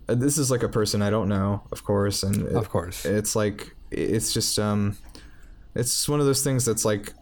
this 0.06 0.38
is 0.38 0.50
like 0.50 0.62
a 0.62 0.68
person 0.70 1.02
I 1.02 1.10
don't 1.10 1.28
know 1.28 1.62
of 1.72 1.84
course. 1.84 2.22
And 2.22 2.46
it- 2.46 2.52
Of 2.54 2.70
course. 2.70 3.04
it's 3.04 3.36
like 3.36 3.74
it's 3.90 4.32
just 4.32 4.58
um 4.58 4.96
it's 5.74 6.08
one 6.08 6.20
of 6.20 6.26
those 6.26 6.42
things 6.42 6.64
that's 6.64 6.84
like 6.84 7.12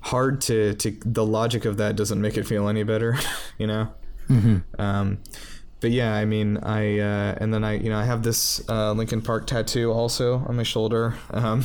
hard 0.00 0.40
to 0.42 0.74
to 0.74 0.90
the 1.04 1.24
logic 1.24 1.64
of 1.64 1.76
that 1.76 1.96
doesn't 1.96 2.20
make 2.20 2.36
it 2.36 2.46
feel 2.46 2.68
any 2.68 2.82
better 2.82 3.16
you 3.58 3.66
know 3.66 3.88
um 4.78 5.18
but 5.80 5.90
yeah 5.90 6.14
i 6.14 6.24
mean 6.24 6.56
i 6.58 6.98
uh 6.98 7.34
and 7.38 7.52
then 7.52 7.62
i 7.64 7.74
you 7.74 7.90
know 7.90 7.98
i 7.98 8.04
have 8.04 8.22
this 8.22 8.66
uh 8.68 8.92
linkin 8.92 9.20
park 9.20 9.46
tattoo 9.46 9.92
also 9.92 10.38
on 10.48 10.56
my 10.56 10.62
shoulder 10.62 11.14
um 11.32 11.62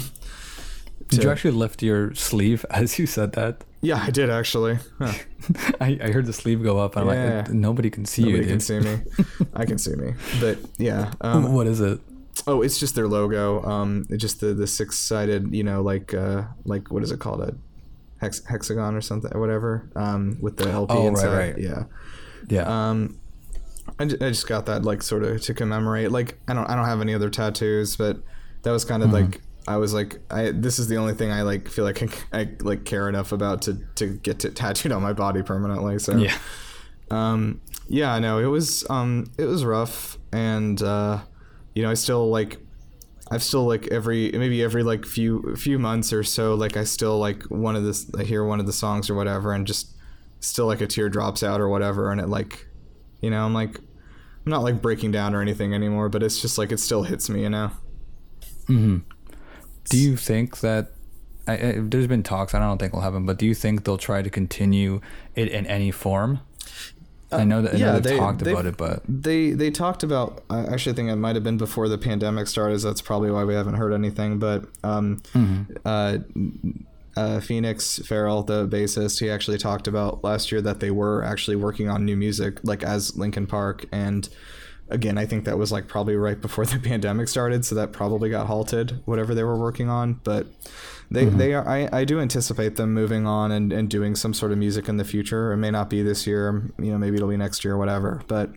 Did 1.09 1.23
you 1.23 1.29
actually 1.31 1.51
lift 1.51 1.81
your 1.81 2.13
sleeve 2.15 2.65
as 2.71 2.99
you 2.99 3.05
said 3.07 3.31
that? 3.33 3.63
yeah 3.81 4.03
i 4.03 4.09
did 4.11 4.29
actually 4.29 4.77
Huh. 4.99 5.13
I, 5.79 5.97
I 6.03 6.09
heard 6.11 6.25
the 6.25 6.33
sleeve 6.33 6.61
go 6.63 6.77
up, 6.77 6.95
and 6.97 7.09
I'm 7.09 7.15
Yeah. 7.15 7.37
like, 7.45 7.49
nobody 7.53 7.89
can 7.89 8.05
see 8.05 8.23
nobody 8.23 8.45
you. 8.45 8.51
Nobody 8.51 8.51
can 8.51 8.59
see 8.59 8.79
me 8.79 9.47
i 9.53 9.65
can 9.65 9.77
see 9.77 9.95
me 9.95 10.13
but 10.41 10.57
yeah 10.77 11.11
um 11.21 11.53
what 11.53 11.67
is 11.67 11.79
it? 11.79 11.99
Oh, 12.45 12.62
it's 12.62 12.80
just 12.80 12.95
their 12.95 13.08
logo. 13.08 13.63
Um, 13.63 14.06
just 14.17 14.39
the 14.41 14.54
the 14.54 14.67
six 14.67 14.97
sided, 14.97 15.54
you 15.56 15.63
know, 15.63 15.82
like 15.82 16.13
uh, 16.13 16.43
like 16.65 16.91
what 16.91 17.04
is 17.04 17.12
it 17.12 17.19
called 17.19 17.41
a 17.41 17.56
hex- 18.21 18.43
hexagon 18.45 18.95
or 18.95 19.02
something 19.02 19.32
or 19.34 19.39
whatever. 19.39 19.89
Um, 19.95 20.38
with 20.41 20.58
the 20.58 20.69
LP 20.69 20.93
Oh, 20.93 21.00
right, 21.00 21.08
inside. 21.08 21.38
right. 21.38 21.58
Yeah. 21.58 21.84
Yeah. 22.50 22.89
Um, 22.89 23.19
I, 24.00 24.04
I 24.04 24.08
just 24.08 24.47
got 24.47 24.65
that 24.67 24.84
like 24.84 25.02
sort 25.02 25.23
of 25.23 25.41
to 25.41 25.54
commemorate. 25.54 26.12
Like 26.12 26.38
I 26.47 26.54
don't 26.54 26.69
I 26.69 26.76
don't 26.76 26.86
have 26.86 27.02
any 27.02 27.13
other 27.15 27.30
tattoos, 27.30 27.95
but 27.95 28.17
that 28.63 28.71
was 28.71 28.86
kind 28.86 29.02
of 29.04 29.10
Mm-hmm. 29.10 29.32
like 29.32 29.41
I 29.67 29.78
was 29.78 29.93
like 29.93 30.19
I 30.30 30.52
this 30.52 30.80
is 30.80 30.88
the 30.88 30.97
only 30.97 31.13
thing 31.13 31.32
I 31.32 31.41
like 31.41 31.67
feel 31.69 31.86
like 31.86 32.02
I, 32.34 32.39
I 32.41 32.50
like 32.62 32.86
care 32.86 33.10
enough 33.10 33.32
about 33.32 33.62
to 33.63 33.80
to 33.95 34.08
get 34.08 34.43
it 34.45 34.56
tattooed 34.56 34.91
on 34.91 35.02
my 35.02 35.13
body 35.13 35.41
permanently. 35.43 36.00
So 36.00 36.15
yeah. 36.17 36.38
um 37.12 37.62
yeah 37.89 38.13
i 38.13 38.19
know 38.19 38.38
it 38.38 38.47
was 38.47 38.86
um 38.89 39.32
it 39.38 39.45
was 39.45 39.63
rough 39.63 40.17
and 40.34 40.82
uh 40.84 41.19
you 41.77 41.83
know 41.83 41.91
i 41.91 41.93
still 41.93 42.29
like 42.29 42.57
i've 43.29 43.43
still 43.43 43.65
like 43.67 43.87
every 43.87 44.31
maybe 44.31 44.63
every 44.63 44.81
like 44.81 45.05
few 45.05 45.55
few 45.55 45.77
months 45.77 46.11
or 46.11 46.23
so 46.23 46.55
like 46.55 46.75
i 46.75 46.83
still 46.83 47.19
like 47.19 47.43
one 47.43 47.75
of 47.75 47.83
this 47.83 48.09
i 48.17 48.23
hear 48.23 48.43
one 48.43 48.59
of 48.59 48.65
the 48.65 48.73
songs 48.73 49.09
or 49.09 49.15
whatever 49.15 49.53
and 49.53 49.67
just 49.67 49.95
still 50.39 50.65
like 50.65 50.81
a 50.81 50.87
tear 50.87 51.07
drops 51.07 51.43
out 51.43 51.61
or 51.61 51.69
whatever 51.69 52.11
and 52.11 52.19
it 52.19 52.27
like 52.27 52.67
you 53.21 53.29
know 53.29 53.45
i'm 53.45 53.53
like 53.53 53.77
i'm 53.77 54.51
not 54.51 54.63
like 54.63 54.81
breaking 54.81 55.11
down 55.11 55.35
or 55.35 55.41
anything 55.41 55.73
anymore 55.73 56.09
but 56.09 56.23
it's 56.23 56.41
just 56.41 56.57
like 56.57 56.71
it 56.71 56.79
still 56.79 57.03
hits 57.03 57.29
me 57.29 57.43
you 57.43 57.49
know 57.49 57.71
mm-hmm. 58.67 58.97
Do 59.89 59.97
you 59.97 60.17
think 60.17 60.59
that 60.59 60.91
I, 61.47 61.53
I, 61.53 61.75
there's 61.77 62.07
been 62.07 62.23
talks? 62.23 62.53
I 62.53 62.59
don't 62.59 62.77
think 62.77 62.91
will 62.91 63.01
happen, 63.01 63.25
but 63.25 63.37
do 63.37 63.45
you 63.45 63.55
think 63.55 63.85
they'll 63.85 63.97
try 63.97 64.21
to 64.21 64.29
continue 64.29 64.99
it 65.33 65.47
in 65.47 65.65
any 65.65 65.91
form? 65.91 66.41
I 67.31 67.43
know 67.43 67.61
that 67.61 67.75
I 67.75 67.77
yeah, 67.77 67.99
they- 67.99 68.17
talked 68.17 68.41
about 68.41 68.65
it, 68.65 68.77
but 68.77 69.03
they 69.07 69.51
they 69.51 69.69
talked 69.69 70.03
about 70.03 70.43
i 70.49 70.59
actually 70.65 70.93
think 70.95 71.09
it 71.09 71.15
might 71.17 71.35
have 71.35 71.43
been 71.43 71.57
before 71.57 71.89
the 71.89 71.97
pandemic 71.97 72.47
started 72.47 72.79
so 72.79 72.87
that's 72.87 73.01
probably 73.01 73.31
why 73.31 73.43
we 73.43 73.53
haven't 73.53 73.73
heard 73.75 73.93
anything 73.93 74.39
but 74.39 74.65
um 74.83 75.21
uh, 75.85 76.17
uh 77.15 77.39
phoenix 77.41 77.99
farrell 77.99 78.43
the 78.43 78.67
bassist 78.67 79.19
he 79.19 79.29
actually 79.29 79.57
talked 79.57 79.87
about 79.87 80.23
last 80.23 80.51
year 80.51 80.61
that 80.61 80.79
they 80.79 80.91
were 80.91 81.23
actually 81.23 81.55
working 81.55 81.89
on 81.89 82.05
new 82.05 82.15
music 82.15 82.59
like 82.63 82.83
as 82.83 83.15
linkin 83.17 83.45
park 83.47 83.85
and 83.91 84.29
again 84.89 85.17
i 85.17 85.26
think 85.26 85.45
that 85.45 85.58
was 85.58 85.71
like 85.71 85.88
probably 85.88 86.15
right 86.15 86.41
before 86.41 86.65
the 86.65 86.80
pandemic 86.84 87.28
started 87.28 87.65
so 87.65 87.76
that 87.76 87.91
probably 87.91 88.30
got 88.30 88.47
halted 88.47 89.02
whatever 89.06 89.36
they 89.36 89.43
were 89.43 89.58
working 89.58 89.89
on 89.89 90.13
but 90.23 90.47
they 91.10 91.26
they 91.26 91.54
are 91.54 91.67
I, 91.67 91.89
I 91.91 92.06
do 92.06 92.19
anticipate 92.19 92.76
them 92.76 92.93
moving 92.93 93.26
on 93.26 93.52
and, 93.52 93.71
and 93.71 93.89
doing 93.89 94.15
some 94.15 94.34
sort 94.34 94.52
of 94.52 94.58
music 94.58 94.89
in 94.89 94.97
the 94.97 95.06
future. 95.06 95.54
It 95.54 95.58
may 95.58 95.71
not 95.71 95.89
be 95.89 96.02
this 96.02 96.28
year 96.28 96.71
you 96.78 96.91
know 96.91 96.97
maybe 96.97 97.15
it'll 97.15 97.30
be 97.30 97.38
next 97.38 97.63
year 97.63 97.76
or 97.76 97.78
whatever 97.78 98.21
but 98.28 98.50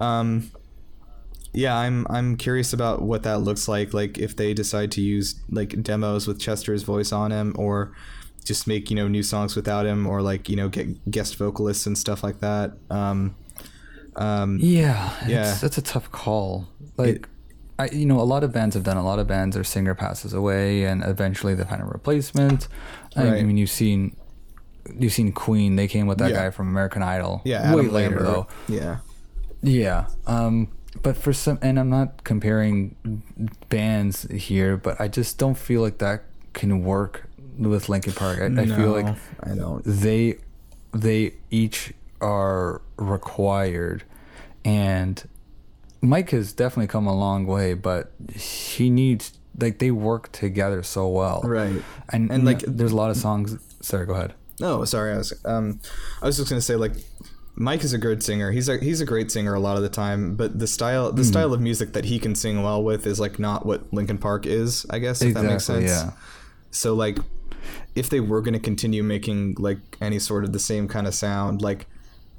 um 0.00 0.50
yeah 1.52 1.76
i'm 1.76 2.06
i'm 2.08 2.36
curious 2.36 2.72
about 2.72 3.02
what 3.02 3.24
that 3.24 3.40
looks 3.40 3.68
like 3.68 3.92
like 3.92 4.16
if 4.16 4.34
they 4.36 4.54
decide 4.54 4.90
to 4.92 5.00
use 5.00 5.40
like 5.50 5.82
demos 5.82 6.26
with 6.26 6.40
chester's 6.40 6.82
voice 6.82 7.12
on 7.12 7.30
him 7.30 7.54
or 7.58 7.92
just 8.44 8.66
make 8.66 8.88
you 8.88 8.96
know 8.96 9.06
new 9.06 9.22
songs 9.22 9.54
without 9.54 9.84
him 9.84 10.06
or 10.06 10.22
like 10.22 10.48
you 10.48 10.56
know 10.56 10.68
get 10.68 11.10
guest 11.10 11.36
vocalists 11.36 11.86
and 11.86 11.98
stuff 11.98 12.22
like 12.22 12.40
that 12.40 12.72
um 12.90 13.34
um 14.16 14.58
yeah, 14.60 15.12
Yeah. 15.26 15.50
it's, 15.52 15.60
that's 15.60 15.78
a 15.78 15.82
tough 15.82 16.10
call. 16.12 16.68
Like, 16.96 17.28
I 17.78 17.88
you 17.90 18.06
know, 18.06 18.20
a 18.20 18.22
lot 18.22 18.44
of 18.44 18.52
bands 18.52 18.74
have 18.74 18.84
done. 18.84 18.96
A 18.96 19.04
lot 19.04 19.18
of 19.18 19.26
bands, 19.26 19.54
their 19.56 19.64
singer 19.64 19.94
passes 19.94 20.32
away, 20.34 20.84
and 20.84 21.02
eventually 21.04 21.54
they 21.54 21.64
find 21.64 21.80
a 21.82 21.86
replacement. 21.86 22.68
I, 23.16 23.24
Right. 23.30 23.44
mean, 23.46 23.56
you've 23.56 23.70
seen 23.70 24.16
you've 24.98 25.12
seen 25.12 25.32
Queen. 25.32 25.76
They 25.76 25.86
came 25.88 26.06
with 26.06 26.18
that 26.18 26.30
Yeah. 26.32 26.36
guy 26.44 26.50
from 26.50 26.68
American 26.68 27.02
Idol. 27.02 27.40
yeah 27.44 27.62
way 27.74 27.80
Adam 27.82 27.92
later 27.94 28.16
Lambert. 28.16 28.22
though. 28.24 28.46
yeah 28.68 28.96
Yeah. 29.62 30.06
Um, 30.26 30.68
but 31.02 31.16
for 31.16 31.32
some, 31.32 31.58
and 31.62 31.78
I'm 31.80 31.88
not 31.88 32.22
comparing 32.24 32.96
bands 33.70 34.24
here, 34.30 34.76
but 34.76 35.00
I 35.00 35.08
just 35.08 35.38
don't 35.38 35.56
feel 35.56 35.80
like 35.80 35.98
that 35.98 36.24
can 36.52 36.82
work 36.84 37.28
with 37.58 37.88
Linkin 37.88 38.12
Park. 38.12 38.40
I, 38.40 38.46
I 38.46 38.66
feel 38.66 38.90
like 38.92 39.16
i 39.42 39.54
don't 39.54 39.82
they 39.84 40.36
they 40.92 41.32
each 41.50 41.94
are 42.22 42.80
required 42.96 44.04
and 44.64 45.28
Mike 46.00 46.30
has 46.30 46.52
definitely 46.52 46.88
come 46.88 47.06
a 47.06 47.14
long 47.14 47.46
way, 47.46 47.74
but 47.74 48.12
he 48.34 48.90
needs 48.90 49.32
like 49.58 49.78
they 49.78 49.90
work 49.90 50.32
together 50.32 50.82
so 50.82 51.06
well. 51.08 51.42
right 51.44 51.82
And, 52.10 52.30
And, 52.32 52.44
like- 52.44 52.60
there's 52.66 52.92
a 52.92 52.96
lot 52.96 53.10
of 53.10 53.16
songs 53.16 53.56
sorry, 53.80 54.06
go 54.06 54.14
ahead. 54.14 54.34
No, 54.60 54.84
sorry. 54.84 55.12
I 55.12 55.18
was 55.18 55.32
um, 55.44 55.80
I 56.22 56.26
was 56.26 56.36
just 56.36 56.48
gonna 56.48 56.60
say 56.60 56.76
like, 56.76 56.92
Mike 57.54 57.82
is 57.84 57.92
a 57.92 57.98
good 57.98 58.22
singer. 58.22 58.50
He's 58.52 58.68
a 58.68 58.78
he's 58.78 59.00
a 59.00 59.04
great 59.04 59.30
singer 59.32 59.54
a 59.54 59.60
lot 59.60 59.76
of 59.76 59.82
the 59.82 59.88
time, 59.88 60.36
but 60.36 60.58
the 60.58 60.66
style 60.66 61.10
the 61.12 61.24
style 61.24 61.52
of 61.52 61.60
music 61.60 61.92
that 61.94 62.04
he 62.04 62.18
can 62.18 62.34
sing 62.34 62.62
well 62.62 62.82
with 62.82 63.06
is 63.06 63.18
like 63.20 63.38
not 63.38 63.66
what 63.66 63.92
Linkin 63.92 64.18
Park 64.18 64.46
is. 64.46 64.86
I 64.90 64.98
guess 65.00 65.20
if 65.22 65.34
that 65.34 65.44
makes 65.44 65.64
sense. 65.64 65.84
yeah. 65.90 66.12
So 66.70 66.94
like, 66.94 67.18
if 67.94 68.08
they 68.08 68.20
were 68.20 68.40
gonna 68.40 68.60
continue 68.60 69.02
making 69.02 69.56
like 69.58 69.78
any 70.00 70.18
sort 70.18 70.44
of 70.44 70.52
the 70.52 70.58
same 70.60 70.86
kind 70.88 71.06
of 71.06 71.14
sound, 71.14 71.60
like, 71.60 71.86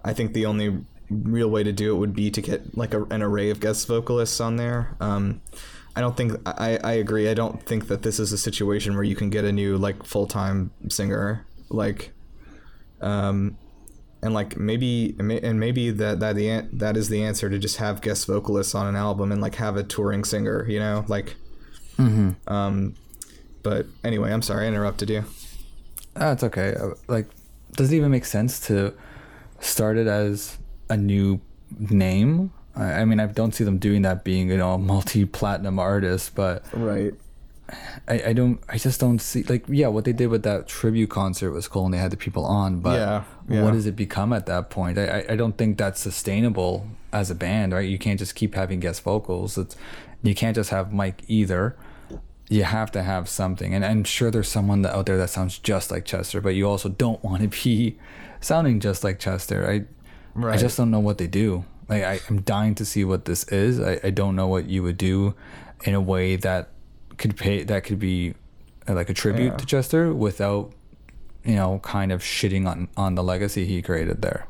I 0.04 0.14
think 0.14 0.34
the 0.34 0.46
only 0.46 0.80
real 1.10 1.50
way 1.50 1.64
to 1.64 1.72
do 1.72 1.94
it 1.96 1.98
would 2.00 2.14
be 2.16 2.32
to 2.32 2.42
get 2.42 2.76
like 2.78 2.94
a, 2.94 3.04
an 3.06 3.22
array 3.22 3.50
of 3.50 3.60
guest 3.60 3.88
vocalists 3.88 4.40
on 4.42 4.56
there. 4.58 4.96
Um, 5.00 5.42
I 5.96 6.02
don't 6.02 6.18
think 6.18 6.34
I, 6.48 6.80
I 6.84 6.94
agree. 6.94 7.30
I 7.30 7.34
don't 7.36 7.62
think 7.64 7.88
that 7.88 8.02
this 8.02 8.20
is 8.20 8.32
a 8.34 8.38
situation 8.38 8.96
where 8.96 9.04
you 9.04 9.16
can 9.16 9.30
get 9.30 9.46
a 9.46 9.52
new 9.52 9.78
like 9.78 10.04
full 10.04 10.26
time 10.28 10.72
singer 10.90 11.46
like, 11.70 12.12
um, 13.02 13.58
and 14.22 14.34
like 14.34 14.58
maybe 14.58 15.16
and 15.20 15.60
maybe 15.60 15.92
that 15.92 16.20
that 16.20 16.36
the 16.36 16.68
that 16.74 16.98
is 16.98 17.10
the 17.10 17.24
answer 17.24 17.50
to 17.50 17.60
just 17.60 17.78
have 17.78 18.02
guest 18.02 18.26
vocalists 18.26 18.74
on 18.74 18.88
an 18.88 18.96
album 18.96 19.32
and 19.32 19.42
like 19.42 19.56
have 19.56 19.76
a 19.76 19.84
touring 19.84 20.24
singer. 20.24 20.66
You 20.68 20.80
know, 20.80 21.06
like, 21.08 21.36
Mhm. 21.98 22.36
um, 22.48 22.96
but 23.62 23.86
anyway, 24.04 24.32
I'm 24.32 24.42
sorry 24.42 24.66
I 24.66 24.70
interrupted 24.70 25.10
you. 25.10 25.26
Oh, 26.16 26.32
it's 26.32 26.44
okay. 26.44 26.74
Uh, 26.80 26.92
Like, 27.08 27.28
does 27.74 27.92
it 27.92 27.96
even 27.98 28.12
make 28.12 28.26
sense 28.26 28.60
to 28.68 28.94
start 29.64 29.98
it 29.98 30.08
as 30.08 30.58
a 30.90 30.98
new 30.98 31.42
name? 31.78 32.52
I, 32.76 33.02
I 33.02 33.06
mean, 33.06 33.20
I 33.20 33.26
don't 33.28 33.54
see 33.54 33.64
them 33.64 33.78
doing 33.78 34.02
that 34.04 34.24
being 34.24 34.50
you 34.50 34.58
know 34.58 34.74
a 34.74 34.78
multi-platinum 34.78 35.80
artist, 35.80 36.36
but 36.36 36.64
Right. 36.74 37.14
I, 38.08 38.22
I 38.28 38.34
don't 38.34 38.60
I 38.68 38.78
just 38.78 39.00
don't 39.00 39.20
see 39.20 39.44
like 39.44 39.64
yeah 39.70 39.88
what 39.88 40.04
they 40.06 40.12
did 40.12 40.28
with 40.28 40.44
that 40.44 40.68
tribute 40.68 41.10
concert 41.10 41.52
was 41.54 41.68
cool 41.68 41.86
and 41.86 41.94
they 41.94 41.98
had 41.98 42.12
the 42.12 42.18
people 42.18 42.46
on 42.46 42.82
but 42.82 43.00
Yeah, 43.00 43.24
yeah. 43.50 43.64
what 43.64 43.72
does 43.72 43.86
it 43.88 43.96
become 43.96 44.34
at 44.34 44.46
that 44.48 44.70
point 44.70 44.98
I, 45.00 45.06
I 45.22 45.26
I 45.30 45.36
don't 45.38 45.58
think 45.58 45.78
that's 45.78 46.02
sustainable 46.02 46.86
as 47.14 47.32
a 47.32 47.36
band 47.36 47.72
right 47.74 47.88
you 47.88 47.98
can't 47.98 48.20
just 48.20 48.36
keep 48.36 48.54
having 48.56 48.82
guest 48.82 49.02
vocals 49.02 49.58
it's 49.58 49.78
you 50.22 50.36
can't 50.36 50.56
just 50.56 50.72
have 50.72 50.92
Mike 50.92 51.24
either 51.30 51.76
you 52.54 52.64
have 52.64 52.92
to 52.92 53.02
have 53.02 53.28
something. 53.28 53.74
And 53.74 53.84
I'm 53.84 54.04
sure 54.04 54.30
there's 54.30 54.48
someone 54.58 54.84
that, 54.84 54.94
out 54.96 55.06
there 55.08 55.18
that 55.18 55.30
sounds 55.30 55.58
just 55.58 55.92
like 55.92 56.06
Chester 56.06 56.40
but 56.42 56.54
you 56.56 56.68
also 56.70 56.90
don't 56.90 57.22
want 57.28 57.42
to 57.42 57.48
be 57.64 57.98
sounding 58.42 58.80
just 58.80 59.04
like 59.04 59.20
Chester. 59.20 59.60
I 59.70 59.76
I 60.48 60.58
just 60.58 60.78
don't 60.78 60.92
know 60.92 61.00
what 61.00 61.18
they 61.18 61.28
do. 61.28 61.66
Like 61.90 62.04
I, 62.04 62.20
I'm 62.30 62.42
dying 62.42 62.76
to 62.76 62.86
see 62.86 63.04
what 63.06 63.26
this 63.26 63.44
is. 63.50 63.80
I, 63.80 64.00
I 64.04 64.10
don't 64.10 64.36
know 64.36 64.48
what 64.48 64.66
you 64.66 64.82
would 64.84 64.98
do 64.98 65.36
in 65.84 65.94
a 65.94 66.02
way 66.02 66.36
that 66.38 66.70
could 67.18 67.36
pay 67.38 67.64
that 67.64 67.84
could 67.84 68.00
be 68.00 68.34
uh, 68.88 68.94
like 68.94 69.10
a 69.10 69.14
tribute 69.14 69.52
Yeah. 69.54 69.58
to 69.58 69.66
Chester 69.66 70.14
without 70.14 70.72
you 71.44 71.56
know 71.56 71.80
kind 71.84 72.12
of 72.12 72.22
shitting 72.22 72.68
on 72.68 72.88
on 72.98 73.16
the 73.16 73.24
legacy 73.24 73.66
he 73.66 73.82
created 73.82 74.22
there. 74.22 74.48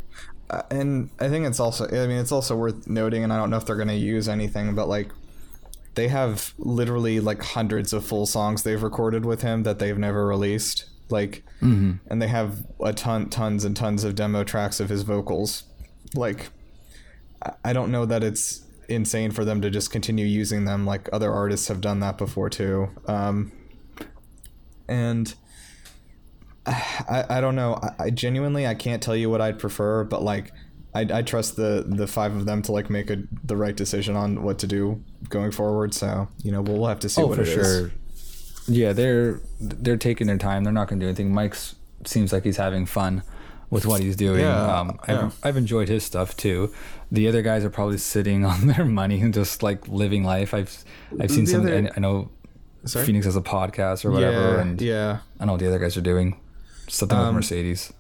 Uh, 0.50 0.62
and 0.70 1.10
I 1.20 1.28
think 1.30 1.46
it's 1.46 1.60
also 1.60 1.86
I 1.88 2.08
mean 2.08 2.20
it's 2.24 2.32
also 2.32 2.56
worth 2.56 2.88
noting 2.88 3.24
and 3.24 3.32
I 3.34 3.38
don't 3.38 3.50
know 3.50 3.58
if 3.58 3.66
they're 3.66 3.82
going 3.84 3.88
to 4.00 4.04
use 4.16 4.28
anything 4.30 4.76
but 4.76 4.88
like 4.88 5.10
they 5.96 6.08
have 6.08 6.54
literally 6.58 7.20
like 7.20 7.42
hundreds 7.42 7.94
of 7.94 8.06
full 8.06 8.26
songs 8.26 8.64
they've 8.64 8.82
recorded 8.82 9.26
with 9.26 9.42
him 9.42 9.64
that 9.64 9.80
they've 9.80 9.98
never 9.98 10.26
released 10.26 10.86
like 11.10 11.44
and 12.10 12.22
they 12.22 12.28
have 12.28 12.66
a 12.82 12.92
ton 12.94 13.30
tons 13.30 13.64
and 13.66 13.76
tons 13.76 14.04
of 14.04 14.16
demo 14.16 14.44
tracks 14.44 14.80
of 14.80 14.90
his 14.90 15.04
vocals. 15.04 15.64
Like 16.16 16.50
I- 17.44 17.54
I 17.66 17.74
don't 17.74 17.92
know 17.92 18.06
that 18.06 18.24
it's 18.24 18.62
insane 18.90 19.32
for 19.32 19.46
them 19.46 19.62
to 19.62 19.70
just 19.70 19.92
continue 19.92 20.26
using 20.26 20.66
them 20.66 20.86
like 20.86 21.08
other 21.14 21.32
artists 21.32 21.68
have 21.70 21.80
done 21.82 22.00
that 22.02 22.18
before 22.18 22.50
too. 22.50 22.90
Um 23.08 23.52
and 24.88 25.34
I, 26.66 27.26
I 27.30 27.42
don't 27.42 27.56
know. 27.56 27.78
I, 27.82 28.06
I 28.06 28.10
genuinely 28.10 28.66
I 28.68 28.74
can't 28.74 29.02
tell 29.04 29.16
you 29.16 29.30
what 29.30 29.42
I'd 29.42 29.60
prefer, 29.60 30.04
but 30.04 30.24
like 30.24 30.52
I, 30.96 31.02
I 31.12 31.22
trust 31.24 31.56
the 31.56 31.84
the 31.88 32.08
five 32.08 32.36
of 32.36 32.46
them 32.46 32.62
to 32.64 32.72
like 32.72 32.90
make 32.90 33.10
a 33.10 33.24
the 33.44 33.56
right 33.58 33.76
decision 33.76 34.16
on 34.16 34.44
what 34.44 34.60
to 34.60 34.68
do 34.68 35.04
going 35.30 35.52
forward. 35.52 35.94
So 35.94 36.28
you 36.44 36.52
know 36.52 36.62
we'll 36.62 36.86
have 36.88 37.00
to 37.00 37.10
see 37.10 37.22
Oh, 37.22 37.28
what 37.28 37.36
for 37.38 37.42
it 37.44 37.48
is. 37.48 37.54
sure. 37.54 37.92
Yeah, 38.68 38.94
they're 38.94 39.42
they're 39.60 39.98
taking 39.98 40.28
their 40.28 40.38
time. 40.38 40.64
They're 40.64 40.74
not 40.74 40.88
going 40.88 41.00
to 41.00 41.04
do 41.06 41.10
anything. 41.10 41.34
Mike's 41.34 41.76
seems 42.06 42.32
like 42.34 42.44
he's 42.44 42.58
having 42.58 42.86
fun 42.86 43.24
with 43.70 43.86
what 43.86 44.02
he's 44.02 44.16
doing. 44.16 44.42
Yeah, 44.42 44.80
um, 44.80 45.00
yeah. 45.08 45.26
I've, 45.26 45.40
I've 45.44 45.58
enjoyed 45.58 45.90
his 45.90 46.04
stuff 46.04 46.38
too. 46.38 46.72
The 47.12 47.28
other 47.28 47.42
guys 47.42 47.64
are 47.66 47.70
probably 47.70 47.98
sitting 47.98 48.46
on 48.54 48.68
their 48.68 48.86
money 48.86 49.20
and 49.22 49.34
just 49.34 49.64
like 49.64 49.88
living 49.88 50.24
life. 50.24 50.54
I've 50.54 50.84
I've 51.20 51.32
seen 51.32 51.46
The 51.46 51.52
some. 51.52 51.62
other- 51.62 51.76
I, 51.76 51.92
I 51.98 52.00
know 52.00 52.30
Sorry? 52.86 53.06
Phoenix 53.06 53.26
has 53.26 53.36
a 53.38 53.42
podcast 53.42 54.04
or 54.06 54.12
whatever, 54.12 54.56
Yeah, 54.56 54.62
and 54.62 54.82
yeah, 54.82 55.20
I 55.40 55.46
know 55.46 55.54
what 55.54 55.60
the 55.62 55.68
other 55.68 55.80
guys 55.80 55.96
are 55.98 56.02
doing. 56.02 56.40
Something 56.90 57.18
with 57.18 57.28
Um, 57.28 57.36
Mercedes. 57.36 57.94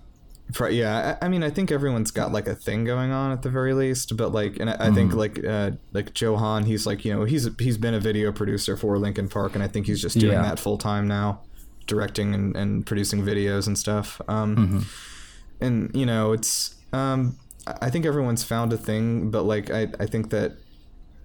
Yeah. 0.69 1.17
I, 1.21 1.25
I 1.25 1.29
mean, 1.29 1.41
I 1.43 1.49
think 1.49 1.71
everyone's 1.71 2.11
got 2.11 2.31
like 2.31 2.47
a 2.47 2.55
thing 2.55 2.83
going 2.85 3.11
on 3.11 3.31
at 3.31 3.41
the 3.41 3.49
very 3.49 3.73
least. 3.73 4.15
But 4.17 4.31
like, 4.31 4.57
and 4.59 4.69
I, 4.69 4.75
I 4.79 4.91
think 4.91 5.13
like 5.13 5.43
uh, 5.43 5.71
like 5.93 6.13
Joe 6.13 6.35
Hahn, 6.37 6.65
he's 6.65 6.85
like 6.85 7.03
you 7.05 7.13
know 7.13 7.23
he's 7.25 7.49
he's 7.59 7.77
been 7.77 7.93
a 7.93 7.99
video 7.99 8.31
producer 8.31 8.77
for 8.77 8.97
Linkin 8.99 9.29
Park, 9.29 9.55
and 9.55 9.63
I 9.63 9.67
think 9.67 9.87
he's 9.87 10.01
just 10.01 10.19
doing 10.19 10.33
Yeah. 10.33 10.43
that 10.43 10.59
full 10.59 10.77
time 10.77 11.07
now, 11.07 11.41
directing 11.87 12.33
and, 12.35 12.55
and 12.55 12.85
producing 12.85 13.23
videos 13.23 13.67
and 13.67 13.77
stuff. 13.77 14.21
Um, 14.27 14.85
and 15.61 15.91
you 15.95 16.05
know 16.05 16.33
it's 16.33 16.75
um, 16.91 17.37
I 17.81 17.89
think 17.89 18.05
everyone's 18.05 18.43
found 18.43 18.73
a 18.73 18.77
thing, 18.77 19.31
but 19.31 19.43
like 19.43 19.71
I 19.71 19.87
I 19.99 20.05
think 20.05 20.29
that. 20.31 20.53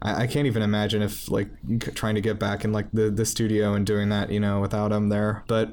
I 0.00 0.22
I 0.22 0.26
can't 0.28 0.46
even 0.46 0.62
imagine 0.62 1.02
if 1.02 1.28
like 1.28 1.48
trying 1.96 2.14
to 2.14 2.20
get 2.20 2.38
back 2.38 2.64
in 2.64 2.70
like 2.72 2.87
the, 2.92 3.11
the 3.11 3.26
studio 3.26 3.74
and 3.74 3.85
doing 3.85 4.11
that, 4.11 4.31
you 4.31 4.38
know, 4.38 4.61
without 4.61 4.92
him 4.92 5.09
there. 5.09 5.42
But 5.48 5.70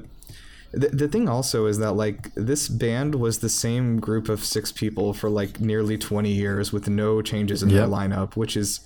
the, 0.82 0.88
the 0.88 1.08
thing 1.08 1.28
also 1.28 1.66
is 1.66 1.78
that 1.78 1.92
like 1.92 2.32
this 2.34 2.68
band 2.68 3.14
was 3.14 3.38
the 3.38 3.48
same 3.48 3.98
group 3.98 4.28
of 4.28 4.44
six 4.44 4.70
people 4.72 5.12
for 5.14 5.28
like 5.30 5.60
nearly 5.60 5.96
20 5.98 6.30
years 6.30 6.72
with 6.72 6.86
no 6.88 7.22
changes 7.22 7.62
in 7.62 7.68
their 7.70 7.86
lineup 7.86 8.36
which 8.36 8.56
is 8.56 8.80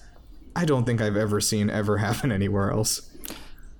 i 0.54 0.64
don't 0.64 0.84
think 0.86 1.00
i've 1.00 1.16
ever 1.16 1.40
seen 1.40 1.68
ever 1.68 1.98
happen 2.06 2.30
anywhere 2.32 2.70
else 2.70 2.92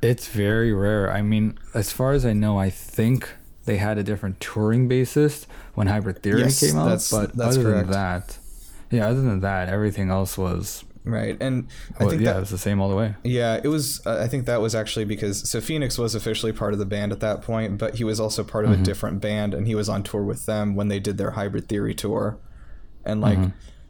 It's 0.03 0.29
very 0.29 0.73
rare. 0.73 1.13
I 1.13 1.21
mean, 1.21 1.59
as 1.75 1.93
far 1.93 2.13
as 2.13 2.25
I 2.25 2.33
know, 2.33 2.59
I 2.59 2.71
think 2.71 3.29
they 3.67 3.77
had 3.77 3.99
a 3.99 4.03
different 4.03 4.41
touring 4.41 4.89
bassist 4.89 5.45
when 5.77 5.89
Hybrid 5.89 6.23
Theory 6.23 6.41
Yes, 6.41 6.59
came 6.61 6.79
out. 6.79 6.85
that's- 6.89 7.11
but 7.11 7.37
that's 7.37 7.57
other 7.59 7.65
correct. 7.69 7.89
than 7.89 7.93
that, 7.93 8.39
yeah, 8.91 9.07
other 9.11 9.21
than 9.21 9.41
that, 9.41 9.69
everything 9.69 10.09
else 10.09 10.39
was 10.39 10.85
right 11.05 11.37
and 11.41 11.67
i 11.99 12.05
well, 12.05 12.11
think 12.11 12.23
yeah, 12.23 12.33
that 12.33 12.37
it 12.37 12.41
was 12.41 12.51
the 12.51 12.59
same 12.59 12.81
all 12.81 12.89
the 12.89 12.97
way. 12.97 13.15
Yeah, 13.25 13.61
it 13.63 13.69
was. 13.69 14.05
Uh, 14.07 14.19
I 14.21 14.29
think 14.29 14.47
that 14.47 14.61
was 14.61 14.75
actually 14.75 15.05
because 15.05 15.49
so 15.49 15.61
Phoenix 15.61 15.99
was 15.99 16.15
officially 16.15 16.53
part 16.53 16.73
of 16.73 16.79
the 16.79 16.87
band 16.87 17.13
at 17.13 17.21
that 17.21 17.43
point, 17.43 17.79
but 17.79 17.97
he 17.97 18.05
was 18.05 18.21
also 18.21 18.45
part 18.45 18.65
of 18.65 18.71
a 18.73 18.77
different 18.77 19.21
band, 19.21 19.55
and 19.55 19.67
he 19.67 19.75
was 19.75 19.89
on 19.89 20.03
tour 20.03 20.23
with 20.23 20.47
them 20.47 20.75
when 20.75 20.89
they 20.89 21.01
did 21.01 21.19
their 21.19 21.33
Hybrid 21.33 21.69
Theory 21.69 21.95
tour, 21.95 22.39
and 23.05 23.21
like, 23.21 23.39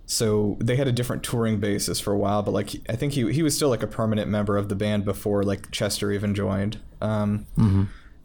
so 0.07 0.57
they 0.61 0.77
had 0.77 0.89
a 0.89 0.93
different 0.93 1.23
touring 1.23 1.61
basis 1.61 2.01
for 2.01 2.13
a 2.13 2.19
while, 2.19 2.43
but 2.43 2.53
like 2.53 2.71
I 2.89 2.97
think 2.97 3.13
he 3.13 3.33
he 3.33 3.43
was 3.43 3.55
still 3.55 3.69
like 3.69 3.83
a 3.83 3.89
permanent 3.89 4.29
member 4.29 4.57
of 4.57 4.69
the 4.69 4.77
band 4.77 5.05
before 5.05 5.43
like 5.43 5.71
Chester 5.71 6.13
even 6.13 6.35
joined, 6.35 6.81
um, 7.01 7.47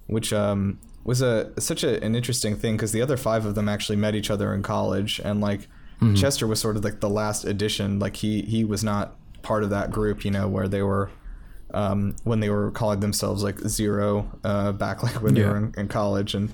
which 0.08 0.34
um 0.34 0.80
was 1.04 1.21
a 1.21 1.54
such 1.60 1.84
a, 1.84 2.04
an 2.04 2.15
interesting 2.15 2.56
thing 2.56 2.76
because 2.76 2.91
the 2.91 3.02
other 3.02 3.17
five 3.17 3.45
of 3.45 3.56
them 3.56 3.69
actually 3.69 3.95
met 3.95 4.15
each 4.15 4.32
other 4.32 4.54
in 4.54 4.63
college, 4.63 5.21
and 5.24 5.39
like 5.41 5.67
Chester 6.16 6.46
was 6.46 6.60
sort 6.60 6.78
of 6.78 6.84
like 6.84 7.00
the 7.00 7.10
last 7.10 7.46
addition, 7.46 8.00
like 8.00 8.18
he 8.18 8.42
he 8.42 8.64
was 8.64 8.84
not 8.84 9.16
part 9.42 9.64
of 9.64 9.70
that 9.70 9.92
group, 9.92 10.26
you 10.26 10.32
know, 10.32 10.48
where 10.48 10.68
they 10.68 10.82
were 10.82 11.10
um, 11.74 12.16
when 12.24 12.40
they 12.40 12.50
were 12.50 12.72
calling 12.72 13.00
themselves 13.00 13.44
like 13.44 13.56
Xero 13.58 14.28
uh, 14.44 14.72
back 14.72 15.04
like 15.04 15.22
when 15.22 15.34
they 15.34 15.44
were 15.44 15.58
in, 15.58 15.74
in 15.78 15.88
college 15.88 16.34
and 16.34 16.54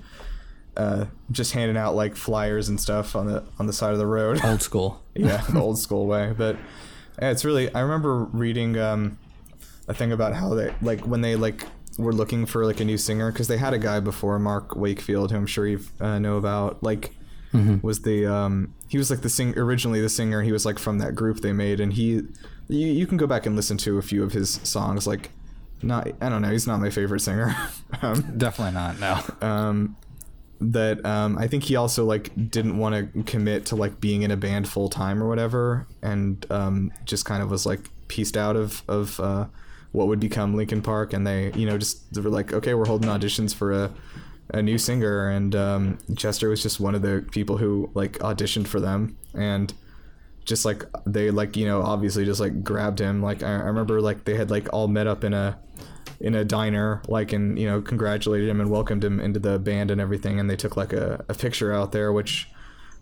uh, 0.77 1.05
just 1.31 1.53
handing 1.53 1.77
out 1.77 1.95
like 1.95 2.15
flyers 2.15 2.69
and 2.69 2.79
stuff 2.79 3.15
on 3.15 3.27
the 3.27 3.43
on 3.59 3.67
the 3.67 3.73
side 3.73 3.93
of 3.93 3.97
the 3.97 4.07
road. 4.07 4.43
Old 4.43 4.61
school. 4.61 5.01
yeah, 5.15 5.41
the 5.49 5.59
old 5.59 5.77
school 5.77 6.07
way. 6.07 6.33
But 6.37 6.57
yeah, 7.21 7.31
it's 7.31 7.43
really. 7.43 7.73
I 7.73 7.81
remember 7.81 8.23
reading 8.25 8.77
um, 8.77 9.17
a 9.87 9.93
thing 9.93 10.11
about 10.11 10.33
how 10.33 10.53
they 10.53 10.73
like 10.81 11.01
when 11.01 11.21
they 11.21 11.35
like 11.35 11.65
were 11.97 12.13
looking 12.13 12.45
for 12.45 12.65
like 12.65 12.79
a 12.79 12.85
new 12.85 12.97
singer 12.97 13.31
because 13.31 13.47
they 13.47 13.57
had 13.57 13.73
a 13.73 13.79
guy 13.79 13.99
before 13.99 14.39
Mark 14.39 14.75
Wakefield 14.75 15.31
who 15.31 15.37
I'm 15.37 15.45
sure 15.45 15.67
you 15.67 15.81
uh, 15.99 16.19
know 16.19 16.37
about. 16.37 16.81
Like 16.81 17.15
was 17.81 18.01
the 18.03 18.25
um, 18.25 18.73
he 18.91 18.97
was 18.97 19.09
like 19.09 19.21
the 19.21 19.29
sing 19.29 19.57
originally 19.57 20.01
the 20.01 20.09
singer. 20.09 20.41
He 20.41 20.51
was 20.51 20.65
like 20.65 20.77
from 20.77 20.99
that 20.99 21.15
group 21.15 21.39
they 21.39 21.53
made, 21.53 21.79
and 21.79 21.93
he 21.93 22.23
you, 22.67 22.87
you 22.87 23.07
can 23.07 23.15
go 23.15 23.25
back 23.25 23.45
and 23.45 23.55
listen 23.55 23.77
to 23.77 23.97
a 23.97 24.01
few 24.01 24.21
of 24.21 24.33
his 24.33 24.59
songs. 24.63 25.07
Like 25.07 25.29
not 25.81 26.09
I 26.19 26.27
don't 26.27 26.41
know. 26.41 26.51
He's 26.51 26.67
not 26.67 26.81
my 26.81 26.89
favorite 26.89 27.21
singer. 27.21 27.55
um, 28.01 28.37
Definitely 28.37 28.73
not. 28.73 28.99
No. 28.99 29.47
um, 29.47 29.95
that 30.59 31.05
um, 31.05 31.37
I 31.37 31.47
think 31.47 31.63
he 31.63 31.77
also 31.77 32.03
like 32.03 32.31
didn't 32.51 32.77
want 32.79 33.13
to 33.13 33.23
commit 33.23 33.65
to 33.67 33.77
like 33.77 34.01
being 34.01 34.23
in 34.23 34.31
a 34.31 34.35
band 34.35 34.67
full 34.67 34.89
time 34.89 35.23
or 35.23 35.29
whatever, 35.29 35.87
and 36.01 36.45
um, 36.51 36.91
just 37.05 37.23
kind 37.23 37.41
of 37.41 37.49
was 37.49 37.65
like 37.65 37.89
pieced 38.09 38.35
out 38.35 38.57
of 38.57 38.83
of 38.89 39.21
uh, 39.21 39.45
what 39.93 40.09
would 40.09 40.19
become 40.19 40.53
Linkin 40.53 40.81
Park, 40.81 41.13
and 41.13 41.25
they 41.25 41.53
you 41.53 41.65
know 41.65 41.77
just 41.77 42.13
they 42.13 42.19
were 42.19 42.29
like, 42.29 42.51
okay, 42.51 42.73
we're 42.73 42.87
holding 42.87 43.09
auditions 43.09 43.55
for 43.55 43.71
a 43.71 43.89
a 44.53 44.61
new 44.61 44.77
singer, 44.77 45.29
and 45.29 45.55
um, 45.55 45.97
Chester 46.15 46.49
was 46.49 46.61
just 46.61 46.79
one 46.79 46.95
of 46.95 47.01
the 47.01 47.25
people 47.31 47.57
who 47.57 47.89
like 47.93 48.13
auditioned 48.19 48.67
for 48.67 48.79
them, 48.79 49.17
and 49.33 49.73
just 50.45 50.65
like 50.65 50.83
they 51.05 51.31
like 51.31 51.55
you 51.55 51.65
know 51.65 51.81
obviously 51.81 52.25
just 52.25 52.39
like 52.39 52.63
grabbed 52.63 52.99
him. 52.99 53.21
Like 53.21 53.43
I, 53.43 53.51
I 53.51 53.63
remember 53.63 54.01
like 54.01 54.25
they 54.25 54.35
had 54.35 54.51
like 54.51 54.67
all 54.73 54.87
met 54.87 55.07
up 55.07 55.23
in 55.23 55.33
a 55.33 55.59
in 56.19 56.35
a 56.35 56.45
diner 56.45 57.01
like 57.07 57.33
and 57.33 57.57
you 57.57 57.67
know 57.67 57.81
congratulated 57.81 58.47
him 58.47 58.61
and 58.61 58.69
welcomed 58.69 59.03
him 59.03 59.19
into 59.19 59.39
the 59.39 59.57
band 59.57 59.89
and 59.89 59.99
everything 59.99 60.39
and 60.39 60.49
they 60.49 60.55
took 60.55 60.77
like 60.77 60.93
a, 60.93 61.25
a 61.27 61.33
picture 61.33 61.73
out 61.73 61.91
there 61.91 62.13
which 62.13 62.47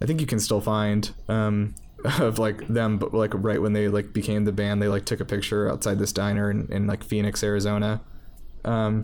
i 0.01 0.05
think 0.05 0.21
you 0.21 0.25
can 0.25 0.39
still 0.39 0.61
find 0.61 1.11
um 1.27 1.75
of 2.19 2.39
like 2.39 2.65
them 2.67 2.97
but 2.97 3.13
like 3.13 3.33
right 3.35 3.61
when 3.61 3.73
they 3.73 3.89
like 3.89 4.13
became 4.13 4.45
the 4.45 4.53
band 4.53 4.81
they 4.81 4.87
like 4.87 5.03
took 5.03 5.19
a 5.19 5.25
picture 5.25 5.69
outside 5.69 5.99
this 5.99 6.13
diner 6.13 6.49
in, 6.49 6.65
in 6.71 6.87
like 6.87 7.03
phoenix 7.03 7.43
arizona. 7.43 8.01
Um 8.63 9.03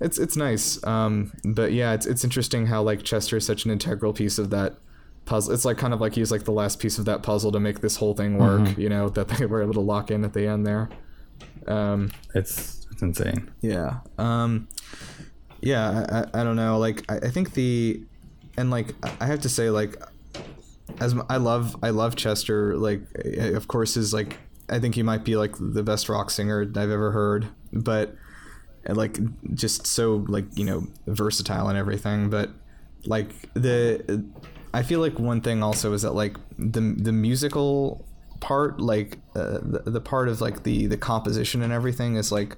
it's 0.00 0.18
it's 0.18 0.36
nice 0.36 0.82
um 0.84 1.32
but 1.44 1.72
yeah 1.72 1.92
it's 1.92 2.06
it's 2.06 2.22
interesting 2.24 2.66
how 2.66 2.82
like 2.82 3.02
chester 3.02 3.36
is 3.36 3.44
such 3.46 3.64
an 3.64 3.70
integral 3.70 4.12
piece 4.12 4.38
of 4.38 4.50
that 4.50 4.76
puzzle 5.24 5.52
it's 5.52 5.64
like 5.64 5.76
kind 5.76 5.92
of 5.92 6.00
like 6.00 6.14
he's 6.14 6.30
like 6.30 6.44
the 6.44 6.52
last 6.52 6.78
piece 6.78 6.98
of 6.98 7.04
that 7.04 7.22
puzzle 7.22 7.50
to 7.52 7.60
make 7.60 7.80
this 7.80 7.96
whole 7.96 8.14
thing 8.14 8.38
work 8.38 8.78
you 8.78 8.88
know 8.88 9.08
that 9.08 9.28
they 9.28 9.44
were 9.50 9.62
able 9.62 9.74
to 9.74 9.80
lock 9.80 10.10
in 10.10 10.24
at 10.24 10.32
the 10.32 10.46
end 10.46 10.66
there 10.66 10.88
um 11.66 12.10
It's 12.34 12.86
it's 12.92 13.02
insane. 13.02 13.50
yeah. 13.60 13.98
Um, 14.18 14.66
yeah. 15.60 16.04
I, 16.34 16.38
I, 16.38 16.40
I 16.40 16.44
don't 16.44 16.56
know. 16.56 16.78
Like, 16.78 17.04
I, 17.08 17.16
I 17.18 17.28
think 17.30 17.52
the, 17.54 18.02
and 18.56 18.70
like, 18.72 18.92
I- 19.20 19.26
have 19.26 19.40
to 19.42 19.48
say, 19.48 19.70
like, 19.70 19.94
as 20.98 21.14
I 21.30 21.36
love, 21.36 21.76
I 21.80 21.90
love 21.90 22.16
Chester. 22.16 22.76
Like, 22.76 23.02
eh, 23.24 23.50
of 23.50 23.68
course, 23.68 23.96
is 23.96 24.12
like, 24.12 24.38
I 24.68 24.80
think 24.80 24.96
he 24.96 25.04
might 25.04 25.22
be 25.24 25.36
like 25.36 25.54
the 25.60 25.84
best 25.84 26.08
rock 26.08 26.30
singer 26.30 26.62
I've 26.62 26.90
ever 26.90 27.12
heard. 27.12 27.46
But, 27.72 28.16
and 28.88 28.96
like, 28.96 29.18
just 29.54 29.86
so 29.86 30.24
like 30.28 30.46
you 30.56 30.64
know 30.64 30.86
versatile 31.06 31.68
and 31.68 31.78
everything. 31.78 32.30
But, 32.30 32.50
like 33.04 33.30
the, 33.54 34.24
I 34.74 34.82
feel 34.82 34.98
like 35.00 35.18
one 35.20 35.40
thing 35.40 35.62
also 35.62 35.92
is 35.92 36.02
that 36.02 36.12
like 36.12 36.36
the 36.58 36.80
the 36.80 37.12
musical 37.12 38.04
part 38.40 38.80
like 38.80 39.18
uh, 39.36 39.58
the, 39.62 39.82
the 39.86 40.00
part 40.00 40.28
of 40.28 40.40
like 40.40 40.62
the 40.64 40.86
the 40.86 40.96
composition 40.96 41.62
and 41.62 41.72
everything 41.72 42.16
is 42.16 42.30
like 42.32 42.56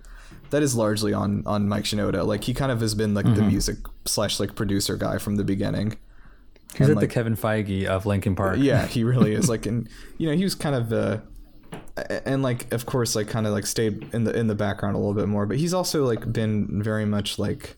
that 0.51 0.63
is 0.63 0.75
largely 0.75 1.13
on 1.13 1.43
on 1.47 1.69
Mike 1.69 1.85
Shinoda. 1.85 2.25
Like 2.27 2.45
he 2.45 2.55
kind 2.55 2.73
of 2.73 2.81
has 2.81 2.95
been 2.95 3.13
like 3.15 3.27
the 3.27 3.43
music 3.43 3.77
slash 4.07 4.41
like 4.41 4.55
producer 4.55 4.97
guy 4.97 5.19
from 5.19 5.37
the 5.37 5.45
beginning. 5.45 5.97
He's 6.73 6.81
And, 6.87 6.89
like, 6.91 6.97
like- 6.97 7.09
the 7.09 7.15
Kevin 7.15 7.37
Feige 7.37 7.85
of 7.87 8.07
Linkin 8.07 8.35
Park. 8.37 8.59
Yeah, 8.61 8.87
he 8.87 9.03
really 9.05 9.35
is. 9.35 9.49
Like, 9.55 9.67
and 9.67 9.89
you 10.19 10.29
know, 10.31 10.37
he 10.37 10.45
was 10.45 10.55
kind 10.55 10.75
of 10.77 10.93
uh, 10.93 11.19
and 12.25 12.43
like 12.43 12.73
of 12.73 12.87
course 12.87 13.15
like 13.17 13.29
kind 13.29 13.47
of 13.47 13.53
like 13.53 13.67
stayed 13.67 14.13
in 14.13 14.25
the 14.25 14.37
in 14.37 14.47
the 14.47 14.55
background 14.55 14.97
a 14.97 14.99
little 14.99 15.15
bit 15.15 15.29
more, 15.29 15.47
but 15.47 15.59
he's 15.59 15.75
also 15.75 16.05
like 16.05 16.33
been 16.33 16.83
very 16.83 17.05
much 17.05 17.39
like. 17.39 17.77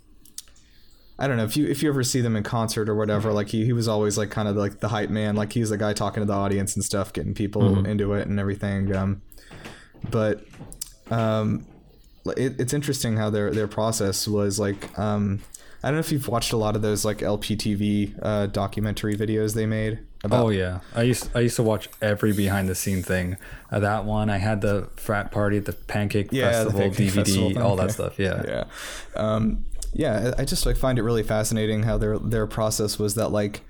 I 1.19 1.29
don't 1.29 1.37
know 1.37 1.45
if 1.45 1.57
you 1.57 1.67
if 1.69 1.83
you 1.83 1.89
ever 1.89 2.03
see 2.03 2.21
them 2.21 2.35
in 2.35 2.43
concert 2.43 2.89
or 2.89 2.95
whatever, 2.95 3.33
like 3.33 3.49
he, 3.49 3.65
he 3.65 3.73
was 3.73 3.87
always 3.87 4.19
like 4.19 4.31
kind 4.31 4.49
of 4.49 4.57
like 4.57 4.81
the 4.81 4.89
hype 4.89 5.11
man, 5.11 5.37
like 5.37 5.53
he's 5.53 5.71
the 5.71 5.77
guy 5.77 5.93
talking 5.93 6.21
to 6.21 6.25
the 6.27 6.33
audience 6.33 6.75
and 6.75 6.85
stuff, 6.85 7.13
getting 7.13 7.35
people 7.35 7.87
into 7.87 8.13
it 8.15 8.27
and 8.27 8.41
everything. 8.41 8.95
Um, 8.95 9.23
but 10.11 10.45
um, 11.11 11.65
it, 12.37 12.59
it's 12.59 12.73
interesting 12.73 13.17
how 13.17 13.31
their 13.31 13.51
their 13.53 13.69
process 13.69 14.27
was 14.27 14.59
like. 14.59 14.99
Um, 14.99 15.41
I 15.83 15.89
don't 15.89 15.95
know 15.97 16.01
if 16.01 16.13
you've 16.13 16.29
watched 16.29 16.53
a 16.53 16.57
lot 16.57 16.77
of 16.77 16.83
those 16.83 17.05
like 17.05 17.19
LPTV 17.19 18.19
uh, 18.23 18.47
documentary 18.47 19.17
videos 19.17 19.55
they 19.55 19.67
made 19.67 19.99
about 20.23 20.47
Oh 20.47 20.49
yeah, 20.51 20.81
I 20.95 21.03
used 21.03 21.29
I 21.35 21.41
used 21.41 21.57
to 21.57 21.63
watch 21.63 21.89
every 22.01 22.33
behind 22.33 22.69
the 22.69 22.75
scene 22.75 23.03
thing. 23.03 23.37
Uh, 23.71 23.81
that 23.81 24.05
one, 24.05 24.31
I 24.31 24.39
had 24.39 24.61
the 24.61 24.89
frat 24.97 25.33
party 25.33 25.57
at 25.57 25.65
the 25.65 25.73
Pancake 25.73 26.29
Yeah, 26.31 26.47
the 26.47 26.53
Festival 26.53 26.81
Pancake 26.81 27.09
DVD, 27.09 27.15
Festival 27.15 27.63
all 27.63 27.77
that 27.77 27.91
stuff. 27.91 28.19
Yeah. 28.19 28.43
yeah 28.47 28.65
um 29.17 29.65
yeah 29.93 30.33
i 30.37 30.43
I 30.43 30.45
just 30.45 30.65
like 30.65 30.77
find 30.77 30.99
it 30.99 31.03
really 31.03 31.23
fascinating 31.23 31.83
how 31.83 31.99
their 31.99 32.19
their 32.19 32.47
process 32.47 32.99
was 32.99 33.15
that 33.17 33.29
like 33.29 33.61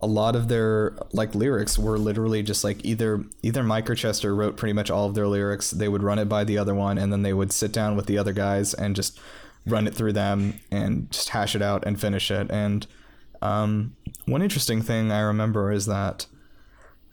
a 0.00 0.06
lot 0.06 0.34
of 0.36 0.48
their 0.48 0.96
like 1.12 1.34
lyrics 1.34 1.78
were 1.78 1.98
literally 1.98 2.42
just 2.42 2.64
like 2.64 2.84
either 2.84 3.24
either 3.42 3.62
mike 3.62 3.88
or 3.88 3.94
chester 3.94 4.34
wrote 4.34 4.56
pretty 4.56 4.72
much 4.72 4.90
all 4.90 5.06
of 5.08 5.14
their 5.14 5.28
lyrics 5.28 5.70
they 5.70 5.88
would 5.88 6.02
run 6.02 6.18
it 6.18 6.26
by 6.26 6.44
the 6.44 6.58
other 6.58 6.74
one 6.74 6.98
and 6.98 7.12
then 7.12 7.22
they 7.22 7.32
would 7.32 7.52
sit 7.52 7.72
down 7.72 7.96
with 7.96 8.06
the 8.06 8.18
other 8.18 8.32
guys 8.32 8.74
and 8.74 8.94
just 8.96 9.18
run 9.66 9.86
it 9.86 9.94
through 9.94 10.12
them 10.12 10.54
and 10.70 11.10
just 11.10 11.30
hash 11.30 11.54
it 11.54 11.62
out 11.62 11.84
and 11.86 12.00
finish 12.00 12.30
it 12.30 12.50
and 12.50 12.86
um 13.40 13.94
one 14.26 14.42
interesting 14.42 14.82
thing 14.82 15.12
i 15.12 15.20
remember 15.20 15.70
is 15.70 15.86
that 15.86 16.26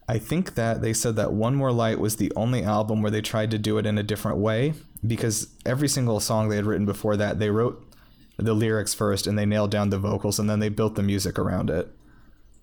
I 0.09 0.17
think 0.17 0.55
that 0.55 0.81
they 0.81 0.93
said 0.93 1.17
that 1.17 1.33
One 1.33 1.53
More 1.53 1.71
Light 1.71 1.99
was 1.99 2.15
the 2.15 2.33
only 2.35 2.63
album 2.63 3.03
where 3.03 3.12
they 3.12 3.21
tried 3.21 3.51
to 3.51 3.59
do 3.59 3.77
it 3.77 3.85
in 3.85 3.99
a 3.99 4.03
different 4.03 4.39
way 4.39 4.73
because 5.05 5.49
every 5.67 5.88
single 5.88 6.19
song 6.19 6.49
they 6.49 6.55
had 6.55 6.65
written 6.65 6.88
before 6.88 7.15
that, 7.17 7.38
they 7.38 7.51
wrote 7.51 7.88
the 8.38 8.55
lyrics 8.55 8.95
first 8.95 9.27
and 9.27 9.38
they 9.38 9.45
nailed 9.45 9.69
down 9.69 9.91
the 9.91 9.99
vocals 9.99 10.39
and 10.39 10.49
then 10.49 10.59
they 10.59 10.69
built 10.69 10.95
the 10.95 11.03
music 11.03 11.38
around 11.38 11.69
it. 11.69 11.93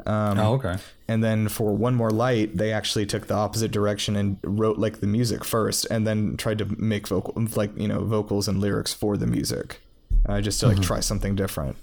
Um, 0.06 0.38
Oh 0.38 0.54
okay. 0.54 0.76
And 1.08 1.22
then 1.22 1.48
for 1.48 1.74
One 1.74 1.94
More 1.94 2.10
Light, 2.10 2.56
they 2.56 2.72
actually 2.72 3.06
took 3.06 3.26
the 3.26 3.34
opposite 3.34 3.70
direction 3.70 4.16
and 4.16 4.38
wrote 4.42 4.78
like 4.78 5.00
the 5.00 5.06
music 5.06 5.44
first 5.44 5.86
and 5.90 6.06
then 6.06 6.36
tried 6.36 6.58
to 6.58 6.64
make 6.80 7.08
vocal 7.08 7.34
like, 7.54 7.76
you 7.76 7.88
know, 7.88 8.04
vocals 8.04 8.48
and 8.48 8.60
lyrics 8.60 8.92
for 8.92 9.16
the 9.16 9.26
music. 9.26 9.80
Uh, 10.28 10.40
just 10.40 10.58
to 10.60 10.66
like 10.66 10.80
try 10.82 10.98
something 11.00 11.36
different. 11.36 11.76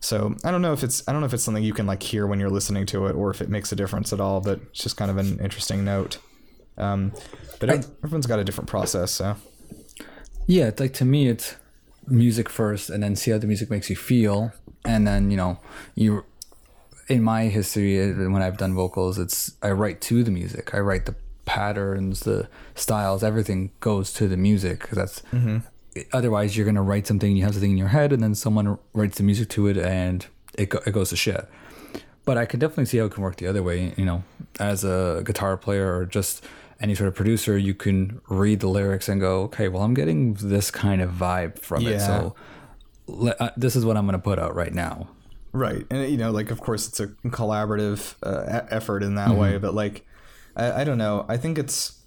So 0.00 0.34
I 0.44 0.50
don't 0.50 0.62
know 0.62 0.72
if 0.72 0.82
it's 0.82 1.06
I 1.08 1.12
don't 1.12 1.20
know 1.20 1.26
if 1.26 1.34
it's 1.34 1.42
something 1.42 1.64
you 1.64 1.72
can 1.72 1.86
like 1.86 2.02
hear 2.02 2.26
when 2.26 2.38
you're 2.40 2.50
listening 2.50 2.86
to 2.86 3.06
it 3.06 3.14
or 3.14 3.30
if 3.30 3.40
it 3.40 3.48
makes 3.48 3.72
a 3.72 3.76
difference 3.76 4.12
at 4.12 4.20
all, 4.20 4.40
but 4.40 4.60
it's 4.70 4.82
just 4.82 4.96
kind 4.96 5.10
of 5.10 5.16
an 5.16 5.38
interesting 5.40 5.84
note. 5.84 6.18
Um, 6.76 7.12
but 7.60 7.70
ev- 7.70 7.90
everyone's 8.02 8.26
got 8.26 8.38
a 8.38 8.44
different 8.44 8.68
process, 8.68 9.10
so 9.12 9.36
Yeah, 10.46 10.66
it's 10.68 10.80
like 10.80 10.92
to 10.94 11.04
me, 11.04 11.28
it's 11.28 11.56
music 12.06 12.48
first, 12.48 12.90
and 12.90 13.02
then 13.02 13.16
see 13.16 13.30
how 13.30 13.38
the 13.38 13.46
music 13.46 13.70
makes 13.70 13.88
you 13.88 13.96
feel, 13.96 14.52
and 14.84 15.06
then 15.06 15.30
you 15.30 15.36
know, 15.36 15.58
you. 15.94 16.24
In 17.08 17.22
my 17.22 17.44
history, 17.48 18.00
uh, 18.00 18.30
when 18.30 18.42
I've 18.42 18.56
done 18.56 18.74
vocals, 18.74 19.18
it's 19.18 19.56
I 19.62 19.70
write 19.70 20.00
to 20.02 20.24
the 20.24 20.30
music. 20.30 20.74
I 20.74 20.78
write 20.78 21.06
the 21.06 21.14
patterns, 21.44 22.20
the 22.20 22.48
styles, 22.74 23.22
everything 23.22 23.70
goes 23.80 24.12
to 24.14 24.28
the 24.28 24.36
music 24.36 24.88
that's. 24.90 25.22
Otherwise, 26.12 26.56
you're 26.56 26.66
gonna 26.66 26.82
write 26.82 27.06
something, 27.06 27.36
you 27.36 27.44
have 27.44 27.54
something 27.54 27.70
in 27.70 27.76
your 27.76 27.88
head, 27.88 28.12
and 28.12 28.22
then 28.22 28.34
someone 28.34 28.78
writes 28.94 29.18
the 29.18 29.22
music 29.22 29.48
to 29.50 29.66
it, 29.68 29.76
and 29.76 30.26
it 30.58 30.70
go, 30.70 30.80
it 30.86 30.92
goes 30.92 31.10
to 31.10 31.16
shit. 31.16 31.46
But 32.24 32.38
I 32.38 32.46
can 32.46 32.58
definitely 32.58 32.86
see 32.86 32.98
how 32.98 33.04
it 33.04 33.12
can 33.12 33.22
work 33.22 33.36
the 33.36 33.46
other 33.46 33.62
way. 33.62 33.92
You 33.96 34.04
know, 34.06 34.24
as 34.58 34.82
a 34.82 35.22
guitar 35.24 35.56
player 35.56 35.94
or 35.94 36.06
just 36.06 36.42
any 36.80 36.94
sort 36.94 37.08
of 37.08 37.14
producer, 37.14 37.56
you 37.56 37.74
can 37.74 38.20
read 38.28 38.60
the 38.60 38.68
lyrics 38.68 39.08
and 39.08 39.20
go, 39.20 39.42
okay, 39.42 39.68
well, 39.68 39.82
I'm 39.82 39.94
getting 39.94 40.34
this 40.34 40.70
kind 40.70 41.00
of 41.02 41.10
vibe 41.10 41.58
from 41.58 41.86
it. 41.86 42.00
So 42.00 42.34
uh, 43.38 43.50
this 43.56 43.76
is 43.76 43.84
what 43.84 43.96
I'm 43.96 44.06
going 44.06 44.14
to 44.14 44.18
put 44.18 44.38
out 44.38 44.54
right 44.54 44.72
now. 44.72 45.08
Right, 45.56 45.86
and 45.88 46.10
you 46.10 46.16
know, 46.16 46.32
like 46.32 46.50
of 46.50 46.60
course 46.60 46.88
it's 46.88 46.98
a 46.98 47.06
collaborative 47.28 48.16
uh, 48.24 48.66
effort 48.70 49.04
in 49.04 49.14
that 49.14 49.36
way, 49.36 49.56
but 49.56 49.72
like, 49.72 50.04
I, 50.56 50.80
I 50.80 50.84
don't 50.84 50.98
know. 50.98 51.24
I 51.28 51.36
think 51.36 51.58
it's, 51.58 52.00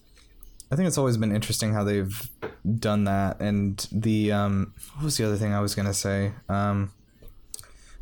I 0.69 0.75
think 0.75 0.85
it's 0.85 0.97
always 0.97 1.15
been 1.15 1.33
interesting 1.33 1.71
how 1.71 1.85
they've 1.85 2.29
done 2.77 3.05
that. 3.05 3.39
And 3.39 3.87
the 3.89 4.33
um, 4.33 4.73
what 4.95 5.05
was 5.05 5.15
the 5.15 5.25
other 5.25 5.37
thing 5.37 5.53
I 5.53 5.61
was 5.61 5.75
gonna 5.75 5.93
say? 5.93 6.33
Um, 6.49 6.91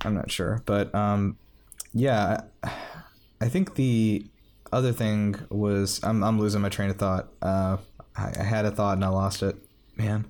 I'm 0.01 0.15
not 0.15 0.31
sure, 0.31 0.63
but 0.65 0.93
um, 0.95 1.37
yeah, 1.93 2.41
I 3.39 3.47
think 3.47 3.75
the 3.75 4.25
other 4.73 4.93
thing 4.93 5.35
was 5.51 5.99
I'm 6.03 6.23
I'm 6.23 6.39
losing 6.39 6.61
my 6.61 6.69
train 6.69 6.89
of 6.89 6.97
thought. 6.97 7.27
Uh, 7.39 7.77
I, 8.17 8.33
I 8.39 8.43
had 8.43 8.65
a 8.65 8.71
thought 8.71 8.97
and 8.97 9.05
I 9.05 9.09
lost 9.09 9.43
it. 9.43 9.55
Man. 9.95 10.25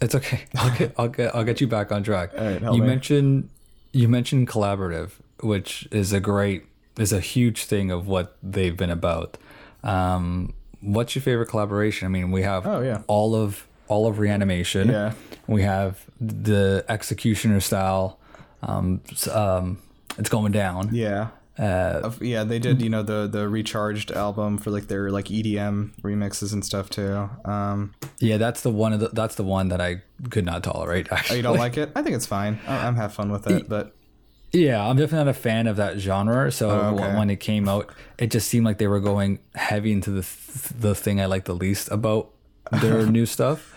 It's 0.00 0.14
okay. 0.14 0.44
I'll 0.56 0.76
get, 0.78 0.94
I'll 0.96 1.08
get, 1.08 1.34
I'll 1.34 1.44
get 1.44 1.60
you 1.60 1.66
back 1.66 1.90
on 1.90 2.04
track. 2.04 2.30
All 2.38 2.44
right, 2.44 2.62
help 2.62 2.76
you 2.76 2.82
me. 2.82 2.86
mentioned, 2.88 3.50
you 3.92 4.08
mentioned 4.08 4.48
collaborative, 4.48 5.12
which 5.40 5.88
is 5.90 6.12
a 6.12 6.20
great, 6.20 6.64
is 6.98 7.12
a 7.12 7.20
huge 7.20 7.64
thing 7.64 7.90
of 7.90 8.06
what 8.06 8.36
they've 8.42 8.76
been 8.76 8.90
about. 8.90 9.38
Um, 9.82 10.54
what's 10.80 11.14
your 11.14 11.22
favorite 11.22 11.46
collaboration? 11.48 12.06
I 12.06 12.08
mean, 12.08 12.30
we 12.30 12.42
have 12.42 12.66
Oh, 12.66 12.80
yeah. 12.80 13.02
all 13.06 13.34
of 13.34 13.66
all 13.88 14.06
of 14.06 14.18
reanimation. 14.18 14.88
Yeah. 14.88 15.14
We 15.46 15.62
have 15.62 16.04
the 16.20 16.84
executioner 16.88 17.60
style. 17.60 18.18
Um, 18.62 19.00
um, 19.32 19.78
it's 20.18 20.28
going 20.28 20.52
down. 20.52 20.90
Yeah. 20.92 21.28
Uh, 21.58 22.12
yeah, 22.20 22.44
they 22.44 22.58
did. 22.58 22.80
You 22.80 22.88
know 22.88 23.02
the 23.02 23.26
the 23.26 23.48
recharged 23.48 24.12
album 24.12 24.58
for 24.58 24.70
like 24.70 24.86
their 24.86 25.10
like 25.10 25.26
EDM 25.26 25.90
remixes 26.02 26.52
and 26.52 26.64
stuff 26.64 26.88
too. 26.88 27.28
Um, 27.44 27.94
yeah, 28.20 28.36
that's 28.36 28.60
the 28.60 28.70
one 28.70 28.92
of 28.92 29.00
the, 29.00 29.08
that's 29.08 29.34
the 29.34 29.42
one 29.44 29.68
that 29.68 29.80
I 29.80 30.02
could 30.30 30.44
not 30.44 30.62
tolerate. 30.62 31.08
oh, 31.12 31.16
Actually, 31.16 31.38
you 31.38 31.42
don't 31.42 31.58
like 31.58 31.76
it? 31.76 31.90
I 31.96 32.02
think 32.02 32.14
it's 32.14 32.26
fine. 32.26 32.60
I, 32.66 32.86
I'm 32.86 32.94
have 32.96 33.12
fun 33.12 33.32
with 33.32 33.46
it, 33.50 33.68
but 33.68 33.94
Yeah, 34.52 34.86
I'm 34.86 34.96
definitely 34.96 35.24
not 35.26 35.28
a 35.28 35.34
fan 35.34 35.66
of 35.66 35.76
that 35.76 35.98
genre. 35.98 36.50
So 36.52 36.70
Oh, 36.70 36.94
okay. 36.94 37.16
when 37.16 37.28
it 37.28 37.40
came 37.40 37.68
out, 37.68 37.90
it 38.18 38.30
just 38.30 38.48
seemed 38.48 38.64
like 38.64 38.78
they 38.78 38.86
were 38.86 39.00
going 39.00 39.40
heavy 39.54 39.90
into 39.92 40.10
the 40.10 40.22
th- 40.22 40.80
the 40.80 40.94
thing 40.94 41.20
I 41.20 41.26
like 41.26 41.44
the 41.44 41.54
least 41.56 41.90
about 41.90 42.30
their 42.80 43.04
new 43.10 43.26
stuff. 43.26 43.74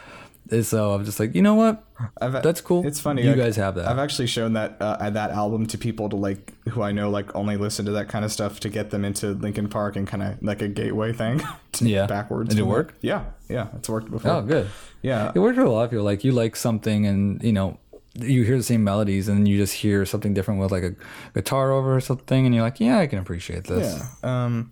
And 0.52 0.66
so 0.66 0.94
I'm 0.94 1.06
just 1.06 1.18
like, 1.20 1.34
you 1.34 1.42
know 1.42 1.56
what? 1.56 1.84
I've, 2.22 2.44
That's 2.44 2.60
cool. 2.62 2.86
It's 2.86 3.00
funny. 3.00 3.24
You 3.24 3.36
guys 3.36 3.56
have 3.56 3.76
that. 3.76 3.88
I've 3.88 4.00
actually 4.00 4.28
shown 4.28 4.54
that 4.54 4.78
uh, 4.82 5.10
that 5.10 5.32
album 5.32 5.66
to 5.68 5.78
people 5.78 6.10
to 6.10 6.16
like 6.18 6.54
who 6.70 6.82
I 6.82 6.92
know 6.92 7.10
like 7.10 7.34
only 7.36 7.56
listen 7.58 7.86
to 7.86 7.92
that 7.94 8.10
kind 8.10 8.26
of 8.26 8.32
stuff 8.32 8.60
to 8.62 8.70
get 8.70 8.90
them 8.90 9.06
into 9.06 9.28
Linkin 9.28 9.70
Park 9.70 9.96
and 9.96 10.06
kind 10.08 10.22
of 10.22 10.42
like 10.44 10.62
a 10.62 10.68
gateway 10.68 11.14
thing. 11.14 11.42
to 11.74 11.88
Yeah. 11.88 12.06
backwards. 12.08 12.50
Did 12.50 12.60
it 12.60 12.64
work? 12.64 12.96
Yeah, 13.02 13.26
yeah, 13.50 13.68
it's 13.76 13.88
worked 13.88 14.12
before. 14.12 14.32
oh, 14.32 14.42
good. 14.42 14.70
Yeah, 15.02 15.32
It 15.34 15.40
worked 15.40 15.56
for 15.56 15.64
a 15.64 15.72
lot 15.72 15.84
of 15.86 15.90
people. 15.92 16.06
Like 16.06 16.24
you 16.24 16.32
like 16.32 16.56
something, 16.56 17.06
and 17.08 17.42
you 17.44 17.54
know, 17.54 17.80
you 18.16 18.44
hear 18.44 18.58
the 18.58 18.64
same 18.64 18.84
melodies, 18.84 19.30
and 19.30 19.48
you 19.48 19.58
just 19.58 19.74
hear 19.74 20.06
something 20.06 20.34
different 20.34 20.60
with 20.60 20.72
like 20.72 20.84
a 20.84 20.96
guitar 21.34 21.72
over 21.72 21.96
or 21.96 22.02
something, 22.02 22.46
and 22.46 22.54
you're 22.54 22.64
like, 22.64 22.80
yeah, 22.80 23.00
I 23.00 23.08
can 23.08 23.20
appreciate 23.20 23.64
this. 23.64 24.04
Yeah. 24.24 24.46
Um, 24.46 24.72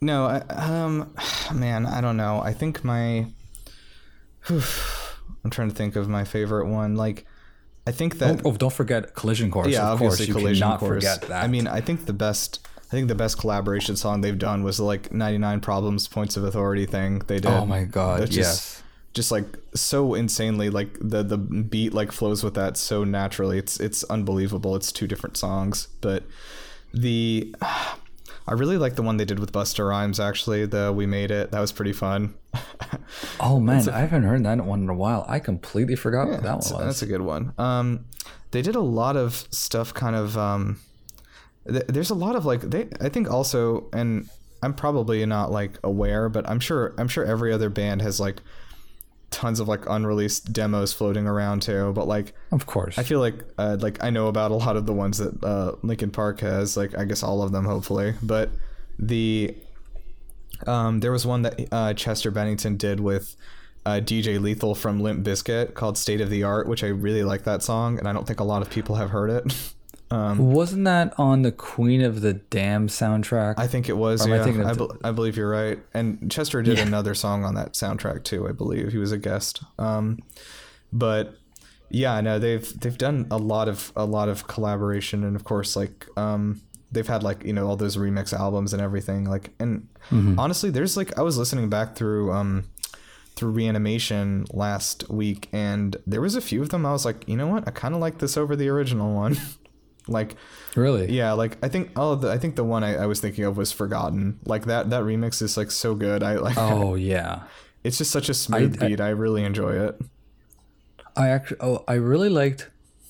no, 0.00 0.26
I, 0.26 0.38
um, 0.54 1.12
man, 1.54 1.86
I 1.86 2.00
don't 2.00 2.16
know. 2.16 2.40
I 2.40 2.52
think 2.52 2.84
my, 2.84 3.26
I'm 5.44 5.50
trying 5.50 5.70
to 5.70 5.74
think 5.74 5.96
of 5.96 6.08
my 6.08 6.24
favorite 6.24 6.66
one. 6.66 6.96
Like, 6.96 7.26
I 7.86 7.90
think 7.92 8.18
that 8.18 8.42
oh, 8.44 8.50
oh, 8.50 8.56
don't 8.56 8.72
forget 8.72 9.14
Collision 9.14 9.50
Course. 9.50 9.68
yeah, 9.68 9.90
of 9.90 9.98
course, 9.98 10.14
obviously 10.14 10.26
you 10.26 10.34
collision 10.34 10.62
cannot 10.62 10.80
course. 10.80 11.04
forget 11.04 11.22
that. 11.28 11.42
I 11.42 11.48
mean, 11.48 11.66
I 11.66 11.80
think 11.80 12.06
the 12.06 12.12
best, 12.12 12.66
I 12.78 12.90
think 12.90 13.08
the 13.08 13.14
best 13.14 13.38
collaboration 13.38 13.96
song 13.96 14.20
they've 14.20 14.38
done 14.38 14.62
was 14.62 14.78
like 14.78 15.12
99 15.12 15.60
Problems 15.60 16.06
Points 16.06 16.36
of 16.36 16.44
Authority 16.44 16.86
thing 16.86 17.20
they 17.26 17.40
did. 17.40 17.46
oh 17.46 17.66
my 17.66 17.84
god, 17.84 18.20
That's 18.20 18.36
yes. 18.36 18.46
just, 18.46 18.82
just 19.14 19.32
like 19.32 19.46
so 19.74 20.14
insanely 20.14 20.70
like 20.70 20.96
the 21.00 21.22
the 21.22 21.36
beat 21.36 21.92
like 21.92 22.12
flows 22.12 22.44
with 22.44 22.54
that 22.54 22.76
so 22.76 23.04
naturally. 23.04 23.58
It's 23.58 23.80
it's 23.80 24.04
unbelievable. 24.04 24.76
It's 24.76 24.92
two 24.92 25.08
different 25.08 25.36
songs, 25.36 25.88
but 26.00 26.22
the 26.94 27.54
I 28.46 28.54
really 28.54 28.76
like 28.78 28.96
the 28.96 29.02
one 29.02 29.16
they 29.18 29.24
did 29.24 29.38
with 29.38 29.52
Busta 29.52 29.88
Rhymes 29.88 30.18
actually. 30.18 30.66
The 30.66 30.92
We 30.92 31.06
Made 31.06 31.30
It. 31.30 31.50
That 31.52 31.60
was 31.60 31.72
pretty 31.72 31.92
fun. 31.92 32.34
Oh 33.40 33.60
man, 33.60 33.88
I 33.88 34.00
haven't 34.00 34.22
heard 34.22 34.44
that 34.44 34.64
one 34.64 34.82
in 34.82 34.88
a 34.88 34.94
while. 34.94 35.24
I 35.28 35.38
completely 35.38 35.96
forgot 35.96 36.28
what 36.28 36.42
that 36.42 36.48
one 36.50 36.56
was. 36.58 36.78
that's 36.78 37.02
a 37.02 37.06
good 37.06 37.20
one. 37.20 37.52
Um, 37.58 38.06
they 38.52 38.62
did 38.62 38.74
a 38.74 38.80
lot 38.80 39.16
of 39.16 39.46
stuff 39.50 39.92
kind 39.92 40.16
of 40.16 40.36
um, 40.38 40.80
th- 41.68 41.84
there's 41.88 42.10
a 42.10 42.14
lot 42.14 42.36
of 42.36 42.44
like 42.46 42.60
they 42.62 42.88
I 43.00 43.08
think 43.08 43.30
also 43.30 43.88
and 43.92 44.28
I'm 44.62 44.74
probably 44.74 45.24
not 45.26 45.50
like 45.50 45.78
aware, 45.84 46.28
but 46.28 46.48
I'm 46.48 46.60
sure 46.60 46.94
I'm 46.98 47.08
sure 47.08 47.24
every 47.24 47.52
other 47.52 47.68
band 47.68 48.00
has 48.02 48.18
like 48.20 48.40
tons 49.32 49.60
of 49.60 49.68
like 49.68 49.84
unreleased 49.88 50.52
demos 50.52 50.92
floating 50.92 51.26
around 51.26 51.62
too. 51.62 51.92
But 51.94 52.06
like 52.06 52.34
Of 52.50 52.66
course. 52.66 52.98
I 52.98 53.02
feel 53.02 53.20
like 53.20 53.42
uh, 53.58 53.76
like 53.80 54.02
I 54.02 54.10
know 54.10 54.28
about 54.28 54.50
a 54.50 54.54
lot 54.54 54.76
of 54.76 54.86
the 54.86 54.92
ones 54.92 55.18
that 55.18 55.42
uh, 55.42 55.76
Linkin 55.82 56.10
Park 56.10 56.40
has. 56.40 56.76
Like 56.76 56.96
I 56.96 57.04
guess 57.04 57.22
all 57.22 57.42
of 57.42 57.52
them, 57.52 57.64
hopefully. 57.64 58.14
But 58.22 58.50
the 58.98 59.54
Um, 60.66 61.00
there 61.00 61.12
was 61.12 61.26
one 61.26 61.42
that 61.42 61.68
uh, 61.72 61.94
Chester 61.94 62.30
Bennington 62.30 62.76
did 62.76 63.00
with 63.00 63.36
uh, 63.84 64.00
DJ 64.02 64.40
Lethal 64.40 64.74
from 64.74 65.00
Limp 65.00 65.26
Bizkit 65.26 65.74
called 65.74 65.98
"State 65.98 66.20
of 66.20 66.30
the 66.30 66.44
Art," 66.44 66.68
which 66.68 66.84
I 66.84 66.88
really 66.88 67.24
like 67.24 67.44
that 67.44 67.62
song, 67.62 67.98
and 67.98 68.06
I 68.06 68.12
don't 68.12 68.26
think 68.26 68.40
a 68.40 68.44
lot 68.44 68.62
of 68.62 68.70
people 68.70 68.96
have 68.96 69.10
heard 69.10 69.30
it. 69.30 69.74
Um, 70.12 70.52
Wasn't 70.52 70.84
that 70.84 71.14
on 71.18 71.42
the 71.42 71.52
Queen 71.52 72.02
of 72.02 72.20
the 72.20 72.34
Damned 72.34 72.90
soundtrack? 72.90 73.54
I 73.56 73.66
think 73.66 73.88
it 73.88 73.96
was. 73.96 74.26
Or 74.26 74.34
I 74.34 74.36
Yeah, 74.36 74.42
I, 74.68 74.72
the- 74.72 74.74
bel- 74.86 74.96
I 75.02 75.10
believe 75.10 75.36
you're 75.36 75.48
right. 75.48 75.78
And 75.94 76.30
Chester 76.30 76.60
did 76.62 76.78
Yeah. 76.78 76.84
another 76.86 77.14
song 77.14 77.44
on 77.44 77.54
that 77.54 77.72
soundtrack 77.72 78.24
too. 78.24 78.46
I 78.48 78.52
believe 78.52 78.92
he 78.92 78.98
was 78.98 79.12
a 79.12 79.18
guest. 79.18 79.62
Um, 79.78 80.18
but 80.92 81.38
yeah, 81.88 82.20
no, 82.20 82.38
they've 82.38 82.78
they've 82.80 82.96
done 82.98 83.26
a 83.30 83.38
lot 83.38 83.68
of 83.68 83.92
a 83.96 84.04
lot 84.04 84.28
of 84.28 84.46
collaboration, 84.46 85.24
and 85.24 85.34
of 85.36 85.44
course, 85.44 85.76
like 85.76 86.06
um, 86.16 86.60
they've 86.90 87.06
had 87.08 87.22
like 87.22 87.44
you 87.44 87.52
know 87.52 87.66
all 87.66 87.76
those 87.76 87.96
remix 87.96 88.32
albums 88.32 88.72
and 88.72 88.82
everything. 88.82 89.24
Like, 89.24 89.50
and 89.58 89.88
Mm-hmm. 90.10 90.38
honestly, 90.38 90.68
there's 90.70 90.96
like 90.96 91.16
I 91.18 91.22
was 91.22 91.38
listening 91.38 91.68
back 91.70 91.94
through 91.96 92.32
um 92.32 92.64
through 93.36 93.50
reanimation 93.52 94.44
last 94.52 95.08
week, 95.08 95.48
and 95.52 95.96
there 96.06 96.20
was 96.20 96.34
a 96.34 96.40
few 96.40 96.60
of 96.60 96.68
them. 96.70 96.84
I 96.84 96.92
was 96.92 97.04
like, 97.06 97.26
you 97.28 97.36
know 97.36 97.46
what, 97.46 97.66
I 97.66 97.70
kind 97.70 97.94
of 97.94 98.00
like 98.00 98.18
this 98.18 98.36
over 98.36 98.56
the 98.56 98.68
original 98.68 99.14
one. 99.14 99.36
like 100.08 100.34
really? 100.76 101.10
yeah, 101.12 101.32
like 101.32 101.56
I 101.64 101.68
think 101.68 101.90
oh, 101.96 102.14
the, 102.16 102.30
I 102.30 102.38
think 102.38 102.56
the 102.56 102.64
one 102.64 102.82
I, 102.84 102.96
I 102.96 103.06
was 103.06 103.20
thinking 103.20 103.44
of 103.44 103.56
was 103.56 103.72
Forgotten. 103.72 104.40
Like 104.44 104.64
that 104.66 104.90
that 104.90 105.02
remix 105.04 105.40
is 105.42 105.56
like 105.56 105.70
so 105.70 105.94
good. 105.94 106.22
I 106.22 106.36
like 106.36 106.56
Oh 106.58 106.94
yeah. 107.12 107.42
it's 107.84 107.98
just 107.98 108.10
such 108.10 108.28
a 108.28 108.34
smooth 108.34 108.82
I- 108.82 108.88
beat. 108.88 109.00
I 109.00 109.08
really 109.10 109.44
enjoy 109.44 109.72
it. 109.86 110.00
I 111.16 111.28
actually, 111.28 111.58
oh, 111.60 111.84
I 111.86 111.94
really 111.94 112.30
liked 112.30 112.68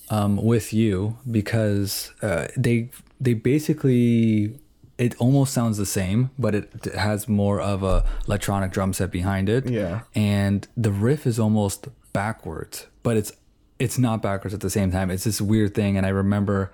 um, 0.09 0.35
with 0.35 0.73
you 0.73 1.17
because 1.29 2.11
uh, 2.21 2.47
they 2.57 2.89
they 3.19 3.33
basically 3.33 4.59
it 4.97 5.15
almost 5.19 5.53
sounds 5.53 5.77
the 5.77 5.85
same, 5.85 6.29
but 6.37 6.53
it 6.53 6.85
has 6.95 7.27
more 7.27 7.59
of 7.61 7.81
a 7.81 8.05
electronic 8.27 8.71
drum 8.71 8.93
set 8.93 9.09
behind 9.09 9.49
it. 9.49 9.69
Yeah. 9.69 10.01
and 10.13 10.67
the 10.77 10.91
riff 10.91 11.25
is 11.25 11.39
almost 11.39 11.87
backwards, 12.11 12.87
but 13.03 13.17
it's 13.17 13.31
it's 13.79 13.97
not 13.97 14.21
backwards 14.21 14.53
at 14.53 14.59
the 14.61 14.69
same 14.69 14.91
time. 14.91 15.09
It's 15.09 15.23
this 15.23 15.41
weird 15.41 15.73
thing, 15.73 15.97
and 15.97 16.05
I 16.05 16.09
remember. 16.09 16.71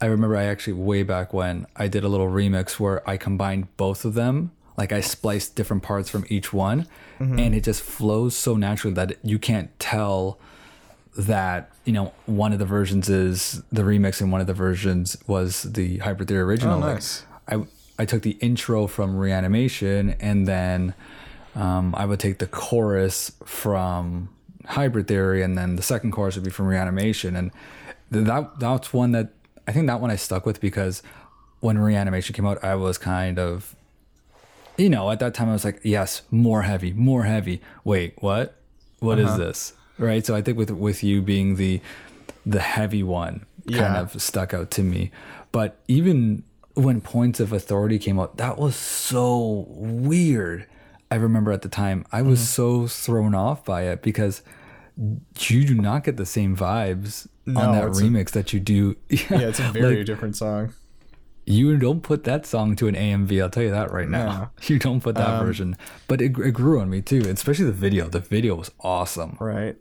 I 0.00 0.06
remember 0.06 0.36
I 0.36 0.44
actually 0.44 0.74
way 0.74 1.02
back 1.02 1.32
when 1.32 1.66
I 1.74 1.88
did 1.88 2.04
a 2.04 2.08
little 2.08 2.28
remix 2.28 2.78
where 2.78 3.08
I 3.08 3.16
combined 3.16 3.74
both 3.76 4.04
of 4.04 4.14
them. 4.14 4.52
Like 4.76 4.92
I 4.92 5.00
spliced 5.00 5.56
different 5.56 5.82
parts 5.82 6.10
from 6.10 6.26
each 6.28 6.52
one, 6.52 6.86
and 7.18 7.54
it 7.54 7.64
just 7.64 7.80
flows 7.80 8.36
so 8.36 8.56
naturally 8.56 8.92
that 8.94 9.16
you 9.22 9.38
can't 9.38 9.70
tell 9.78 10.38
that 11.16 11.70
you 11.86 11.94
know 11.94 12.12
one 12.26 12.52
of 12.52 12.58
the 12.58 12.66
versions 12.66 13.08
is 13.08 13.62
the 13.72 13.80
remix 13.80 14.20
and 14.20 14.30
one 14.30 14.42
of 14.42 14.46
the 14.46 14.52
versions 14.52 15.16
was 15.26 15.62
the 15.62 15.96
Hybrid 15.98 16.28
Theory 16.28 16.42
original. 16.42 16.76
Oh, 16.76 16.80
Like, 16.80 16.94
nice. 16.96 17.24
I 17.48 17.64
I 17.98 18.04
took 18.04 18.20
the 18.20 18.32
intro 18.42 18.86
from 18.86 19.16
Reanimation 19.16 20.10
and 20.20 20.46
then 20.46 20.92
um, 21.54 21.94
I 21.94 22.04
would 22.04 22.20
take 22.20 22.36
the 22.38 22.46
chorus 22.46 23.32
from 23.46 24.28
Hybrid 24.66 25.08
Theory 25.08 25.42
and 25.42 25.56
then 25.56 25.76
the 25.76 25.82
second 25.82 26.10
chorus 26.12 26.34
would 26.34 26.44
be 26.44 26.50
from 26.50 26.66
Reanimation 26.66 27.34
and 27.34 27.50
th- 28.12 28.26
that 28.26 28.58
that's 28.60 28.92
one 28.92 29.12
that 29.12 29.35
I 29.66 29.72
think 29.72 29.86
that 29.88 30.00
one 30.00 30.10
I 30.10 30.16
stuck 30.16 30.46
with 30.46 30.60
because 30.60 31.02
when 31.60 31.78
Reanimation 31.78 32.34
came 32.34 32.46
out 32.46 32.62
I 32.62 32.74
was 32.74 32.98
kind 32.98 33.38
of 33.38 33.74
you 34.76 34.88
know 34.90 35.10
at 35.10 35.18
that 35.20 35.34
time 35.34 35.48
I 35.48 35.52
was 35.52 35.64
like 35.64 35.80
yes 35.82 36.22
more 36.30 36.62
heavy 36.62 36.92
more 36.92 37.24
heavy. 37.24 37.60
Wait 37.84 38.14
what? 38.22 38.56
What 39.00 39.18
is 39.18 39.36
this? 39.36 39.72
Right? 39.98 40.24
So 40.24 40.34
I 40.34 40.42
think 40.42 40.56
with 40.58 40.70
with 40.70 41.02
you 41.02 41.22
being 41.22 41.56
the 41.56 41.80
the 42.44 42.60
heavy 42.60 43.02
one 43.02 43.44
kind 43.66 43.94
Yeah. 43.94 44.00
of 44.00 44.20
stuck 44.22 44.54
out 44.54 44.70
to 44.72 44.82
me. 44.82 45.10
But 45.52 45.76
even 45.88 46.42
when 46.74 47.00
points 47.00 47.40
of 47.40 47.52
authority 47.52 47.98
came 47.98 48.20
out 48.20 48.36
that 48.36 48.58
was 48.58 48.76
so 48.76 49.64
weird. 49.68 50.66
I 51.10 51.14
remember 51.14 51.52
at 51.52 51.62
the 51.62 51.68
time 51.68 52.04
i 52.12 52.20
was 52.20 52.40
Mm-hmm. 52.40 52.46
so 52.46 52.86
thrown 52.88 53.34
off 53.34 53.64
by 53.64 53.82
it 53.82 54.02
because 54.02 54.42
you 55.38 55.64
do 55.64 55.74
not 55.74 56.02
get 56.04 56.16
the 56.16 56.26
same 56.26 56.56
vibes 56.56 57.28
No, 57.46 57.60
on 57.60 57.72
that 57.72 57.88
it's 57.88 58.00
a- 58.00 58.02
remix 58.02 58.30
that 58.32 58.52
you 58.52 58.60
do 58.60 58.96
Yeah, 59.08 59.48
it's 59.50 59.60
a 59.60 59.70
very 59.72 59.98
Like, 59.98 60.06
different 60.06 60.36
song. 60.36 60.74
you 61.44 61.76
don't 61.76 62.02
put 62.02 62.24
that 62.24 62.44
song 62.44 62.74
to 62.76 62.88
an 62.88 62.94
amv 62.96 63.30
i'll 63.42 63.48
tell 63.50 63.62
you 63.62 63.70
that 63.70 63.92
right 63.92 64.08
now 64.08 64.26
No. 64.26 64.50
you 64.74 64.78
don't 64.80 65.00
put 65.00 65.14
that 65.14 65.28
Um, 65.28 65.46
version 65.46 65.76
but 66.08 66.20
it, 66.20 66.36
it 66.38 66.52
grew 66.52 66.80
on 66.80 66.90
me 66.90 67.00
too 67.02 67.20
especially 67.20 67.66
the 67.66 67.72
video 67.72 68.08
the 68.08 68.20
video 68.20 68.54
was 68.56 68.70
awesome 68.80 69.36
Right. 69.40 69.76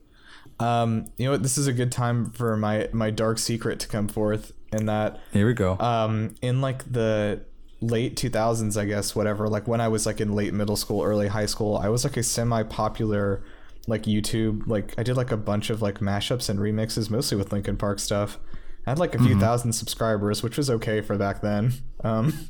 Um, 0.57 1.07
you 1.17 1.25
know 1.25 1.31
what? 1.31 1.43
This 1.43 1.57
is 1.57 1.67
a 1.67 1.73
good 1.73 1.91
time 1.91 2.29
for 2.31 2.55
my 2.55 2.87
my 2.93 3.09
dark 3.09 3.39
secret 3.39 3.77
to 3.81 3.89
come 3.89 4.07
forth. 4.07 4.53
In 4.71 4.85
that, 4.85 5.19
here 5.33 5.45
we 5.47 5.53
go 5.53 5.77
um, 5.79 6.35
in 6.41 6.61
like 6.61 6.89
the 6.89 7.41
late 7.81 8.15
2000s, 8.15 8.79
I 8.79 8.85
guess, 8.85 9.13
whatever. 9.17 9.49
Like 9.49 9.67
when 9.67 9.81
I 9.81 9.89
was 9.89 10.05
like 10.05 10.21
in 10.21 10.31
late 10.33 10.53
middle 10.53 10.77
school, 10.77 11.03
early 11.03 11.27
high 11.27 11.45
school, 11.47 11.75
I 11.77 11.89
was 11.89 12.05
like 12.05 12.15
a 12.15 12.23
semi-popular 12.23 13.43
like 13.87 14.03
YouTube. 14.03 14.67
Like 14.67 14.93
I 14.97 15.03
did 15.03 15.17
like 15.17 15.31
a 15.31 15.37
bunch 15.37 15.69
of 15.69 15.81
like 15.81 15.99
mashups 15.99 16.49
and 16.49 16.59
remixes, 16.59 17.09
mostly 17.09 17.37
with 17.37 17.51
Linkin 17.51 17.77
Park 17.77 17.99
stuff. 17.99 18.39
I 18.87 18.91
had 18.91 18.99
like 18.99 19.15
a 19.15 19.19
few 19.19 19.39
thousand 19.39 19.73
subscribers, 19.73 20.43
which 20.43 20.57
was 20.57 20.69
okay 20.69 21.01
for 21.01 21.17
back 21.17 21.41
then. 21.41 21.73
Um, 22.03 22.49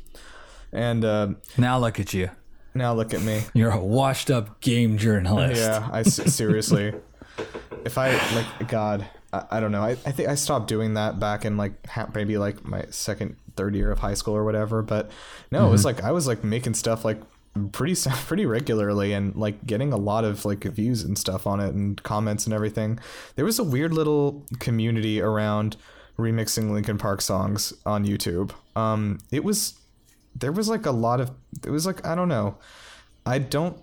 and 0.70 1.02
uh, 1.04 1.28
now 1.56 1.78
look 1.78 1.98
at 1.98 2.12
you 2.12 2.30
now 2.76 2.94
look 2.94 3.14
at 3.14 3.22
me. 3.22 3.42
you're 3.54 3.70
a 3.70 3.80
washed 3.82 4.30
up 4.30 4.60
game 4.60 4.98
journalist 4.98 5.60
Yeah, 5.60 5.88
I 5.90 6.02
seriously. 6.02 6.94
if 7.84 7.98
I 7.98 8.12
like, 8.34 8.68
God, 8.68 9.06
I, 9.32 9.44
I 9.52 9.60
don't 9.60 9.72
know. 9.72 9.82
I, 9.82 9.90
I 9.90 10.12
think 10.12 10.28
I 10.28 10.34
stopped 10.34 10.68
doing 10.68 10.94
that 10.94 11.18
back 11.18 11.44
in 11.44 11.56
like 11.56 11.86
ha- 11.86 12.08
maybe 12.14 12.38
like 12.38 12.64
my 12.64 12.84
second, 12.90 13.36
third 13.56 13.74
year 13.74 13.90
of 13.90 13.98
high 13.98 14.14
school 14.14 14.36
or 14.36 14.44
whatever. 14.44 14.82
But 14.82 15.10
no, 15.50 15.66
it 15.66 15.70
was 15.70 15.84
like 15.84 16.02
I 16.04 16.12
was 16.12 16.26
like 16.26 16.44
making 16.44 16.74
stuff 16.74 17.04
like 17.04 17.20
pretty 17.72 17.94
pretty 18.26 18.46
regularly 18.46 19.12
and 19.12 19.34
like 19.36 19.66
getting 19.66 19.92
a 19.92 19.96
lot 19.96 20.24
of 20.24 20.44
like 20.44 20.64
views 20.64 21.02
and 21.02 21.18
stuff 21.18 21.46
on 21.46 21.60
it 21.60 21.74
and 21.74 22.02
comments 22.02 22.44
and 22.46 22.54
everything. 22.54 22.98
There 23.34 23.44
was 23.44 23.58
a 23.58 23.64
weird 23.64 23.92
little 23.92 24.44
community 24.58 25.20
around 25.20 25.76
remixing 26.18 26.70
Linkin 26.70 26.98
Park 26.98 27.20
songs 27.20 27.72
on 27.84 28.06
YouTube. 28.06 28.52
Um, 28.74 29.18
it 29.30 29.44
was 29.44 29.74
there 30.34 30.52
was 30.52 30.68
like 30.68 30.86
a 30.86 30.90
lot 30.90 31.20
of 31.20 31.30
it 31.64 31.70
was 31.70 31.86
like 31.86 32.04
I 32.06 32.14
don't 32.14 32.28
know. 32.28 32.58
I 33.24 33.38
don't 33.38 33.78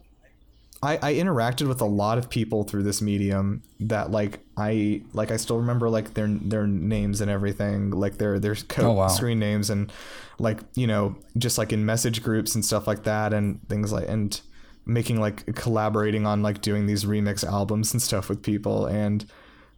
I, 0.84 0.99
I 1.01 1.13
interacted 1.13 1.67
with 1.69 1.79
a 1.81 1.86
lot 1.86 2.17
of 2.17 2.29
people 2.29 2.63
through 2.63 2.84
this 2.84 3.01
medium 3.01 3.63
that 3.79 4.11
like 4.11 4.39
I 4.57 5.01
like 5.13 5.31
I 5.31 5.38
still 5.38 5.57
remember 5.57 5.89
like 5.89 6.13
their 6.13 6.27
their 6.27 6.67
names 6.67 7.21
and 7.21 7.31
everything 7.31 7.91
like 7.91 8.17
their 8.17 8.38
their 8.39 8.55
co- 8.55 8.88
Oh, 8.89 8.91
wow. 8.91 9.07
screen 9.07 9.39
names 9.39 9.69
and 9.69 9.91
like 10.39 10.59
you 10.75 10.86
know 10.88 11.15
just 11.38 11.57
like 11.57 11.71
in 11.71 11.86
message 11.86 12.21
groups 12.21 12.53
and 12.55 12.65
stuff 12.65 12.86
like 12.86 13.03
that 13.03 13.34
and 13.34 13.59
things 13.69 13.93
like 13.93 14.09
and 14.09 14.41
making 14.86 15.21
like 15.21 15.55
collaborating 15.55 16.25
on 16.25 16.43
like 16.43 16.59
doing 16.61 16.86
these 16.86 17.05
remix 17.05 17.45
albums 17.45 17.93
and 17.93 18.01
stuff 18.01 18.27
with 18.27 18.41
people 18.43 18.86
and 18.86 19.25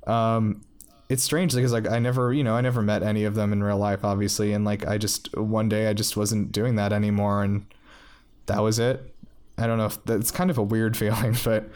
um 0.07 0.61
it's 1.07 1.21
strange 1.23 1.53
because 1.53 1.71
like 1.71 1.87
I 1.87 1.99
never 1.99 2.33
you 2.33 2.43
know 2.43 2.55
I 2.55 2.61
never 2.61 2.81
met 2.81 3.03
any 3.03 3.25
of 3.25 3.35
them 3.35 3.53
in 3.53 3.63
real 3.63 3.77
life 3.77 4.03
obviously 4.03 4.53
and 4.53 4.65
like 4.65 4.87
I 4.87 4.97
just 4.97 5.35
one 5.37 5.69
day 5.69 5.87
I 5.87 5.93
just 5.93 6.17
wasn't 6.17 6.51
doing 6.51 6.77
that 6.77 6.91
anymore 6.91 7.43
and 7.43 7.67
that 8.47 8.59
was 8.61 8.77
it. 8.79 9.14
I 9.57 9.67
don't 9.67 9.77
know 9.77 9.85
if 9.85 10.03
that's 10.05 10.31
kind 10.31 10.49
of 10.49 10.57
a 10.57 10.63
weird 10.63 10.97
feeling, 11.01 11.35
but 11.43 11.69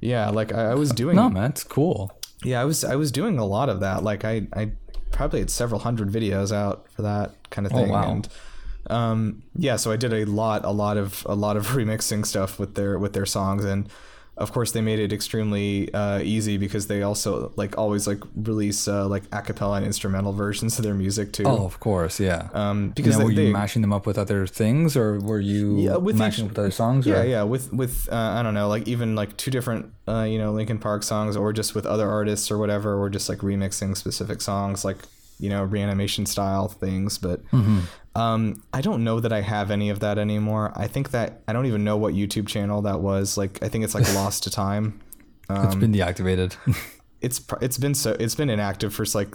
yeah, 0.00 0.30
like 0.30 0.52
I, 0.52 0.72
I 0.72 0.74
was 0.74 0.90
doing 0.90 1.16
no 1.16 1.30
man 1.30 1.50
it's 1.50 1.64
cool 1.64 2.12
yeah, 2.44 2.60
I 2.60 2.64
was 2.64 2.84
I 2.84 2.96
was 2.96 3.10
doing 3.10 3.38
a 3.38 3.44
lot 3.44 3.68
of 3.68 3.80
that. 3.80 4.04
Like 4.04 4.24
I 4.24 4.46
I 4.52 4.72
probably 5.10 5.40
had 5.40 5.50
several 5.50 5.80
hundred 5.80 6.10
videos 6.10 6.52
out 6.52 6.86
for 6.92 7.02
that 7.02 7.32
kind 7.50 7.66
of 7.66 7.72
thing. 7.72 7.82
Oh, 7.82 7.84
thing. 7.84 7.92
wow. 7.92 8.10
And 8.10 8.28
um 8.90 9.42
yeah, 9.56 9.76
so 9.76 9.90
I 9.90 9.96
did 9.96 10.12
a 10.12 10.24
lot 10.26 10.64
a 10.64 10.70
lot 10.70 10.96
of 10.96 11.26
a 11.28 11.34
lot 11.34 11.56
of 11.56 11.66
remixing 11.68 12.26
stuff 12.26 12.58
with 12.58 12.74
their 12.74 12.98
with 12.98 13.14
their 13.14 13.26
songs 13.26 13.64
and 13.64 13.88
of 14.36 14.50
course 14.52 14.72
they 14.72 14.80
made 14.80 14.98
it 14.98 15.12
extremely 15.12 15.92
uh, 15.94 16.18
easy 16.18 16.56
because 16.58 16.88
they 16.88 17.02
also 17.02 17.52
like 17.56 17.78
always 17.78 18.06
like 18.06 18.18
release 18.34 18.88
uh, 18.88 19.06
like 19.06 19.22
a 19.32 19.40
cappella 19.42 19.76
and 19.76 19.86
instrumental 19.86 20.32
versions 20.32 20.76
of 20.78 20.84
their 20.84 20.94
music 20.94 21.32
too. 21.32 21.44
Oh, 21.46 21.64
of 21.64 21.78
course, 21.78 22.18
yeah. 22.18 22.48
Um, 22.52 22.90
because 22.90 23.16
now, 23.18 23.24
were 23.24 23.30
you 23.30 23.36
they- 23.36 23.52
mashing 23.52 23.82
them 23.82 23.92
up 23.92 24.06
with 24.06 24.18
other 24.18 24.46
things, 24.46 24.96
or 24.96 25.20
were 25.20 25.38
you 25.40 25.78
Yeah, 25.78 25.96
with 25.96 26.16
mashing 26.18 26.46
each- 26.46 26.50
with 26.50 26.58
other 26.58 26.70
songs? 26.72 27.06
Yeah, 27.06 27.20
or? 27.20 27.24
yeah, 27.26 27.42
with 27.44 27.72
with 27.72 28.08
uh, 28.10 28.16
I 28.16 28.42
don't 28.42 28.54
know, 28.54 28.68
like 28.68 28.88
even 28.88 29.14
like 29.14 29.36
two 29.36 29.50
different 29.52 29.92
uh, 30.08 30.22
you 30.28 30.38
know 30.38 30.52
Linkin 30.52 30.78
Park 30.78 31.02
songs, 31.04 31.36
or 31.36 31.52
just 31.52 31.74
with 31.74 31.86
other 31.86 32.08
artists 32.10 32.50
or 32.50 32.58
whatever, 32.58 32.98
or 33.00 33.08
just 33.10 33.28
like 33.28 33.38
remixing 33.38 33.96
specific 33.96 34.40
songs, 34.40 34.84
like 34.84 34.98
you 35.38 35.48
know 35.50 35.62
reanimation 35.64 36.26
style 36.26 36.68
things. 36.68 37.18
But 37.18 37.44
Mm-hmm. 37.50 37.80
um, 38.20 38.62
I 38.72 38.80
don't 38.80 39.04
know 39.04 39.20
that 39.20 39.32
I 39.32 39.40
have 39.40 39.70
any 39.70 39.90
of 39.90 40.00
that 40.00 40.18
anymore. 40.18 40.72
I 40.76 40.86
think 40.86 41.10
that 41.10 41.40
I 41.48 41.52
don't 41.52 41.66
even 41.66 41.84
know 41.84 41.96
what 41.96 42.14
YouTube 42.14 42.46
channel 42.48 42.82
that 42.82 43.00
was. 43.00 43.36
Like 43.36 43.62
I 43.62 43.68
think 43.68 43.84
it's 43.84 43.94
like 43.94 44.12
lost 44.14 44.42
to 44.44 44.50
time. 44.50 45.00
It's 45.50 45.74
been 45.74 45.92
deactivated. 45.92 46.56
It's 47.20 47.40
it's 47.62 47.78
been 47.78 47.94
so 47.94 48.14
it's 48.20 48.34
been 48.34 48.50
inactive 48.50 48.92
for 48.94 49.04
like 49.14 49.34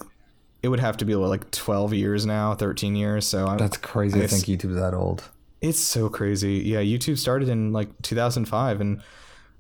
it 0.62 0.68
would 0.68 0.80
have 0.80 0.96
to 0.98 1.06
be 1.06 1.16
like 1.16 1.50
twelve 1.50 1.92
years 1.94 2.24
now, 2.26 2.54
thirteen 2.54 2.96
years. 2.96 3.26
So 3.26 3.48
I'm, 3.48 3.58
That's 3.58 3.78
crazy. 3.78 4.20
I, 4.22 4.26
I 4.26 4.28
think 4.28 4.44
YouTube's 4.46 4.76
that 4.76 4.94
old. 4.94 5.24
It's 5.62 5.80
so 5.80 6.08
crazy. 6.08 6.58
Yeah, 6.66 6.80
YouTube 6.82 7.18
started 7.18 7.50
in 7.50 7.72
like 7.74 7.90
2005 8.04 8.80
and 8.82 9.02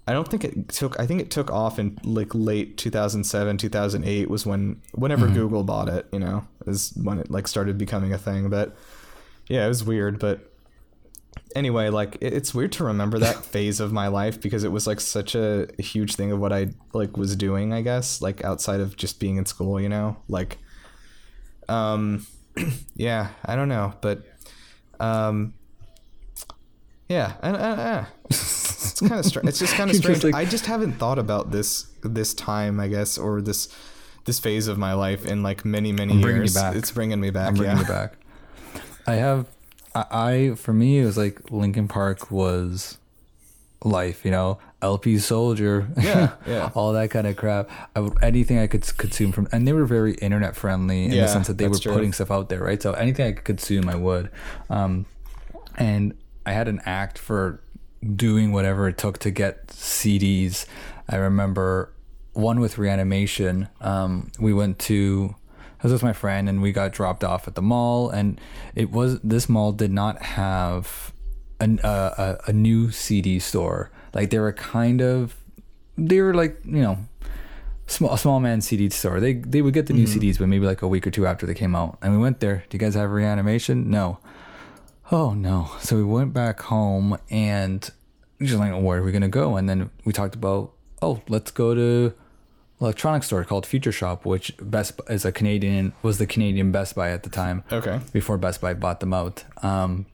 I 0.09 0.13
don't 0.13 0.27
think 0.27 0.43
it 0.43 0.69
took 0.69 0.99
I 0.99 1.05
think 1.05 1.21
it 1.21 1.29
took 1.29 1.51
off 1.51 1.77
in 1.77 1.99
like 2.03 2.33
late 2.33 2.77
2007, 2.77 3.57
2008 3.57 4.29
was 4.29 4.43
when 4.45 4.81
whenever 4.93 5.27
Google 5.27 5.63
bought 5.63 5.87
it, 5.87 6.07
you 6.11 6.19
know, 6.19 6.45
is 6.65 6.91
when 6.95 7.19
it 7.19 7.29
like 7.29 7.47
started 7.47 7.77
becoming 7.77 8.11
a 8.13 8.17
thing, 8.17 8.49
but 8.49 8.75
yeah, 9.47 9.65
it 9.65 9.67
was 9.67 9.83
weird, 9.83 10.17
but 10.19 10.51
anyway, 11.55 11.89
like 11.89 12.17
it- 12.21 12.33
it's 12.33 12.53
weird 12.55 12.71
to 12.73 12.83
remember 12.85 13.19
that 13.19 13.35
phase 13.53 13.79
of 13.79 13.91
my 13.91 14.07
life 14.07 14.41
because 14.41 14.63
it 14.63 14.71
was 14.71 14.87
like 14.87 14.99
such 14.99 15.35
a 15.35 15.67
huge 15.77 16.15
thing 16.15 16.31
of 16.31 16.39
what 16.39 16.51
I 16.51 16.69
like 16.93 17.15
was 17.15 17.35
doing, 17.35 17.71
I 17.73 17.81
guess, 17.81 18.19
like 18.21 18.43
outside 18.43 18.79
of 18.79 18.97
just 18.97 19.19
being 19.19 19.37
in 19.37 19.45
school, 19.45 19.79
you 19.79 19.89
know? 19.89 20.17
Like 20.27 20.57
um 21.67 22.25
yeah, 22.95 23.29
I 23.45 23.55
don't 23.55 23.69
know, 23.69 23.93
but 24.01 24.23
um 24.99 25.53
yeah, 27.09 27.33
I, 27.41 27.49
I, 27.49 27.71
I, 27.99 28.05
it's 28.25 28.99
kind 29.01 29.13
of 29.19 29.25
strange. 29.25 29.49
It's 29.49 29.59
just 29.59 29.73
kind 29.75 29.89
of 29.89 29.95
strange. 30.01 30.23
like- 30.23 30.35
I 30.35 30.45
just 30.45 30.65
haven't 30.67 30.93
thought 30.93 31.19
about 31.19 31.51
this 31.51 31.87
this 32.03 32.33
time, 32.33 32.79
I 32.79 32.87
guess, 32.87 33.17
or 33.17 33.41
this 33.41 33.67
this 34.25 34.39
phase 34.39 34.67
of 34.67 34.77
my 34.77 34.93
life 34.93 35.25
in 35.25 35.41
like 35.43 35.65
many 35.65 35.91
many 35.91 36.13
I'm 36.13 36.21
bringing 36.21 36.37
you 36.37 36.43
years. 36.43 36.53
back. 36.53 36.75
It's 36.75 36.91
bringing 36.91 37.19
me 37.19 37.29
back. 37.31 37.47
I'm 37.49 37.55
bringing 37.55 37.77
yeah. 37.77 37.81
you 37.81 37.87
back. 37.87 38.13
I 39.07 39.13
have, 39.15 39.47
I, 39.95 40.05
I 40.11 40.55
for 40.55 40.71
me 40.71 40.99
it 40.99 41.05
was 41.05 41.17
like 41.17 41.49
Linkin 41.51 41.87
Park 41.87 42.29
was 42.29 42.97
life, 43.83 44.23
you 44.25 44.29
know, 44.29 44.59
LP 44.81 45.17
Soldier, 45.17 45.87
Yeah, 45.97 46.33
yeah. 46.45 46.69
all 46.75 46.93
that 46.93 47.09
kind 47.09 47.25
of 47.25 47.37
crap. 47.37 47.69
I 47.95 48.01
would 48.01 48.21
anything 48.21 48.59
I 48.59 48.67
could 48.67 48.85
consume 48.97 49.31
from, 49.31 49.47
and 49.51 49.67
they 49.67 49.73
were 49.73 49.85
very 49.85 50.13
internet 50.15 50.55
friendly 50.55 51.05
in 51.05 51.11
Yeah, 51.13 51.21
the 51.23 51.27
sense 51.29 51.47
that 51.47 51.57
they 51.57 51.67
were 51.67 51.79
true. 51.79 51.93
putting 51.93 52.13
stuff 52.13 52.29
out 52.29 52.49
there, 52.49 52.59
right? 52.61 52.81
So 52.81 52.91
anything 52.93 53.25
I 53.25 53.31
could 53.31 53.45
consume, 53.45 53.89
I 53.89 53.95
would. 53.95 54.29
Um, 54.69 55.05
and 55.77 56.13
I 56.45 56.53
had 56.53 56.67
an 56.67 56.81
act 56.85 57.17
for 57.17 57.61
doing 58.15 58.51
whatever 58.51 58.87
it 58.87 58.97
took 58.97 59.17
to 59.19 59.31
get 59.31 59.67
CDs. 59.67 60.65
I 61.07 61.17
remember 61.17 61.91
one 62.33 62.59
with 62.59 62.77
reanimation. 62.77 63.67
Um, 63.81 64.31
we 64.39 64.53
went 64.53 64.79
to 64.79 65.35
I 65.81 65.83
was 65.83 65.93
with 65.93 66.03
my 66.03 66.13
friend 66.13 66.49
and 66.49 66.61
we 66.61 66.71
got 66.71 66.91
dropped 66.91 67.23
off 67.23 67.47
at 67.47 67.55
the 67.55 67.61
mall 67.61 68.09
and 68.09 68.39
it 68.75 68.91
was 68.91 69.19
this 69.21 69.47
mall 69.47 69.71
did 69.71 69.91
not 69.91 70.21
have 70.21 71.13
an, 71.59 71.79
uh, 71.79 72.37
a 72.45 72.49
a 72.49 72.53
new 72.53 72.91
CD 72.91 73.39
store. 73.39 73.91
Like 74.13 74.29
they 74.29 74.39
were 74.39 74.53
kind 74.53 75.01
of 75.01 75.35
they 75.97 76.21
were 76.21 76.33
like 76.33 76.59
you 76.65 76.81
know 76.81 76.97
small 77.87 78.15
small 78.17 78.39
man 78.39 78.61
CD 78.61 78.89
store. 78.89 79.19
They 79.19 79.33
they 79.33 79.61
would 79.61 79.73
get 79.73 79.87
the 79.87 79.93
new 79.93 80.05
CDs, 80.05 80.37
but 80.37 80.47
maybe 80.47 80.65
like 80.65 80.81
a 80.81 80.87
week 80.87 81.07
or 81.07 81.11
two 81.11 81.25
after 81.25 81.45
they 81.45 81.53
came 81.53 81.75
out. 81.75 81.97
And 82.01 82.13
we 82.13 82.19
went 82.19 82.39
there. 82.39 82.63
Do 82.69 82.75
you 82.75 82.79
guys 82.79 82.95
have 82.95 83.11
reanimation? 83.11 83.89
No. 83.89 84.19
Oh 85.11 85.33
no. 85.33 85.71
So 85.79 85.95
we 85.95 86.03
went 86.03 86.33
back 86.33 86.61
home 86.61 87.17
and 87.29 87.89
just 88.41 88.59
like, 88.59 88.71
where 88.73 88.99
are 88.99 89.03
we 89.03 89.11
gonna 89.11 89.27
go? 89.27 89.55
And 89.57 89.67
then 89.67 89.89
we 90.05 90.13
talked 90.13 90.35
about, 90.35 90.73
oh, 91.01 91.21
let's 91.27 91.51
go 91.51 91.73
to 91.73 92.13
electronics 92.79 93.27
store 93.27 93.43
called 93.43 93.65
Future 93.65 93.91
Shop, 93.91 94.25
which 94.25 94.53
Best 94.61 94.99
is 95.09 95.25
a 95.25 95.31
Canadian 95.31 95.93
was 96.01 96.17
the 96.17 96.27
Canadian 96.27 96.71
Best 96.71 96.95
Buy 96.95 97.11
at 97.11 97.23
the 97.23 97.29
time. 97.29 97.63
Okay. 97.71 97.99
Before 98.13 98.37
Best 98.37 98.61
Buy 98.61 98.73
bought 98.73 98.99
them 98.99 99.13
out. 99.13 99.43
Um, 99.63 100.05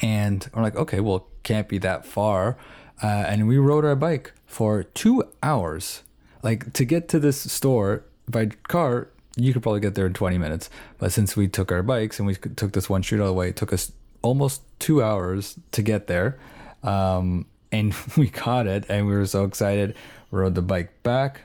and 0.00 0.48
we're 0.54 0.62
like, 0.62 0.76
okay, 0.76 1.00
well, 1.00 1.26
can't 1.42 1.68
be 1.68 1.78
that 1.78 2.06
far. 2.06 2.56
Uh, 3.02 3.06
and 3.06 3.48
we 3.48 3.58
rode 3.58 3.84
our 3.84 3.96
bike 3.96 4.32
for 4.46 4.84
two 4.84 5.24
hours. 5.42 6.02
Like 6.42 6.72
to 6.74 6.84
get 6.84 7.08
to 7.08 7.18
this 7.18 7.52
store 7.52 8.04
by 8.28 8.46
car, 8.46 9.08
you 9.36 9.52
could 9.52 9.62
probably 9.62 9.80
get 9.80 9.94
there 9.94 10.06
in 10.06 10.14
20 10.14 10.38
minutes. 10.38 10.70
But 10.98 11.12
since 11.12 11.36
we 11.36 11.48
took 11.48 11.72
our 11.72 11.82
bikes 11.82 12.18
and 12.18 12.26
we 12.26 12.34
took 12.34 12.72
this 12.72 12.88
one 12.88 13.02
street 13.02 13.20
all 13.20 13.26
the 13.26 13.32
way, 13.32 13.48
it 13.48 13.56
took 13.56 13.72
us 13.72 13.92
almost 14.22 14.62
two 14.78 15.02
hours 15.02 15.58
to 15.72 15.82
get 15.82 16.06
there. 16.06 16.38
Um, 16.82 17.46
and 17.70 17.94
we 18.16 18.28
caught 18.28 18.66
it 18.66 18.84
and 18.88 19.06
we 19.06 19.14
were 19.14 19.26
so 19.26 19.44
excited. 19.44 19.96
Rode 20.30 20.54
the 20.54 20.62
bike 20.62 21.02
back. 21.02 21.42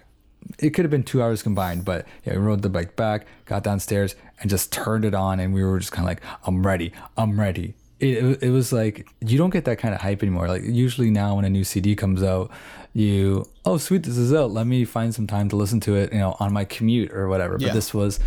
It 0.59 0.69
could 0.69 0.85
have 0.85 0.91
been 0.91 1.03
two 1.03 1.21
hours 1.21 1.43
combined, 1.43 1.83
but 1.83 2.05
yeah, 2.23 2.33
we 2.33 2.39
rode 2.39 2.61
the 2.61 2.69
bike 2.69 2.95
back, 2.95 3.27
got 3.45 3.63
downstairs, 3.63 4.15
and 4.39 4.49
just 4.49 4.71
turned 4.71 5.03
it 5.03 5.13
on. 5.13 5.41
And 5.41 5.53
we 5.53 5.63
were 5.63 5.77
just 5.77 5.91
kind 5.91 6.05
of 6.05 6.09
like, 6.09 6.21
I'm 6.45 6.65
ready. 6.65 6.93
I'm 7.17 7.39
ready. 7.39 7.75
It, 7.99 8.43
it, 8.43 8.49
was 8.51 8.71
like, 8.71 9.07
you 9.19 9.37
don't 9.37 9.49
get 9.49 9.65
that 9.65 9.79
kind 9.79 9.93
of 9.93 10.01
hype 10.01 10.21
anymore. 10.21 10.47
Like, 10.47 10.61
usually 10.63 11.09
now 11.09 11.35
when 11.35 11.45
a 11.45 11.49
new 11.49 11.63
CD 11.63 11.95
comes 11.95 12.23
out, 12.23 12.51
you, 12.93 13.45
oh, 13.65 13.77
sweet, 13.77 14.03
this 14.03 14.17
is 14.17 14.33
out. 14.33 14.51
Let 14.51 14.67
me 14.67 14.85
find 14.85 15.13
some 15.13 15.27
time 15.27 15.49
to 15.49 15.55
listen 15.55 15.79
to 15.81 15.95
it, 15.95 16.13
you 16.13 16.19
know, 16.19 16.37
on 16.39 16.53
my 16.53 16.63
commute 16.63 17.11
or 17.11 17.27
whatever. 17.27 17.57
Yeah. 17.59 17.69
But 17.69 17.73
this 17.73 17.93
was 17.93 18.19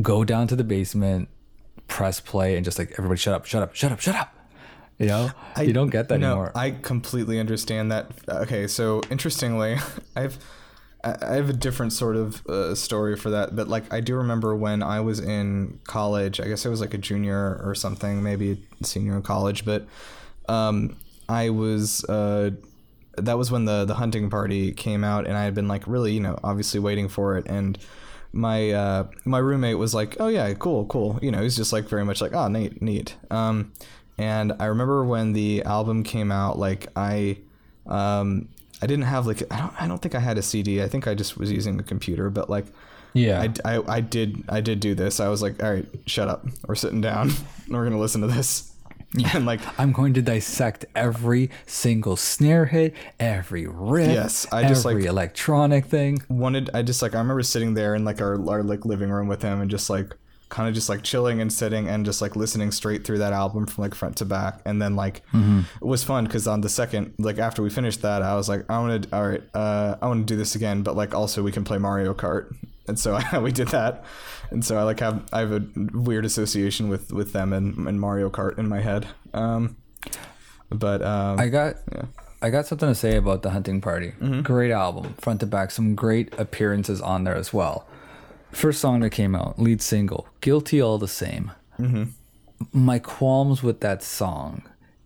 go 0.00 0.24
down 0.24 0.46
to 0.48 0.56
the 0.56 0.64
basement, 0.64 1.28
press 1.88 2.20
play, 2.20 2.56
and 2.56 2.64
just 2.64 2.78
like, 2.78 2.92
everybody 2.92 3.18
shut 3.18 3.34
up, 3.34 3.46
shut 3.46 3.62
up, 3.62 3.74
shut 3.74 3.92
up, 3.92 4.00
shut 4.00 4.14
up. 4.14 4.34
You 4.98 5.06
know, 5.06 5.30
you 5.62 5.72
don't 5.72 5.90
get 5.90 6.08
that 6.08 6.18
no, 6.18 6.26
anymore. 6.26 6.52
I 6.56 6.72
completely 6.72 7.38
understand 7.38 7.92
that. 7.92 8.10
Okay, 8.28 8.66
so 8.66 9.00
interestingly, 9.10 9.76
I've 10.16 10.38
I 11.04 11.16
I 11.22 11.34
have 11.34 11.48
a 11.48 11.52
different 11.52 11.92
sort 11.92 12.16
of 12.16 12.44
uh, 12.46 12.74
story 12.74 13.16
for 13.16 13.30
that, 13.30 13.54
but 13.54 13.68
like 13.68 13.92
I 13.92 14.00
do 14.00 14.16
remember 14.16 14.56
when 14.56 14.82
I 14.82 15.00
was 15.00 15.20
in 15.20 15.78
college. 15.84 16.40
I 16.40 16.48
guess 16.48 16.66
I 16.66 16.68
was 16.68 16.80
like 16.80 16.94
a 16.94 16.98
junior 16.98 17.60
or 17.64 17.74
something, 17.74 18.22
maybe 18.22 18.60
senior 18.82 19.14
in 19.16 19.22
college, 19.22 19.64
but 19.64 19.86
um, 20.48 20.96
I 21.28 21.50
was. 21.50 22.04
Uh, 22.04 22.50
that 23.16 23.36
was 23.36 23.50
when 23.50 23.64
the 23.64 23.84
the 23.84 23.94
hunting 23.94 24.30
party 24.30 24.72
came 24.72 25.04
out, 25.04 25.26
and 25.26 25.36
I 25.36 25.44
had 25.44 25.54
been 25.54 25.68
like 25.68 25.86
really, 25.86 26.12
you 26.12 26.20
know, 26.20 26.38
obviously 26.42 26.80
waiting 26.80 27.08
for 27.08 27.36
it, 27.36 27.46
and 27.46 27.78
my 28.32 28.70
uh, 28.70 29.06
my 29.24 29.38
roommate 29.38 29.78
was 29.78 29.94
like, 29.94 30.16
"Oh 30.20 30.28
yeah, 30.28 30.52
cool, 30.54 30.86
cool." 30.86 31.18
You 31.22 31.30
know, 31.30 31.42
he's 31.42 31.56
just 31.56 31.72
like 31.72 31.88
very 31.88 32.04
much 32.04 32.20
like, 32.20 32.32
"Oh, 32.34 32.48
neat, 32.48 32.80
neat." 32.82 33.16
Um, 33.30 33.72
and 34.18 34.52
I 34.58 34.66
remember 34.66 35.04
when 35.04 35.32
the 35.32 35.62
album 35.62 36.02
came 36.02 36.30
out, 36.32 36.58
like 36.58 36.88
I, 36.96 37.38
um, 37.86 38.48
I 38.82 38.86
didn't 38.86 39.04
have 39.06 39.26
like 39.26 39.42
I 39.52 39.58
don't 39.58 39.82
I 39.82 39.86
don't 39.88 39.98
think 39.98 40.14
I 40.14 40.20
had 40.20 40.38
a 40.38 40.42
CD. 40.42 40.82
I 40.82 40.88
think 40.88 41.06
I 41.06 41.14
just 41.14 41.38
was 41.38 41.50
using 41.50 41.76
the 41.76 41.82
computer, 41.82 42.30
but 42.30 42.48
like. 42.50 42.66
yeah. 43.14 43.46
I, 43.64 43.76
I, 43.76 43.96
I 43.96 44.00
did 44.00 44.44
I 44.48 44.60
did 44.60 44.80
do 44.80 44.94
this. 44.94 45.18
I 45.20 45.28
was 45.28 45.40
like, 45.42 45.62
all 45.62 45.72
right, 45.72 45.86
shut 46.06 46.28
up. 46.28 46.46
We're 46.66 46.74
sitting 46.74 47.00
down. 47.00 47.30
and 47.30 47.68
We're 47.74 47.84
gonna 47.84 47.98
listen 47.98 48.20
to 48.20 48.26
this. 48.26 48.72
And 49.34 49.46
like, 49.46 49.60
I'm 49.78 49.92
going 49.92 50.14
to 50.14 50.22
dissect 50.22 50.84
every 50.94 51.50
single 51.66 52.16
snare 52.16 52.66
hit, 52.66 52.94
every 53.18 53.66
riff, 53.66 54.08
Yes, 54.10 54.46
I 54.52 54.68
just, 54.68 54.84
every 54.86 55.02
like- 55.02 55.08
electronic 55.10 55.86
thing. 55.86 56.22
wanted 56.28 56.70
I 56.74 56.82
just 56.82 57.00
like 57.02 57.14
I 57.14 57.18
remember 57.18 57.42
sitting 57.42 57.74
there 57.74 57.94
in 57.94 58.04
like 58.04 58.20
our, 58.20 58.34
our 58.50 58.62
like 58.62 58.84
living 58.84 59.10
room 59.10 59.26
with 59.28 59.42
him 59.42 59.60
and 59.60 59.70
just 59.70 59.88
like 59.90 60.14
kind 60.50 60.66
of 60.68 60.74
just 60.74 60.88
like 60.88 61.02
chilling 61.02 61.40
and 61.42 61.52
sitting 61.52 61.88
and 61.88 62.06
just 62.06 62.22
like 62.22 62.34
listening 62.34 62.70
straight 62.70 63.04
through 63.04 63.18
that 63.18 63.34
album 63.34 63.66
from 63.66 63.82
like 63.82 63.94
front 63.94 64.16
to 64.16 64.24
back 64.24 64.60
and 64.64 64.80
then 64.80 64.96
like 64.96 65.22
Mm-hmm. 65.32 65.60
it 65.80 65.84
was 65.86 66.02
fun 66.02 66.24
because 66.24 66.46
on 66.46 66.62
the 66.62 66.70
second 66.70 67.12
like 67.18 67.38
after 67.38 67.62
we 67.62 67.68
finished 67.68 68.00
that 68.00 68.22
I 68.22 68.34
was 68.34 68.48
like 68.48 68.64
I 68.70 68.78
want 68.78 69.02
to 69.02 69.14
all 69.16 69.28
right 69.28 69.42
uh 69.54 69.96
I 70.00 70.06
want 70.06 70.26
to 70.26 70.32
do 70.34 70.38
this 70.38 70.54
again 70.54 70.82
but 70.82 70.96
like 70.96 71.14
also 71.14 71.42
we 71.42 71.52
can 71.52 71.64
play 71.64 71.76
Mario 71.76 72.14
Kart 72.14 72.54
and 72.88 72.98
so 72.98 73.18
we 73.42 73.52
did 73.52 73.68
that 73.68 74.04
and 74.50 74.64
so 74.64 74.78
I 74.78 74.82
like 74.82 75.00
have 75.00 75.22
I 75.32 75.40
have 75.40 75.52
a 75.52 75.64
weird 75.92 76.24
association 76.24 76.88
with 76.88 77.12
with 77.12 77.32
them 77.32 77.52
and, 77.52 77.86
and 77.86 78.00
Mario 78.00 78.30
Kart 78.30 78.58
in 78.58 78.68
my 78.68 78.80
head 78.80 79.06
um 79.34 79.76
but 80.70 81.02
um 81.02 81.38
I 81.38 81.48
got 81.48 81.76
I 82.40 82.50
got 82.50 82.66
something 82.66 82.88
to 82.88 82.94
say 82.94 83.16
about 83.16 83.42
the 83.42 83.50
hunting 83.50 83.80
party. 83.80 84.12
Mm-hmm. 84.20 84.42
Great 84.42 84.70
album, 84.70 85.14
front 85.14 85.40
to 85.40 85.46
back, 85.46 85.70
some 85.70 85.94
great 85.94 86.32
appearances 86.38 87.00
on 87.00 87.24
there 87.24 87.34
as 87.34 87.52
well. 87.52 87.86
First 88.52 88.80
song 88.80 89.00
that 89.00 89.10
came 89.10 89.34
out, 89.34 89.58
lead 89.58 89.82
single, 89.82 90.28
"Guilty 90.40 90.80
All 90.80 90.98
the 90.98 91.08
Same." 91.08 91.52
Mm-hmm. 91.78 92.04
My 92.72 92.98
qualms 92.98 93.62
with 93.62 93.80
that 93.80 94.02
song 94.02 94.62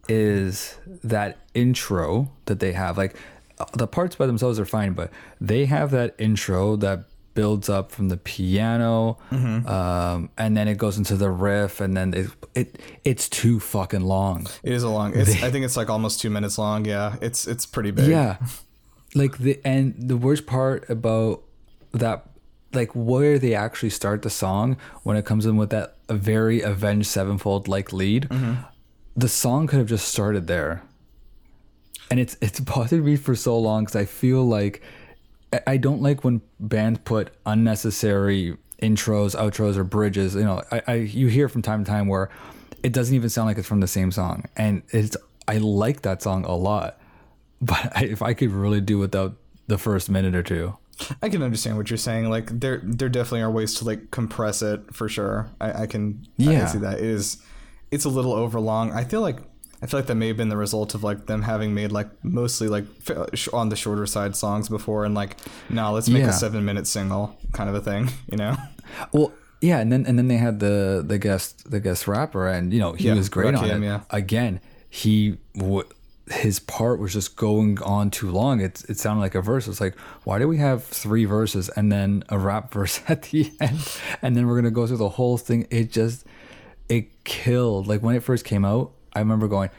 is 0.08 0.76
that 1.02 1.38
intro 1.54 2.30
that 2.46 2.60
they 2.60 2.72
have. 2.72 2.98
Like 2.98 3.16
the 3.72 3.86
parts 3.86 4.16
by 4.16 4.26
themselves 4.26 4.60
are 4.60 4.64
fine, 4.64 4.92
but 4.92 5.10
they 5.40 5.64
have 5.66 5.90
that 5.92 6.14
intro 6.18 6.76
that 6.76 7.04
builds 7.34 7.68
up 7.68 7.90
from 7.92 8.08
the 8.08 8.16
piano, 8.16 9.18
Mm-hmm. 9.30 9.66
um, 9.68 10.30
and 10.36 10.56
then 10.56 10.68
it 10.68 10.78
goes 10.78 10.98
into 10.98 11.16
the 11.16 11.30
riff, 11.30 11.80
and 11.80 11.96
then 11.96 12.14
it, 12.14 12.26
it 12.54 12.78
it's 13.04 13.28
too 13.28 13.58
fucking 13.60 14.02
long. 14.02 14.46
it 14.62 14.72
is 14.72 14.82
a 14.82 14.88
long 14.90 15.12
it's 15.14 15.42
I 15.46 15.50
think 15.50 15.64
it's 15.64 15.76
like 15.76 15.88
almost 15.90 16.20
two 16.20 16.30
minutes 16.30 16.58
long 16.58 16.84
yeah 16.84 17.16
it's 17.22 17.46
it's 17.46 17.66
pretty 17.66 17.90
big 17.90 18.08
Yeah. 18.08 18.36
Like 19.14 19.36
the 19.38 19.60
and 19.62 19.94
the 19.98 20.16
worst 20.16 20.46
part 20.46 20.88
about 20.88 21.42
that 21.92 22.24
like 22.72 22.90
where 22.94 23.38
they 23.38 23.54
actually 23.54 23.90
start 23.90 24.22
the 24.22 24.30
song 24.30 24.78
when 25.02 25.18
it 25.18 25.26
comes 25.26 25.44
in 25.44 25.58
with 25.58 25.68
that 25.68 25.96
a 26.08 26.14
very 26.14 26.62
avenged 26.62 27.08
sevenfold 27.08 27.68
like 27.68 27.92
lead, 27.92 28.28
the 29.14 29.28
song 29.28 29.66
could 29.66 29.78
have 29.80 29.88
just 29.88 30.08
started 30.08 30.46
there. 30.46 30.82
And 32.10 32.18
it's 32.20 32.36
it's 32.40 32.60
bothered 32.72 33.04
me 33.04 33.16
for 33.16 33.34
so 33.36 33.58
long 33.58 33.84
because 33.84 33.96
I 33.96 34.06
feel 34.06 34.44
like 34.48 34.82
I- 35.52 35.60
I 35.66 35.76
don't 35.76 36.02
like 36.02 36.24
when 36.24 36.40
bands 36.60 37.00
put 37.04 37.30
unnecessary 37.46 38.56
intros, 38.82 39.36
outros, 39.36 39.76
or 39.76 39.84
bridges. 39.84 40.34
You 40.34 40.44
know, 40.44 40.62
I, 40.70 40.82
I 40.86 40.94
you 40.94 41.28
hear 41.28 41.48
from 41.48 41.62
time 41.62 41.84
to 41.84 41.90
time 41.90 42.08
where 42.08 42.30
it 42.82 42.92
doesn't 42.92 43.14
even 43.14 43.30
sound 43.30 43.46
like 43.46 43.58
it's 43.58 43.68
from 43.68 43.80
the 43.80 43.86
same 43.86 44.10
song, 44.10 44.44
and 44.56 44.82
it's 44.90 45.16
I 45.48 45.58
like 45.58 46.02
that 46.02 46.22
song 46.22 46.44
a 46.44 46.54
lot, 46.56 46.98
but 47.60 47.96
I, 47.96 48.04
if 48.04 48.22
I 48.22 48.34
could 48.34 48.50
really 48.50 48.80
do 48.80 48.98
without 48.98 49.36
the 49.68 49.78
first 49.78 50.10
minute 50.10 50.34
or 50.34 50.42
two, 50.42 50.76
I 51.22 51.28
can 51.28 51.42
understand 51.42 51.76
what 51.76 51.90
you're 51.90 51.96
saying. 51.96 52.28
Like 52.28 52.60
there, 52.60 52.80
there 52.84 53.08
definitely 53.08 53.42
are 53.42 53.50
ways 53.50 53.74
to 53.76 53.84
like 53.84 54.10
compress 54.10 54.62
it 54.62 54.94
for 54.94 55.08
sure. 55.08 55.48
I, 55.60 55.82
I 55.82 55.86
can, 55.86 56.26
I 56.38 56.42
Yeah. 56.42 56.58
can 56.60 56.68
see 56.68 56.78
that. 56.78 56.98
It 56.98 57.04
is, 57.04 57.38
it's 57.90 58.04
a 58.04 58.08
little 58.08 58.32
overlong. 58.32 58.92
I 58.92 59.04
feel 59.04 59.20
like, 59.20 59.38
I 59.82 59.86
feel 59.86 59.98
like 59.98 60.06
that 60.06 60.14
may 60.14 60.28
have 60.28 60.36
been 60.36 60.48
the 60.48 60.56
result 60.56 60.94
of 60.94 61.02
like 61.02 61.26
them 61.26 61.42
having 61.42 61.74
made 61.74 61.90
like 61.92 62.08
mostly 62.24 62.68
like 62.68 62.84
on 63.52 63.68
the 63.68 63.76
shorter 63.76 64.06
side 64.06 64.36
songs 64.36 64.68
before, 64.68 65.04
and 65.04 65.14
like, 65.14 65.36
no, 65.68 65.92
let's 65.92 66.08
make 66.08 66.22
Yeah. 66.22 66.30
a 66.30 66.32
seven 66.32 66.64
minute 66.64 66.86
single 66.86 67.36
kind 67.52 67.68
of 67.68 67.74
a 67.74 67.80
thing, 67.80 68.08
you 68.30 68.36
know? 68.36 68.56
Well, 69.12 69.32
yeah, 69.60 69.78
and 69.80 69.90
then 69.92 70.06
and 70.06 70.18
then 70.18 70.28
they 70.28 70.36
had 70.36 70.60
the 70.60 71.04
the 71.06 71.18
guest 71.18 71.70
the 71.70 71.80
guest 71.80 72.06
rapper, 72.08 72.46
and 72.48 72.72
you 72.72 72.78
know 72.78 72.92
he 72.92 73.08
Yeah, 73.08 73.14
was 73.14 73.28
great 73.28 73.54
on 73.54 73.64
Rakim, 73.64 73.82
it. 73.82 73.84
yeah. 73.84 74.00
Again, 74.10 74.60
he 74.88 75.38
w- 75.56 75.88
his 76.30 76.60
part 76.60 77.00
was 77.00 77.12
just 77.12 77.36
going 77.36 77.80
on 77.82 78.10
too 78.10 78.30
long. 78.30 78.60
It 78.60 78.84
it 78.88 78.98
sounded 78.98 79.20
like 79.20 79.34
a 79.34 79.42
verse. 79.42 79.66
It's 79.68 79.80
like 79.80 79.96
why 80.24 80.38
do 80.38 80.46
we 80.46 80.58
have 80.58 80.84
three 80.84 81.24
verses 81.24 81.68
and 81.70 81.90
then 81.90 82.22
a 82.28 82.38
rap 82.38 82.72
verse 82.78 83.00
at 83.08 83.22
the 83.24 83.52
end, 83.60 83.78
and 84.22 84.36
then 84.36 84.46
we're 84.46 84.56
gonna 84.56 84.70
go 84.70 84.86
through 84.86 84.98
the 84.98 85.08
whole 85.10 85.38
thing? 85.38 85.66
It 85.70 85.90
just 85.90 86.24
it 86.88 87.24
killed. 87.24 87.86
Like 87.88 88.00
when 88.02 88.14
it 88.14 88.22
first 88.22 88.44
came 88.44 88.64
out, 88.64 88.92
I 89.14 89.20
remember 89.20 89.48
going. 89.48 89.70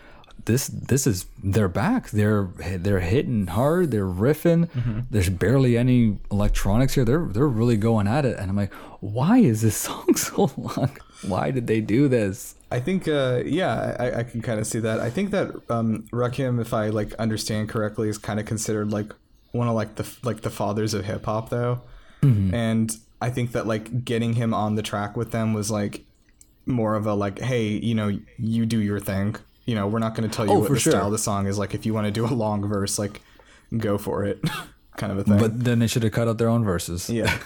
This 0.46 0.68
this 0.68 1.08
is 1.08 1.26
they're 1.42 1.70
back. 1.70 2.10
They're 2.10 2.50
they're 2.78 3.00
hitting 3.00 3.48
hard. 3.48 3.92
They're 3.92 4.06
riffing. 4.06 4.68
There's 5.10 5.30
barely 5.30 5.78
any 5.78 6.18
electronics 6.32 6.96
here. 6.96 7.06
They're 7.06 7.26
they're 7.26 7.48
really 7.48 7.78
going 7.78 8.08
at 8.08 8.26
it. 8.26 8.38
And 8.38 8.50
I'm 8.50 8.58
like, 8.58 8.74
why 9.00 9.38
is 9.38 9.62
this 9.62 9.78
song 9.88 10.16
so 10.16 10.52
long? 10.58 10.98
Why 11.22 11.52
did 11.52 11.68
they 11.68 11.80
do 11.80 12.10
this? 12.10 12.56
I 12.72 12.80
think, 12.80 13.08
uh, 13.08 13.44
yeah, 13.46 13.96
I, 14.00 14.20
I 14.20 14.24
can 14.24 14.42
kind 14.42 14.60
of 14.60 14.66
see 14.66 14.80
that. 14.80 15.00
I 15.00 15.10
think 15.12 15.30
that 15.30 15.54
um, 15.70 16.08
Rakim, 16.12 16.60
if 16.60 16.74
I 16.74 16.90
like 16.90 17.14
understand 17.16 17.70
correctly, 17.70 18.10
is 18.10 18.18
kind 18.18 18.40
of 18.40 18.46
considered 18.48 18.92
like 18.92 19.14
one 19.52 19.68
of 19.68 19.76
like 19.76 19.96
the 19.96 20.10
like 20.24 20.42
the 20.42 20.50
fathers 20.50 20.94
of 20.94 21.06
hip 21.06 21.26
hop, 21.26 21.50
though. 21.50 21.82
And 22.54 22.92
I 23.22 23.30
think 23.30 23.52
that 23.52 23.68
like 23.68 24.04
getting 24.06 24.34
him 24.34 24.54
on 24.54 24.76
the 24.76 24.82
track 24.82 25.16
with 25.16 25.32
them 25.32 25.54
was 25.54 25.70
like 25.70 26.06
more 26.66 26.96
of 26.96 27.06
a 27.08 27.14
like, 27.14 27.40
hey, 27.40 27.68
you 27.68 27.96
know, 27.96 28.18
you 28.38 28.66
do 28.66 28.80
your 28.80 29.00
thing. 29.00 29.36
You 29.66 29.76
know, 29.76 29.88
we're 29.88 30.00
not 30.00 30.14
going 30.16 30.30
to 30.30 30.36
tell 30.36 30.46
you 30.46 30.52
Oh, 30.52 30.60
what 30.60 30.70
the 30.72 30.80
sure. 30.80 30.92
style 30.92 31.06
of 31.06 31.12
the 31.14 31.18
song 31.18 31.48
is. 31.48 31.58
Like, 31.58 31.74
if 31.74 31.86
you 31.86 31.94
want 31.94 32.06
to 32.06 32.12
do 32.12 32.26
a 32.26 32.34
long 32.34 32.68
verse, 32.68 33.00
like, 33.00 33.22
go 33.78 33.98
for 33.98 34.26
it, 34.26 34.42
kind 34.98 35.12
of 35.12 35.18
a 35.20 35.24
thing. 35.24 35.38
But 35.38 35.64
then 35.64 35.80
they 35.80 35.88
should 35.88 36.04
have 36.04 36.12
cut 36.12 36.28
out 36.28 36.38
their 36.38 36.50
own 36.50 36.64
verses. 36.66 37.10
yeah, 37.10 37.38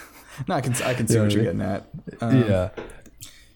no, 0.47 0.55
I 0.55 0.61
can 0.61 0.73
I 0.83 0.93
can 0.93 1.07
see 1.07 1.15
Yeah, 1.15 1.21
what 1.21 1.31
you're 1.31 1.43
getting 1.43 1.61
at. 1.61 1.87
Um, 2.21 2.43
yeah. 2.43 2.69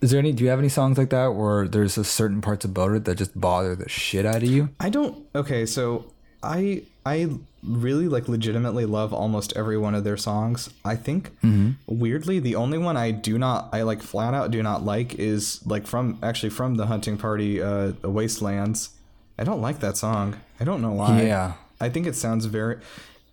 Is 0.01 0.09
there 0.11 0.19
any? 0.19 0.31
Do 0.31 0.43
you 0.43 0.49
have 0.49 0.57
any 0.59 0.69
songs 0.69 0.97
like 0.97 1.09
that 1.11 1.35
where 1.35 1.67
there's 1.67 1.95
a 1.97 2.03
certain 2.03 2.41
parts 2.41 2.65
about 2.65 2.91
it 2.93 3.05
that 3.05 3.15
just 3.19 3.39
bother 3.39 3.75
the 3.75 3.87
shit 3.87 4.25
out 4.25 4.37
of 4.37 4.43
you? 4.49 4.69
I 4.79 4.89
don't. 4.89 5.25
Okay, 5.35 5.65
so 5.67 6.10
I 6.43 6.83
I 7.05 7.29
really 7.63 8.07
like 8.07 8.27
legitimately 8.27 8.85
love 8.85 9.13
almost 9.13 9.53
every 9.55 9.77
one 9.77 9.93
of 9.93 10.03
their 10.03 10.17
songs. 10.17 10.69
I 10.83 10.95
think 10.95 11.31
weirdly 11.87 12.39
the 12.39 12.55
only 12.55 12.77
one 12.77 12.97
I 12.97 13.11
do 13.11 13.37
not 13.37 13.69
I 13.71 13.83
like 13.83 14.01
flat 14.01 14.33
out 14.33 14.49
do 14.51 14.63
not 14.63 14.83
like 14.83 15.15
is 15.15 15.65
like 15.65 15.85
from 15.85 16.17
actually 16.23 16.49
from 16.49 16.75
the 16.75 16.87
hunting 16.87 17.17
party 17.17 17.61
uh 17.61 17.93
the 18.01 18.09
wastelands. 18.09 18.89
I 19.37 19.43
don't 19.43 19.61
like 19.61 19.79
that 19.79 19.97
song. 19.97 20.37
I 20.59 20.63
don't 20.63 20.81
know 20.81 20.91
why. 20.91 21.23
Yeah. 21.23 21.53
I 21.79 21.89
think 21.89 22.07
it 22.07 22.15
sounds 22.15 22.45
very 22.45 22.77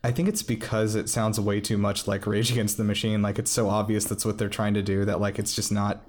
I 0.04 0.12
think 0.12 0.28
it's 0.28 0.42
because 0.42 0.94
it 0.94 1.08
sounds 1.08 1.40
way 1.40 1.60
too 1.60 1.76
much 1.78 2.06
like 2.06 2.26
Rage 2.26 2.50
Against 2.52 2.76
the 2.76 2.84
Machine. 2.84 3.20
Like 3.22 3.38
it's 3.38 3.50
so 3.50 3.68
obvious 3.68 4.04
that's 4.04 4.24
what 4.24 4.38
they're 4.38 4.48
trying 4.48 4.74
to 4.74 4.82
do 4.82 5.04
that 5.06 5.20
like 5.20 5.38
it's 5.38 5.54
just 5.54 5.72
not 5.72 6.04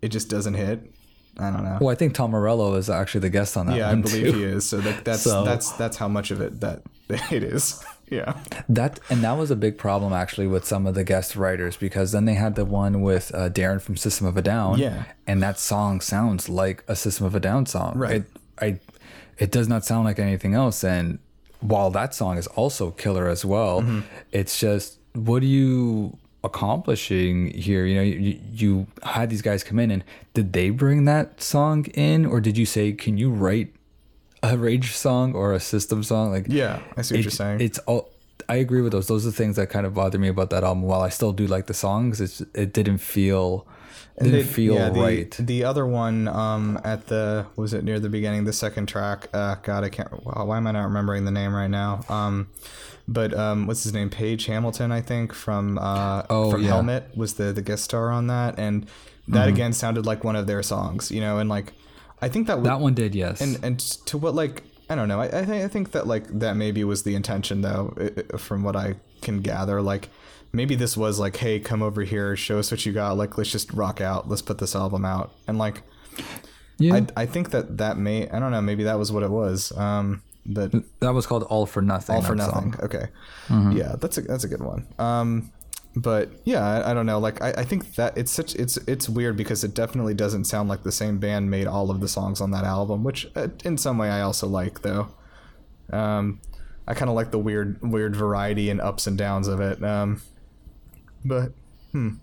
it 0.00 0.08
just 0.08 0.28
doesn't 0.28 0.54
hit. 0.54 0.92
I 1.38 1.50
don't 1.50 1.64
know. 1.64 1.78
Well, 1.80 1.90
I 1.90 1.94
think 1.96 2.14
Tom 2.14 2.30
Morello 2.30 2.74
is 2.74 2.88
actually 2.88 3.22
the 3.22 3.30
guest 3.30 3.56
on 3.56 3.66
that 3.66 3.76
Yeah, 3.76 3.90
I 3.90 3.94
believe 3.96 4.32
too. 4.32 4.38
he 4.38 4.44
is. 4.44 4.68
So 4.68 4.80
that, 4.80 5.04
that's 5.04 5.22
So- 5.22 5.44
that's 5.44 5.72
that's 5.72 5.96
how 5.96 6.08
much 6.08 6.30
of 6.30 6.40
it 6.40 6.60
that 6.60 6.82
it 7.32 7.42
is. 7.42 7.84
Yeah. 8.10 8.38
That 8.68 9.00
and 9.10 9.22
that 9.24 9.32
was 9.38 9.50
a 9.50 9.56
big 9.56 9.76
problem 9.78 10.12
actually 10.12 10.46
with 10.46 10.64
some 10.64 10.86
of 10.86 10.94
the 10.94 11.04
guest 11.04 11.34
writers 11.36 11.76
because 11.76 12.12
then 12.12 12.26
they 12.26 12.34
had 12.34 12.54
the 12.54 12.64
one 12.64 13.00
with 13.02 13.34
uh, 13.34 13.48
Daron 13.48 13.80
from 13.80 13.96
System 13.96 14.26
of 14.26 14.36
a 14.36 14.42
Down. 14.42 14.78
Yeah. 14.78 15.04
and 15.26 15.42
that 15.42 15.58
song 15.58 16.00
sounds 16.00 16.48
like 16.48 16.84
a 16.86 16.94
System 16.94 17.26
of 17.26 17.34
a 17.34 17.40
Down 17.40 17.66
song. 17.66 17.94
Right. 17.96 18.16
It, 18.16 18.24
I, 18.60 18.78
it 19.38 19.50
does 19.50 19.66
not 19.68 19.84
sound 19.84 20.04
like 20.04 20.18
anything 20.18 20.54
else. 20.54 20.84
And 20.84 21.18
while 21.60 21.90
that 21.92 22.14
song 22.14 22.36
is 22.38 22.46
also 22.48 22.90
killer 22.92 23.26
as 23.28 23.44
well, 23.44 23.80
Mm-hmm. 23.80 24.00
it's 24.32 24.60
just 24.60 24.98
what 25.14 25.40
do 25.40 25.46
you 25.46 26.16
accomplishing 26.44 27.50
here? 27.52 27.84
You 27.86 27.94
know, 27.96 28.02
you, 28.02 28.38
you 28.52 28.86
had 29.02 29.30
these 29.30 29.42
guys 29.42 29.64
come 29.64 29.78
in 29.78 29.90
and 29.90 30.04
did 30.34 30.52
they 30.52 30.70
bring 30.70 31.04
that 31.06 31.42
song 31.42 31.84
in, 31.94 32.26
or 32.26 32.40
did 32.40 32.56
you 32.58 32.66
say, 32.66 32.92
can 32.92 33.16
you 33.18 33.30
write 33.30 33.74
a 34.42 34.56
Rage 34.58 34.92
song 34.92 35.34
or 35.34 35.52
a 35.52 35.60
System 35.60 36.02
song? 36.02 36.30
Like, 36.32 36.46
Yeah, 36.48 36.80
I 36.96 37.02
see 37.02 37.14
what 37.14 37.20
it- 37.20 37.24
you're 37.24 37.30
saying. 37.30 37.60
It's 37.60 37.78
all. 37.80 38.10
I 38.46 38.56
agree 38.56 38.82
with 38.82 38.92
those. 38.92 39.06
Those 39.06 39.24
are 39.24 39.30
the 39.30 39.36
things 39.36 39.56
that 39.56 39.70
kind 39.70 39.86
of 39.86 39.94
bother 39.94 40.18
me 40.18 40.28
about 40.28 40.50
that 40.50 40.64
album. 40.64 40.82
While 40.82 41.00
I 41.00 41.08
still 41.08 41.32
do 41.32 41.46
like 41.46 41.66
the 41.66 41.72
songs, 41.72 42.20
it's 42.20 42.42
it 42.54 42.74
didn't 42.74 42.98
feel 42.98 43.66
didn't 44.18 44.32
They- 44.32 44.42
feel 44.44 44.74
yeah, 44.74 44.90
the, 44.90 45.00
right. 45.00 45.30
The 45.38 45.64
other 45.64 45.86
one, 45.86 46.28
um, 46.28 46.80
at 46.84 47.08
the 47.08 47.46
was 47.56 47.74
it 47.74 47.82
near 47.84 47.98
the 47.98 48.08
beginning, 48.08 48.44
the 48.44 48.52
second 48.52 48.86
track. 48.86 49.28
Uh, 49.32 49.56
God, 49.62 49.82
I 49.84 49.88
can't. 49.88 50.08
Why 50.24 50.56
am 50.56 50.66
I 50.66 50.72
not 50.72 50.84
remembering 50.84 51.24
the 51.24 51.30
name 51.32 51.52
right 51.54 51.70
now? 51.70 52.04
Um, 52.08 52.48
but 53.08 53.34
um, 53.34 53.66
what's 53.66 53.82
his 53.82 53.92
name? 53.92 54.10
Page 54.10 54.46
Hamilton, 54.46 54.92
I 54.92 55.00
think, 55.00 55.32
from 55.32 55.78
uh, 55.78 56.22
Oh, 56.30 56.50
from 56.52 56.62
yeah. 56.62 56.68
Helmet 56.68 57.10
was 57.16 57.34
the 57.34 57.52
the 57.52 57.62
guest 57.62 57.84
star 57.84 58.10
on 58.10 58.28
that, 58.28 58.58
and 58.58 58.86
that 59.28 59.48
again 59.48 59.72
sounded 59.72 60.06
like 60.06 60.22
one 60.22 60.36
of 60.36 60.46
their 60.46 60.62
songs, 60.62 61.10
you 61.10 61.20
know, 61.20 61.38
and 61.38 61.48
like 61.50 61.72
I 62.22 62.28
think 62.28 62.46
that 62.46 62.58
was, 62.58 62.66
that 62.66 62.80
one 62.80 62.94
did, 62.94 63.14
yes. 63.14 63.40
and 63.40 63.58
and 63.64 63.78
to 64.06 64.16
what 64.16 64.34
like 64.34 64.62
I 64.88 64.94
don't 64.94 65.08
know. 65.08 65.20
I 65.20 65.26
I, 65.26 65.44
think 65.44 65.64
I 65.64 65.68
think 65.68 65.90
that 65.92 66.06
like 66.06 66.26
that 66.38 66.56
maybe 66.56 66.84
was 66.84 67.02
the 67.02 67.14
intention 67.16 67.62
though, 67.62 67.94
from 68.38 68.62
what 68.62 68.76
I 68.76 68.94
can 69.22 69.40
gather. 69.40 69.82
Like 69.82 70.08
maybe 70.54 70.74
this 70.76 70.96
was 70.96 71.18
like, 71.18 71.36
hey, 71.36 71.60
come 71.60 71.82
over 71.82 72.02
here, 72.02 72.36
show 72.36 72.58
us 72.58 72.70
what 72.70 72.86
you 72.86 72.92
got. 72.92 73.16
Like 73.16 73.36
let's 73.36 73.50
just 73.50 73.72
rock 73.72 74.00
out. 74.00 74.28
Let's 74.28 74.42
put 74.42 74.58
this 74.58 74.74
album 74.74 75.04
out. 75.04 75.32
And 75.46 75.58
like 75.58 75.82
yeah, 76.78 76.94
I 77.16 77.22
I 77.22 77.26
think 77.26 77.50
that 77.50 77.78
that 77.78 77.98
may 77.98 78.28
I 78.30 78.38
don't 78.40 78.52
know. 78.52 78.62
Maybe 78.62 78.84
that 78.84 78.98
was 78.98 79.12
what 79.12 79.22
it 79.22 79.30
was. 79.30 79.76
Um, 79.76 80.22
but 80.46 80.72
that 81.00 81.12
was 81.14 81.26
called 81.26 81.42
All 81.44 81.66
for 81.66 81.82
Nothing. 81.82 82.16
all 82.16 82.22
for 82.22 82.34
nothing. 82.34 82.72
song. 82.72 82.80
Okay. 82.82 83.06
Yeah, 83.76 83.96
that's 84.00 84.18
a 84.18 84.22
that's 84.22 84.44
a 84.44 84.48
good 84.48 84.62
one. 84.62 84.86
Um, 84.98 85.50
but 85.96 86.30
yeah, 86.44 86.62
I, 86.66 86.90
I 86.90 86.94
don't 86.94 87.06
know. 87.06 87.18
Like 87.18 87.40
I, 87.40 87.50
I 87.58 87.64
think 87.64 87.94
that 87.94 88.18
it's 88.18 88.30
such 88.32 88.54
it's 88.56 88.76
it's 88.88 89.08
weird 89.08 89.36
because 89.36 89.64
it 89.64 89.74
definitely 89.74 90.14
doesn't 90.14 90.44
sound 90.44 90.68
like 90.68 90.82
the 90.82 90.92
same 90.92 91.18
band 91.18 91.50
made 91.50 91.66
all 91.66 91.90
of 91.90 92.00
the 92.00 92.08
songs 92.08 92.40
on 92.40 92.50
that 92.50 92.64
album, 92.64 93.04
which 93.04 93.28
uh, 93.36 93.48
in 93.64 93.78
some 93.78 93.96
way 93.98 94.10
I 94.10 94.20
also 94.22 94.46
like 94.46 94.82
though. 94.82 95.08
Um, 95.92 96.40
I 96.86 96.94
kind 96.94 97.08
of 97.08 97.14
like 97.14 97.30
the 97.30 97.38
weird 97.38 97.80
weird 97.80 98.14
variety 98.16 98.68
and 98.70 98.80
ups 98.80 99.06
and 99.06 99.16
downs 99.16 99.48
of 99.48 99.60
it. 99.60 99.82
Um, 99.82 100.20
but 101.24 101.52
hmm, 101.92 102.14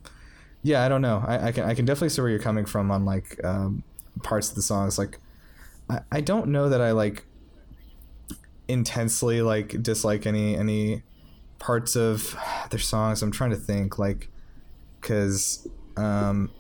yeah, 0.64 0.84
I 0.84 0.90
don't 0.90 1.02
know. 1.02 1.24
I, 1.26 1.48
I 1.48 1.52
can 1.52 1.64
I 1.64 1.74
can 1.74 1.86
definitely 1.86 2.10
see 2.10 2.22
where 2.22 2.30
you're 2.30 2.40
coming 2.40 2.66
from 2.66 2.92
on 2.92 3.06
like 3.06 3.44
um, 3.44 3.84
parts 4.24 4.50
of 4.50 4.56
the 4.56 4.62
songs. 4.62 4.98
Like 4.98 5.20
I, 5.90 6.00
I 6.12 6.22
don't 6.22 6.48
know 6.50 6.70
that 6.70 6.82
I 6.82 6.92
like 6.92 7.26
intensely 8.68 9.42
like 9.42 9.82
dislike 9.82 10.26
any 10.26 10.56
any 10.56 11.04
parts 11.60 11.96
of 11.96 12.36
their 12.70 12.80
songs. 12.80 13.22
I'm 13.22 13.32
trying 13.32 13.52
to 13.52 13.56
think 13.56 13.98
like 14.00 14.30
because 15.00 15.68
um, 15.98 16.52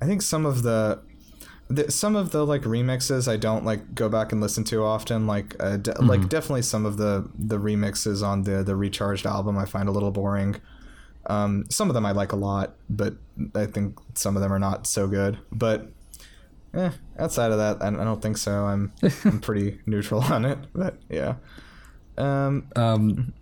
I 0.00 0.06
think 0.06 0.22
some 0.22 0.46
of 0.46 0.62
the, 0.62 1.02
the 1.68 1.90
some 1.90 2.16
of 2.16 2.30
the 2.30 2.44
like 2.46 2.62
remixes 2.62 3.30
I 3.30 3.36
don't 3.36 3.64
like 3.64 3.94
go 3.94 4.08
back 4.08 4.32
and 4.32 4.40
listen 4.40 4.64
to 4.64 4.82
often. 4.82 5.26
Like 5.26 5.54
uh, 5.60 5.76
de- 5.76 6.00
like 6.02 6.28
definitely 6.28 6.62
some 6.62 6.86
of 6.86 6.96
the 6.96 7.28
the 7.38 7.58
remixes 7.58 8.22
on 8.22 8.42
the 8.42 8.62
the 8.62 8.74
recharged 8.74 9.26
album 9.26 9.58
I 9.58 9.66
find 9.66 9.88
a 9.88 9.92
little 9.92 10.10
boring. 10.10 10.56
Um, 11.26 11.66
some 11.68 11.88
of 11.90 11.94
them 11.94 12.06
I 12.06 12.12
like 12.12 12.32
a 12.32 12.36
lot, 12.36 12.74
but 12.88 13.14
I 13.54 13.66
think 13.66 13.98
some 14.14 14.34
of 14.36 14.42
them 14.42 14.52
are 14.52 14.58
not 14.58 14.86
so 14.86 15.06
good. 15.06 15.38
But 15.52 15.88
eh, 16.72 16.90
outside 17.18 17.52
of 17.52 17.58
that, 17.58 17.82
I, 17.82 17.88
I 17.88 18.04
don't 18.04 18.22
think 18.22 18.38
so. 18.38 18.64
I'm 18.64 18.92
I'm 19.24 19.40
pretty 19.40 19.80
neutral 19.84 20.22
on 20.22 20.46
it. 20.46 20.58
But 20.74 20.96
yeah. 21.10 21.34
Um, 22.16 22.68
Um, 22.76 23.34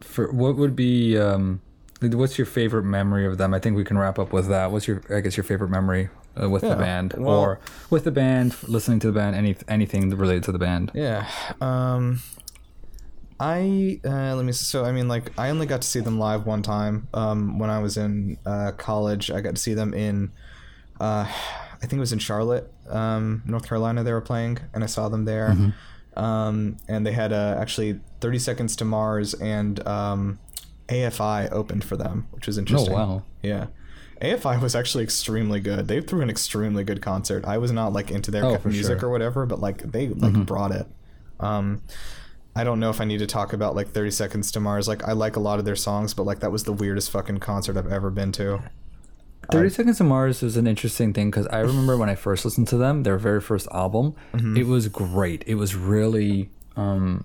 for 0.00 0.32
what 0.32 0.56
would 0.56 0.74
be 0.74 1.16
um, 1.16 1.60
what's 2.00 2.38
your 2.38 2.46
favorite 2.46 2.82
memory 2.82 3.24
of 3.24 3.38
them? 3.38 3.54
I 3.54 3.60
think 3.60 3.76
we 3.76 3.84
can 3.84 3.96
wrap 3.96 4.18
up 4.18 4.32
with 4.32 4.48
that. 4.48 4.72
What's 4.72 4.88
your 4.88 5.00
I 5.14 5.20
guess 5.20 5.36
your 5.36 5.44
favorite 5.44 5.70
memory 5.70 6.08
uh, 6.40 6.48
with 6.48 6.62
Yeah, 6.62 6.70
the 6.70 6.76
band 6.76 7.14
well- 7.16 7.38
or 7.40 7.60
with 7.90 8.04
the 8.04 8.10
band, 8.10 8.56
listening 8.68 9.00
to 9.00 9.06
the 9.08 9.12
band, 9.12 9.36
any 9.36 9.56
anything 9.68 10.10
related 10.10 10.44
to 10.44 10.52
the 10.52 10.58
band? 10.58 10.90
Yeah. 10.94 11.26
Um 11.60 12.20
I 13.40 14.00
uh 14.04 14.34
let 14.36 14.44
me 14.44 14.52
so 14.52 14.84
I 14.84 14.92
mean 14.92 15.08
like 15.08 15.36
I 15.38 15.50
only 15.50 15.66
got 15.66 15.82
to 15.82 15.88
see 15.88 16.00
them 16.00 16.18
live 16.18 16.46
one 16.46 16.62
time 16.62 17.08
um 17.12 17.58
when 17.58 17.70
I 17.70 17.80
was 17.80 17.96
in 17.96 18.38
uh 18.46 18.72
college. 18.76 19.30
I 19.30 19.40
got 19.40 19.56
to 19.56 19.60
see 19.60 19.74
them 19.74 19.94
in 19.94 20.30
uh 21.00 21.26
I 21.28 21.80
think 21.86 21.94
it 21.94 22.00
was 22.00 22.12
in 22.12 22.20
Charlotte, 22.20 22.72
um 22.88 23.42
North 23.46 23.66
Carolina 23.68 24.04
they 24.04 24.12
were 24.12 24.20
playing 24.20 24.58
and 24.72 24.84
I 24.84 24.86
saw 24.86 25.08
them 25.08 25.24
there. 25.24 25.56
Um 26.16 26.76
and 26.88 27.04
they 27.06 27.12
had 27.12 27.32
uh 27.32 27.56
actually 27.58 27.98
30 28.20 28.38
Seconds 28.38 28.76
to 28.76 28.84
Mars 28.84 29.34
and 29.34 29.84
um 29.88 30.38
AFI 30.88 31.50
opened 31.50 31.84
for 31.84 31.96
them, 31.96 32.28
which 32.30 32.46
was 32.46 32.58
interesting. 32.58 32.94
Oh 32.94 32.96
wow. 32.96 33.22
Yeah. 33.42 33.66
AFI 34.22 34.60
was 34.60 34.74
actually 34.76 35.04
extremely 35.04 35.60
good. 35.60 35.88
They 35.88 36.00
threw 36.00 36.20
an 36.22 36.30
extremely 36.30 36.84
good 36.84 37.02
concert. 37.02 37.44
I 37.44 37.58
was 37.58 37.72
not 37.72 37.92
like 37.92 38.10
into 38.10 38.30
their 38.30 38.44
Oh, 38.44 38.58
music 38.64 39.00
sure. 39.00 39.08
or 39.08 39.12
whatever, 39.12 39.44
but 39.46 39.60
like 39.60 39.78
they 39.82 40.08
like 40.08 40.34
brought 40.46 40.70
it. 40.70 40.86
Um 41.40 41.82
I 42.54 42.64
don't 42.64 42.80
know 42.80 42.90
if 42.90 43.00
I 43.00 43.04
need 43.04 43.18
to 43.18 43.26
talk 43.26 43.52
about 43.54 43.74
like 43.74 43.88
30 43.88 44.10
Seconds 44.10 44.52
to 44.52 44.60
Mars. 44.60 44.86
Like 44.86 45.02
I 45.08 45.12
like 45.12 45.36
a 45.36 45.40
lot 45.40 45.58
of 45.58 45.64
their 45.64 45.74
songs, 45.76 46.12
but 46.14 46.24
like 46.24 46.40
that 46.40 46.52
was 46.52 46.64
the 46.64 46.72
weirdest 46.72 47.10
fucking 47.10 47.38
concert 47.38 47.76
I've 47.76 47.90
ever 47.90 48.10
been 48.10 48.30
to. 48.32 48.60
30 49.50 49.70
Seconds 49.70 49.98
to 49.98 50.04
Mars 50.04 50.42
is 50.42 50.56
an 50.56 50.66
interesting 50.66 51.12
thing 51.12 51.30
because 51.30 51.46
I 51.48 51.58
remember 51.60 51.96
when 51.96 52.08
I 52.08 52.14
first 52.14 52.44
listened 52.44 52.68
to 52.68 52.76
them, 52.76 53.02
their 53.02 53.18
very 53.18 53.40
first 53.40 53.66
album, 53.72 54.14
it 54.56 54.66
was 54.66 54.86
great. 54.88 55.42
It 55.48 55.56
was 55.56 55.74
really 55.74 56.48
um, 56.76 57.24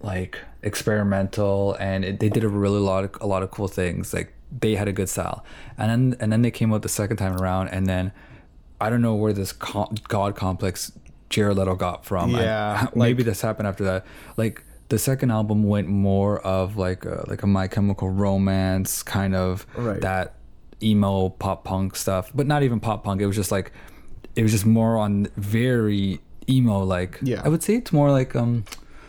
like 0.00 0.38
experimental, 0.62 1.74
and 1.78 2.04
it, 2.04 2.20
they 2.20 2.28
did 2.28 2.42
a 2.44 2.48
really 2.48 2.80
lot 2.80 3.04
of, 3.04 3.16
a 3.20 3.26
lot 3.26 3.42
of 3.42 3.50
cool 3.50 3.68
things. 3.68 4.12
Like 4.12 4.33
they 4.50 4.74
had 4.76 4.88
a 4.88 4.92
good 4.92 5.08
style, 5.08 5.44
and 5.78 5.90
then 5.90 6.16
and 6.20 6.32
then 6.32 6.42
they 6.42 6.50
came 6.50 6.72
out 6.72 6.82
the 6.82 6.88
second 6.88 7.16
time 7.16 7.36
around, 7.36 7.68
and 7.68 7.86
then 7.86 8.12
I 8.80 8.90
don't 8.90 9.02
know 9.02 9.14
where 9.14 9.32
this 9.32 9.52
co- 9.52 9.92
God 10.08 10.36
complex 10.36 10.92
Jared 11.30 11.56
Leto 11.56 11.74
got 11.74 12.04
from. 12.04 12.34
I- 12.34 12.42
Yeah, 12.42 12.86
maybe 12.94 13.22
like- 13.22 13.26
this 13.26 13.40
happened 13.40 13.66
after 13.68 13.84
that. 13.84 14.04
Like 14.36 14.62
the 14.88 14.98
second 14.98 15.30
album 15.30 15.62
went 15.64 15.88
more 15.88 16.40
of 16.40 16.76
like 16.76 17.04
a, 17.04 17.24
like 17.26 17.42
a 17.42 17.46
My 17.46 17.66
Chemical 17.68 18.10
Romance 18.10 19.02
kind 19.02 19.34
of 19.34 19.66
Right. 19.76 20.00
that 20.02 20.34
emo 20.82 21.30
pop 21.30 21.64
punk 21.64 21.96
stuff, 21.96 22.30
but 22.34 22.46
not 22.46 22.62
even 22.62 22.78
pop 22.80 23.02
punk. 23.04 23.20
It 23.22 23.26
was 23.26 23.36
just 23.36 23.50
like 23.50 23.72
it 24.36 24.42
was 24.42 24.52
just 24.52 24.66
more 24.66 24.98
on 24.98 25.28
very 25.36 26.20
emo 26.48 26.80
like. 26.84 27.18
Yeah. 27.22 27.40
I 27.44 27.48
would 27.48 27.62
say 27.62 27.76
it's 27.76 27.92
more 27.92 28.10
like 28.10 28.36
um. 28.36 28.64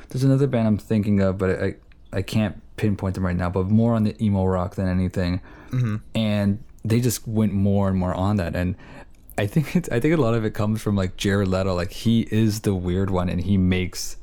There's 0.10 0.24
another 0.24 0.48
band 0.48 0.66
I'm 0.68 0.78
thinking 0.78 1.20
of, 1.20 1.38
but 1.38 1.62
I 1.62 1.76
I 2.14 2.22
can't 2.22 2.62
pinpoint 2.78 3.16
them 3.16 3.26
right 3.26 3.36
now. 3.36 3.50
But 3.50 3.70
more 3.70 3.94
on 3.94 4.04
the 4.04 4.16
emo 4.24 4.46
rock 4.46 4.76
than 4.76 4.88
anything, 4.88 5.42
Mm-hmm. 5.72 5.96
and 6.14 6.64
they 6.84 7.00
just 7.02 7.28
went 7.28 7.52
more 7.54 7.90
and 7.90 7.98
more 7.98 8.14
on 8.14 8.38
that 8.38 8.56
and. 8.56 8.76
I 9.38 9.48
think 9.48 9.76
it's, 9.76 9.90
I 9.90 10.00
think 10.00 10.14
a 10.14 10.22
lot 10.22 10.34
of 10.34 10.46
it 10.46 10.54
comes 10.54 10.82
from 10.82 10.96
like 10.96 11.18
Jared 11.18 11.50
Leto. 11.50 11.76
Like 11.76 11.92
he 11.92 12.22
is 12.32 12.62
the 12.62 12.74
weird 12.74 13.10
one, 13.10 13.28
and 13.28 13.42
he 13.42 13.58
makes 13.58 14.16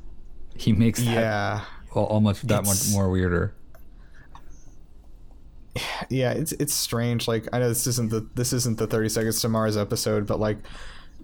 he 0.56 0.72
makes 0.72 1.00
that 1.00 1.10
Yeah. 1.12 1.60
al- 1.94 2.04
almost 2.04 2.48
that 2.48 2.64
much 2.64 2.90
more 2.92 3.10
weirder. 3.10 3.52
yeah 6.10 6.32
it's 6.32 6.52
it's 6.52 6.74
strange 6.74 7.26
like 7.26 7.48
i 7.52 7.58
know 7.58 7.68
this 7.68 7.86
isn't 7.86 8.10
the 8.10 8.26
this 8.34 8.52
isn't 8.52 8.76
the 8.78 8.86
30 8.86 9.08
seconds 9.08 9.40
to 9.40 9.48
mars 9.48 9.74
episode 9.76 10.26
but 10.26 10.38
like 10.38 10.58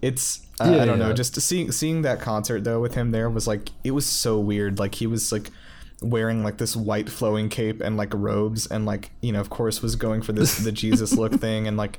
it's 0.00 0.40
uh, 0.60 0.70
Yeah, 0.74 0.82
i 0.82 0.84
don't 0.86 0.98
know 0.98 1.12
just 1.12 1.38
seeing 1.40 1.70
seeing 1.70 2.00
that 2.02 2.20
concert 2.20 2.64
though 2.64 2.80
with 2.80 2.94
him 2.94 3.10
there 3.10 3.28
was 3.28 3.46
like 3.46 3.68
it 3.84 3.90
was 3.90 4.06
so 4.06 4.38
weird 4.40 4.78
like 4.78 4.94
he 4.94 5.06
was 5.06 5.32
like 5.32 5.50
wearing 6.00 6.44
like 6.44 6.58
this 6.58 6.76
white 6.76 7.08
flowing 7.08 7.48
cape 7.48 7.80
and 7.80 7.96
like 7.96 8.14
robes 8.14 8.66
and 8.66 8.86
like 8.86 9.10
you 9.20 9.32
know 9.32 9.40
of 9.40 9.50
course 9.50 9.82
was 9.82 9.96
going 9.96 10.22
for 10.22 10.32
this 10.32 10.58
the 10.58 10.70
jesus 10.70 11.14
look 11.14 11.32
thing 11.40 11.66
and 11.66 11.76
like 11.76 11.98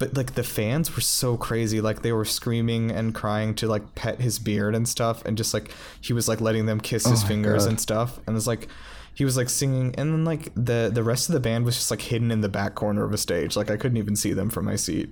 but 0.00 0.16
like 0.16 0.34
the 0.34 0.42
fans 0.42 0.96
were 0.96 1.02
so 1.02 1.36
crazy. 1.36 1.82
Like 1.82 2.00
they 2.00 2.12
were 2.12 2.24
screaming 2.24 2.90
and 2.90 3.14
crying 3.14 3.54
to 3.56 3.66
like 3.68 3.94
pet 3.94 4.18
his 4.18 4.38
beard 4.38 4.74
and 4.74 4.88
stuff 4.88 5.22
and 5.26 5.36
just 5.36 5.52
like 5.52 5.70
he 6.00 6.14
was 6.14 6.26
like 6.26 6.40
letting 6.40 6.64
them 6.64 6.80
kiss 6.80 7.04
his 7.04 7.20
oh 7.20 7.22
my 7.24 7.28
fingers 7.28 7.64
God. 7.64 7.68
and 7.68 7.80
stuff. 7.80 8.18
And 8.26 8.34
it's 8.34 8.46
like 8.46 8.68
he 9.12 9.26
was 9.26 9.36
like 9.36 9.50
singing 9.50 9.94
and 9.98 10.10
then 10.14 10.24
like 10.24 10.54
the 10.54 10.90
the 10.90 11.02
rest 11.02 11.28
of 11.28 11.34
the 11.34 11.40
band 11.40 11.66
was 11.66 11.76
just 11.76 11.90
like 11.90 12.00
hidden 12.00 12.30
in 12.30 12.40
the 12.40 12.48
back 12.48 12.74
corner 12.74 13.04
of 13.04 13.12
a 13.12 13.18
stage. 13.18 13.56
Like 13.56 13.70
i 13.70 13.76
couldn't 13.76 13.98
even 13.98 14.16
see 14.16 14.32
them 14.32 14.48
from 14.48 14.64
my 14.64 14.74
seat. 14.76 15.10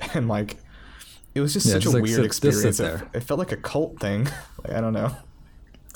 And 0.14 0.28
like 0.28 0.58
it 1.34 1.40
was 1.40 1.52
just 1.52 1.66
Yeah, 1.66 1.72
such 1.72 1.82
just, 1.82 1.94
a 1.94 1.96
like, 1.96 2.04
weird 2.04 2.16
sit- 2.18 2.24
experience. 2.24 2.78
It, 2.78 2.82
there. 2.84 3.10
it 3.14 3.24
felt 3.24 3.38
like 3.40 3.50
a 3.50 3.56
cult 3.56 3.98
thing. 3.98 4.28
Like, 4.62 4.72
i 4.76 4.80
don't 4.80 4.92
know. 4.92 5.16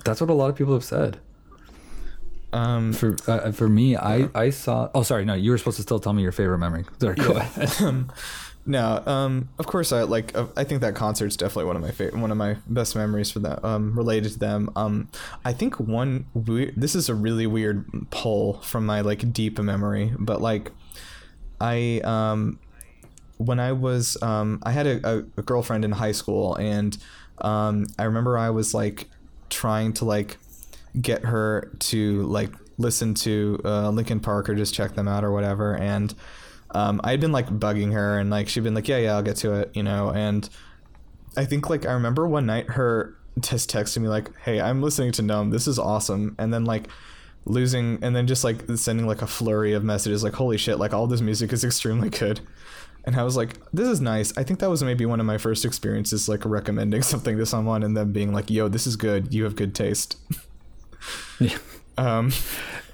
That's 0.05 0.20
what 0.20 0.30
a 0.30 0.34
lot 0.34 0.51
of 0.51 0.57
people 0.57 0.74
have 0.74 0.82
said. 0.82 1.20
Um 2.53 2.92
For 2.92 3.16
uh, 3.26 3.53
for 3.53 3.68
me, 3.68 3.96
I 3.96 4.28
I 4.34 4.50
saw. 4.50 4.90
Oh, 4.94 5.03
sorry, 5.03 5.24
no, 5.24 5.34
you 5.34 5.50
were 5.50 5.59
supposed 5.59 5.76
to 5.76 5.82
still 5.82 6.00
tell 6.00 6.12
me 6.12 6.22
your 6.22 6.32
favorite 6.32 6.59
memory. 6.59 6.84
Sorry, 7.00 7.16
go 7.16 7.32
ahead. 7.32 8.07
no 8.64 9.03
um 9.07 9.48
of 9.59 9.66
course 9.66 9.90
i 9.90 10.05
like 10.05 10.36
uh, 10.36 10.46
i 10.57 10.62
think 10.62 10.82
that 10.82 10.94
concert's 10.94 11.36
definitely 11.36 11.64
one 11.64 11.74
of 11.74 11.82
my 11.82 11.90
favorite 11.90 12.16
one 12.20 12.30
of 12.30 12.36
my 12.36 12.57
best 12.68 12.94
memories 12.94 13.28
for 13.28 13.40
that 13.40 13.59
um 13.64 13.92
related 13.98 14.30
to 14.30 14.38
them 14.38 14.70
um 14.76 15.09
i 15.44 15.53
think 15.53 15.80
one 15.80 16.24
weird 16.32 16.72
this 16.76 16.94
is 16.94 17.09
a 17.09 17.14
really 17.16 17.44
weird 17.44 17.84
pull 18.11 18.61
from 18.61 18.86
my 18.86 19.00
like 19.00 19.32
deep 19.32 19.59
memory 19.59 20.12
but 20.16 20.40
like 20.40 20.70
i 21.61 22.00
um 22.05 22.57
when 23.46 23.61
I 23.61 23.72
was 23.72 24.16
um, 24.22 24.61
I 24.62 24.72
had 24.72 24.86
a, 24.86 25.09
a, 25.09 25.18
a 25.36 25.42
girlfriend 25.42 25.84
in 25.84 25.92
high 25.92 26.12
school 26.12 26.55
and 26.57 26.96
um, 27.38 27.86
I 27.98 28.05
remember 28.05 28.38
I 28.38 28.50
was 28.50 28.74
like 28.74 29.09
trying 29.50 29.92
to 29.94 30.05
like 30.05 30.38
get 31.01 31.24
her 31.24 31.70
to 31.78 32.22
like 32.22 32.51
listen 32.78 33.14
to 33.14 33.61
uh, 33.64 33.90
Linkin 33.90 34.20
Park 34.20 34.49
or 34.49 34.55
just 34.55 34.74
check 34.74 34.95
them 34.95 35.09
out 35.09 35.24
or 35.24 35.32
whatever 35.32 35.74
and 35.76 36.14
um, 36.72 37.01
I'd 37.05 37.20
been 37.20 37.32
like 37.32 37.47
bugging 37.49 37.93
her 37.93 38.18
and 38.18 38.30
like 38.30 38.49
she'd 38.49 38.64
been 38.64 38.74
like 38.74 38.88
yeah 38.88 38.99
yeah 38.99 39.14
I'll 39.14 39.22
get 39.22 39.36
to 39.38 39.55
it 39.55 39.70
you 39.74 39.82
know 39.82 40.11
and 40.11 40.49
I 41.36 41.45
think 41.45 41.70
like 41.70 41.86
I 41.86 41.93
remember 41.93 42.26
one 42.26 42.47
night 42.47 42.70
her 42.70 43.16
just 43.40 43.70
texting 43.70 44.03
me 44.03 44.09
like 44.09 44.28
hey 44.40 44.61
I'm 44.61 44.82
listening 44.82 45.12
to 45.12 45.22
Numb 45.22 45.51
this 45.51 45.66
is 45.66 45.78
awesome 45.78 46.34
and 46.38 46.53
then 46.53 46.64
like 46.64 46.88
losing 47.45 47.99
and 48.03 48.14
then 48.14 48.26
just 48.26 48.45
like 48.45 48.62
sending 48.76 49.07
like 49.07 49.22
a 49.22 49.26
flurry 49.26 49.72
of 49.72 49.82
messages 49.82 50.22
like 50.22 50.34
holy 50.34 50.59
shit 50.59 50.78
like 50.78 50.93
all 50.93 51.07
this 51.07 51.20
music 51.20 51.53
is 51.53 51.64
extremely 51.64 52.11
good 52.11 52.40
and 53.05 53.16
I 53.16 53.24
was 53.24 53.36
like, 53.36 53.57
this 53.72 53.88
is 53.88 54.01
nice. 54.01 54.32
I 54.36 54.45
think 54.45 54.61
that 54.61 54.70
was 54.70 54.82
maybe 54.82 55.07
one 55.07 55.18
of 55.18 55.26
my 55.26 55.38
first 55.38 55.64
experiences, 55.64 56.28
like 56.28 56.45
recommending 56.45 57.03
something 57.03 57.36
to 57.38 57.47
someone 57.47 57.82
and 57.82 57.97
them 57.97 58.12
being 58.12 58.32
like, 58.32 58.51
yo, 58.51 58.68
this 58.68 58.86
is 58.86 58.97
good. 58.97 59.34
You 59.34 59.45
have 59.45 59.57
good 59.57 59.74
taste. 59.74 60.16
Yeah. 61.40 61.59
Um, 61.98 62.32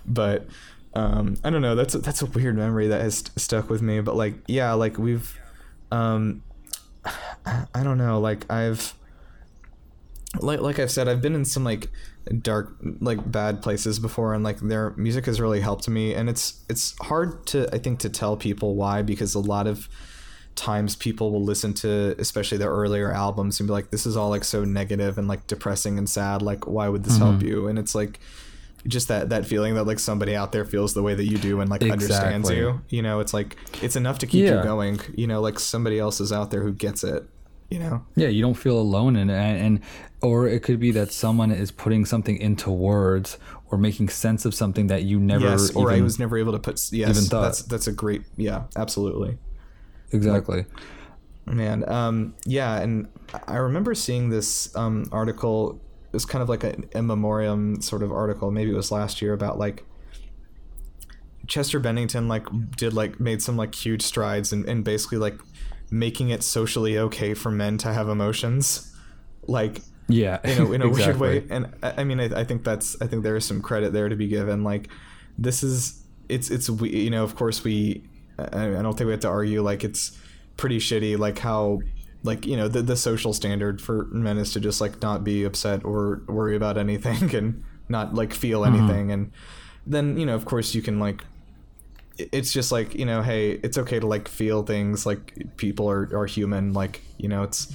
but 0.07 0.47
um, 0.95 1.37
I 1.45 1.51
don't 1.51 1.63
know. 1.63 1.75
That's 1.75 1.95
a, 1.95 1.99
that's 1.99 2.23
a 2.23 2.27
weird 2.27 2.57
memory 2.57 2.89
that 2.89 3.01
has 3.01 3.19
st- 3.19 3.39
stuck 3.41 3.71
with 3.71 3.83
me. 3.83 4.01
But 4.01 4.17
like, 4.17 4.35
yeah, 4.47 4.73
like 4.73 4.99
we've, 4.99 5.39
um, 5.91 6.43
I 7.75 7.83
don't 7.83 7.99
know. 7.99 8.21
Like 8.21 8.51
I've, 8.51 8.95
like 10.41 10.61
like 10.61 10.79
I've 10.79 10.91
said, 10.91 11.09
I've 11.09 11.23
been 11.23 11.35
in 11.35 11.45
some 11.45 11.65
like 11.65 11.91
dark, 12.43 12.77
like 13.01 13.31
bad 13.31 13.63
places 13.63 13.99
before, 13.99 14.35
and 14.35 14.45
like 14.45 14.59
their 14.61 14.91
music 14.97 15.27
has 15.27 15.41
really 15.41 15.61
helped 15.61 15.89
me. 15.89 16.15
And 16.15 16.29
it's 16.29 16.65
it's 16.69 16.95
hard 17.01 17.47
to 17.49 17.69
I 17.75 17.79
think 17.79 17.99
to 18.01 18.11
tell 18.11 18.37
people 18.37 18.75
why 18.77 19.03
because 19.03 19.35
a 19.35 19.41
lot 19.41 19.67
of 19.67 19.89
times 20.59 20.97
people 20.97 21.31
will 21.31 21.43
listen 21.43 21.73
to 21.73 22.15
especially 22.19 22.59
their 22.59 22.71
earlier 22.71 23.13
albums 23.13 23.61
and 23.61 23.67
be 23.69 23.73
like 23.73 23.91
this 23.91 24.07
is 24.07 24.17
all 24.17 24.29
like 24.29 24.45
so 24.45 24.65
negative 24.65 25.19
and 25.19 25.29
like 25.29 25.47
depressing 25.47 25.99
and 25.99 26.09
sad. 26.09 26.43
Like 26.43 26.67
why 26.67 26.89
would 26.89 27.05
this 27.05 27.19
help 27.19 27.37
mm-hmm. 27.37 27.47
you? 27.47 27.69
And 27.69 27.79
it's 27.79 27.95
like 27.95 28.21
just 28.87 29.09
that 29.09 29.29
that 29.31 29.47
feeling 29.47 29.75
that 29.75 29.85
like 29.85 29.99
somebody 29.99 30.35
out 30.35 30.53
there 30.53 30.65
feels 30.65 30.95
the 30.95 31.03
way 31.03 31.15
that 31.15 31.25
you 31.25 31.39
do 31.39 31.61
and 31.61 31.71
like 31.71 31.83
understands 31.83 32.51
you. 32.51 32.81
You 32.89 33.03
know 33.03 33.21
it's 33.21 33.33
like 33.33 33.57
it's 33.83 33.97
enough 33.97 34.19
to 34.19 34.27
keep 34.27 34.45
Yeah. 34.45 34.59
you 34.59 34.63
going. 34.63 35.01
You 35.15 35.27
know 35.27 35.41
like 35.41 35.59
somebody 35.59 35.99
else 35.99 36.21
is 36.21 36.33
out 36.33 36.51
there 36.51 36.63
who 36.63 36.73
gets 36.73 37.05
it 37.05 37.29
you 37.71 37.79
know? 37.79 38.03
Yeah, 38.17 38.29
you 38.29 38.41
don't 38.41 38.55
feel 38.55 38.79
alone 38.79 39.15
in 39.15 39.29
it, 39.29 39.37
and, 39.37 39.61
and 39.61 39.81
or 40.23 40.49
it 40.49 40.63
could 40.63 40.81
be 40.81 40.91
that 40.93 41.13
someone 41.13 41.51
is 41.51 41.71
putting 41.71 42.07
something 42.07 42.39
into 42.39 42.71
words 42.71 43.37
or 43.71 43.79
making 43.79 44.09
sense 44.09 44.45
of 44.45 44.55
something 44.55 44.87
that 44.89 45.05
you 45.05 45.19
never. 45.19 45.45
yes 45.45 45.71
or 45.75 45.91
i 45.91 46.01
was 46.01 46.19
never 46.19 46.39
able 46.39 46.53
to 46.53 46.59
put 46.59 46.75
yes 46.93 47.11
even 47.11 47.15
thought. 47.25 47.43
that's 47.43 47.63
that's 47.63 47.87
a 47.87 47.93
great 47.93 48.23
yeah 48.37 48.65
absolutely 48.77 49.39
exactly. 50.13 50.67
Man, 51.47 51.89
um, 51.89 52.35
yeah, 52.45 52.79
and 52.79 53.09
I 53.47 53.57
remember 53.57 53.95
seeing 53.95 54.29
this 54.29 54.75
um, 54.77 55.07
article. 55.13 55.81
It 56.07 56.13
was 56.15 56.25
kind 56.25 56.43
of 56.43 56.49
like 56.49 56.65
a 56.65 56.75
in 56.97 57.07
memoriam 57.07 57.81
sort 57.81 58.03
of 58.03 58.13
article. 58.13 58.51
Maybe 58.51 58.71
it 58.71 58.77
was 58.77 58.91
last 58.91 59.21
year 59.23 59.33
about 59.33 59.59
like 59.59 59.85
Chester 61.47 61.81
Bennington 61.81 62.29
like 62.29 62.47
did 62.77 62.93
like 62.93 63.19
made 63.19 63.43
some 63.43 63.57
like 63.57 63.75
huge 63.75 64.03
strides 64.03 64.53
and 64.53 64.69
and 64.69 64.85
basically 64.85 65.19
like 65.19 65.39
making 65.91 66.29
it 66.29 66.43
socially 66.43 66.99
okay 66.99 67.35
for 67.35 67.51
men 67.51 67.79
to 67.79 67.93
have 67.93 68.09
emotions, 68.09 68.95
like 69.47 69.81
yeah, 70.09 70.39
in 70.45 70.63
a, 70.63 70.73
in 70.73 70.83
a 70.83 70.89
exactly. 70.89 71.21
weird 71.29 71.49
way. 71.49 71.55
And 71.55 71.75
I, 71.83 72.03
I 72.03 72.05
mean, 72.05 72.21
I, 72.21 72.41
I 72.41 72.45
think 72.45 72.65
that's 72.65 73.01
I 73.01 73.07
think 73.07 73.23
there 73.23 73.37
is 73.37 73.45
some 73.45 73.63
credit 73.63 73.93
there 73.93 74.09
to 74.09 74.17
be 74.17 74.29
given. 74.29 74.65
Like 74.65 74.89
this 75.39 75.63
is 75.63 76.03
it's 76.29 76.51
it's 76.51 76.69
we 76.69 76.91
you 76.91 77.11
know 77.11 77.25
of 77.25 77.37
course 77.37 77.65
we 77.65 78.03
I, 78.39 78.83
don't 78.83 78.97
think 78.97 79.07
we 79.07 79.13
have 79.13 79.21
to 79.21 79.29
argue 79.29 79.63
like 79.63 79.85
it's 79.85 80.17
pretty 80.57 80.79
shitty 80.79 81.19
like 81.19 81.39
how 81.39 81.81
like 82.23 82.47
you 82.47 82.57
know 82.57 82.69
the 82.69 82.83
the 82.83 82.97
social 82.97 83.33
standard 83.33 83.81
for 83.81 84.07
men 84.07 84.39
is 84.39 84.53
to 84.53 84.61
just 84.61 84.81
like 84.81 85.01
not 85.03 85.25
be 85.25 85.45
upset 85.45 85.85
or 85.85 86.23
worry 86.27 86.57
about 86.57 86.79
anything 86.79 87.35
and 87.35 87.65
not 87.89 88.15
like 88.15 88.35
feel 88.35 88.65
anything. 88.65 89.11
And 89.11 89.33
then 89.87 90.19
you 90.19 90.27
know 90.27 90.35
of 90.35 90.45
course 90.45 90.75
you 90.75 90.83
can 90.83 90.99
like 90.99 91.25
it's 92.19 92.53
just 92.53 92.73
like 92.73 92.95
you 92.95 93.05
know 93.05 93.23
hey 93.23 93.53
it's 93.53 93.79
okay 93.79 94.01
to 94.01 94.07
like 94.07 94.27
feel 94.27 94.63
things 94.65 95.07
like 95.07 95.57
people 95.57 95.89
are, 95.89 96.11
are 96.17 96.27
human 96.27 96.73
like 96.73 97.01
you 97.17 97.29
know 97.29 97.45
it's 97.45 97.73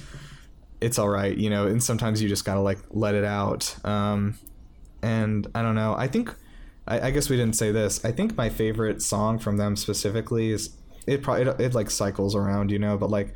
it's 0.82 0.98
all 0.98 1.08
right 1.08 1.38
you 1.38 1.48
know 1.48 1.66
and 1.66 1.82
sometimes 1.82 2.20
you 2.20 2.28
just 2.28 2.44
gotta 2.44 2.60
like 2.60 2.78
let 2.90 3.14
it 3.14 3.24
out. 3.24 3.74
Um 3.84 4.38
and 5.04 5.46
i 5.54 5.60
don't 5.62 5.74
know 5.74 5.94
i 5.96 6.08
think 6.08 6.34
I, 6.86 7.08
I 7.08 7.10
guess 7.10 7.28
we 7.30 7.36
didn't 7.36 7.56
say 7.56 7.70
this 7.70 8.04
i 8.04 8.12
think 8.12 8.36
my 8.36 8.48
favorite 8.48 9.02
song 9.02 9.38
from 9.38 9.56
them 9.56 9.76
specifically 9.76 10.50
is 10.50 10.76
it 11.06 11.22
probably 11.22 11.42
it, 11.44 11.60
it 11.60 11.74
like 11.74 11.90
cycles 11.90 12.34
around 12.34 12.70
you 12.70 12.78
know 12.78 12.96
but 12.96 13.10
like 13.10 13.34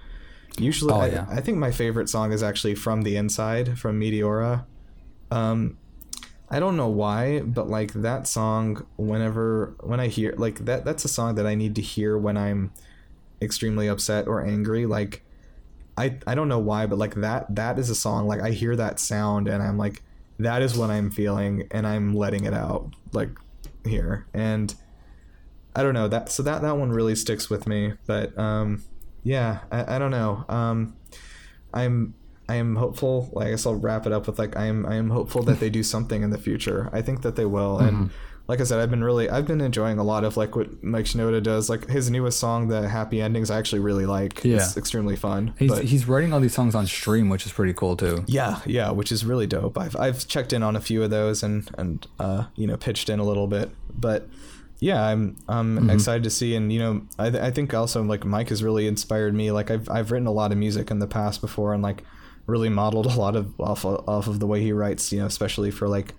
usually 0.58 0.92
Oh, 0.92 1.00
I, 1.00 1.08
yeah. 1.08 1.26
I 1.28 1.40
think 1.40 1.58
my 1.58 1.70
favorite 1.70 2.08
song 2.08 2.32
is 2.32 2.42
actually 2.42 2.74
from 2.74 3.02
the 3.02 3.16
inside 3.16 3.78
from 3.78 4.00
meteora 4.00 4.64
um 5.30 5.76
I 6.50 6.60
don't 6.60 6.76
know 6.76 6.88
why, 6.88 7.40
but 7.40 7.68
like 7.68 7.92
that 7.92 8.26
song, 8.26 8.86
whenever 8.96 9.74
when 9.80 10.00
I 10.00 10.08
hear 10.08 10.34
like 10.38 10.64
that, 10.64 10.84
that's 10.84 11.04
a 11.04 11.08
song 11.08 11.34
that 11.34 11.46
I 11.46 11.54
need 11.54 11.74
to 11.74 11.82
hear 11.82 12.16
when 12.16 12.36
I'm 12.36 12.72
extremely 13.42 13.86
upset 13.86 14.26
or 14.26 14.44
angry. 14.44 14.86
Like, 14.86 15.22
I 15.96 16.16
I 16.26 16.34
don't 16.34 16.48
know 16.48 16.58
why, 16.58 16.86
but 16.86 16.98
like 16.98 17.16
that 17.16 17.54
that 17.54 17.78
is 17.78 17.90
a 17.90 17.94
song. 17.94 18.26
Like 18.26 18.40
I 18.40 18.50
hear 18.52 18.76
that 18.76 18.98
sound 18.98 19.46
and 19.46 19.62
I'm 19.62 19.76
like, 19.76 20.02
that 20.38 20.62
is 20.62 20.76
what 20.76 20.90
I'm 20.90 21.10
feeling, 21.10 21.68
and 21.70 21.86
I'm 21.86 22.14
letting 22.14 22.44
it 22.44 22.54
out 22.54 22.90
like 23.12 23.30
here. 23.84 24.26
And 24.32 24.74
I 25.74 25.82
don't 25.82 25.94
know 25.94 26.08
that 26.08 26.30
so 26.30 26.42
that 26.42 26.62
that 26.62 26.76
one 26.76 26.90
really 26.90 27.14
sticks 27.16 27.50
with 27.50 27.66
me. 27.66 27.94
But 28.06 28.36
um, 28.38 28.82
yeah, 29.22 29.60
I, 29.70 29.96
I 29.96 29.98
don't 29.98 30.10
know. 30.10 30.44
Um, 30.48 30.96
I'm 31.74 32.14
I 32.48 32.56
am 32.56 32.76
hopeful. 32.76 33.30
Like, 33.32 33.48
I 33.48 33.50
guess 33.50 33.66
I'll 33.66 33.74
wrap 33.74 34.06
it 34.06 34.12
up 34.12 34.26
with 34.26 34.38
like 34.38 34.56
I 34.56 34.66
am 34.66 34.86
I 34.86 34.94
am 34.94 35.10
hopeful 35.10 35.42
that 35.44 35.60
they 35.60 35.70
do 35.70 35.82
something 35.82 36.22
in 36.22 36.30
the 36.30 36.38
future. 36.38 36.88
I 36.92 37.02
think 37.02 37.22
that 37.22 37.36
they 37.36 37.44
will, 37.44 37.78
and 37.78 38.10
like 38.48 38.60
I 38.60 38.64
said, 38.64 38.80
I've 38.80 38.90
been 38.90 39.04
really, 39.04 39.28
I've 39.28 39.46
been 39.46 39.60
enjoying 39.60 39.98
a 39.98 40.02
lot 40.02 40.24
of 40.24 40.36
like 40.38 40.56
what 40.56 40.82
Mike 40.82 41.04
Shinoda 41.04 41.42
does. 41.42 41.68
Like 41.68 41.86
his 41.88 42.10
newest 42.10 42.40
song, 42.40 42.68
the 42.68 42.88
Happy 42.88 43.20
Endings, 43.20 43.50
I 43.50 43.58
actually 43.58 43.80
really 43.80 44.06
like. 44.06 44.42
Yeah. 44.42 44.56
It's 44.56 44.76
extremely 44.76 45.16
fun. 45.16 45.54
He's 45.58 45.70
but- 45.70 45.84
he's 45.84 46.08
writing 46.08 46.32
all 46.32 46.40
these 46.40 46.54
songs 46.54 46.74
on 46.74 46.86
stream, 46.86 47.28
which 47.28 47.44
is 47.46 47.52
pretty 47.52 47.74
cool 47.74 47.96
too. 47.96 48.24
yeah, 48.26 48.60
yeah, 48.66 48.90
which 48.90 49.12
is 49.12 49.24
really 49.24 49.46
dope. 49.46 49.76
I've 49.78 49.94
I've 49.96 50.26
checked 50.26 50.52
in 50.52 50.62
on 50.62 50.74
a 50.76 50.80
few 50.80 51.02
of 51.02 51.10
those 51.10 51.42
and 51.42 51.70
and 51.78 52.06
uh, 52.18 52.44
you 52.56 52.66
know 52.66 52.76
pitched 52.76 53.08
in 53.10 53.18
a 53.20 53.24
little 53.24 53.46
bit, 53.46 53.70
but 53.94 54.26
yeah, 54.80 55.02
I'm 55.04 55.36
I'm 55.48 55.76
Mm-hmm. 55.76 55.90
excited 55.90 56.22
to 56.24 56.30
see. 56.30 56.54
And 56.54 56.72
you 56.72 56.78
know, 56.78 57.02
I 57.18 57.30
th- 57.30 57.42
I 57.42 57.50
think 57.50 57.74
also 57.74 58.02
like 58.02 58.24
Mike 58.24 58.48
has 58.48 58.62
really 58.62 58.86
inspired 58.86 59.34
me. 59.34 59.50
Like 59.50 59.70
I've 59.70 59.90
I've 59.90 60.10
written 60.10 60.26
a 60.26 60.32
lot 60.32 60.52
of 60.52 60.58
music 60.58 60.90
in 60.90 61.00
the 61.00 61.06
past 61.08 61.40
before, 61.42 61.74
and 61.74 61.82
like 61.82 62.02
really 62.46 62.70
modeled 62.70 63.04
a 63.06 63.14
lot 63.18 63.36
of 63.36 63.60
off 63.60 63.84
of, 63.84 64.08
off 64.08 64.26
of 64.26 64.40
the 64.40 64.46
way 64.46 64.62
he 64.62 64.72
writes. 64.72 65.12
You 65.12 65.18
know, 65.20 65.26
especially 65.26 65.70
for 65.70 65.86
like, 65.88 66.14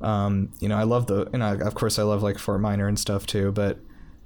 um, 0.00 0.52
you 0.60 0.68
know, 0.68 0.76
I 0.76 0.82
love 0.84 1.06
the 1.06 1.28
and 1.32 1.42
I, 1.42 1.54
of 1.54 1.74
course 1.74 1.98
I 1.98 2.02
love 2.02 2.22
like 2.22 2.38
Fort 2.38 2.60
Minor 2.60 2.88
and 2.88 2.98
stuff 2.98 3.26
too, 3.26 3.52
but 3.52 3.78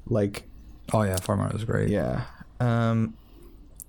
like 0.06 0.44
Oh 0.92 1.02
yeah, 1.02 1.16
Fort 1.16 1.38
Minor 1.38 1.52
was 1.52 1.64
great. 1.64 1.90
yeah. 1.90 2.24
Um, 2.60 3.14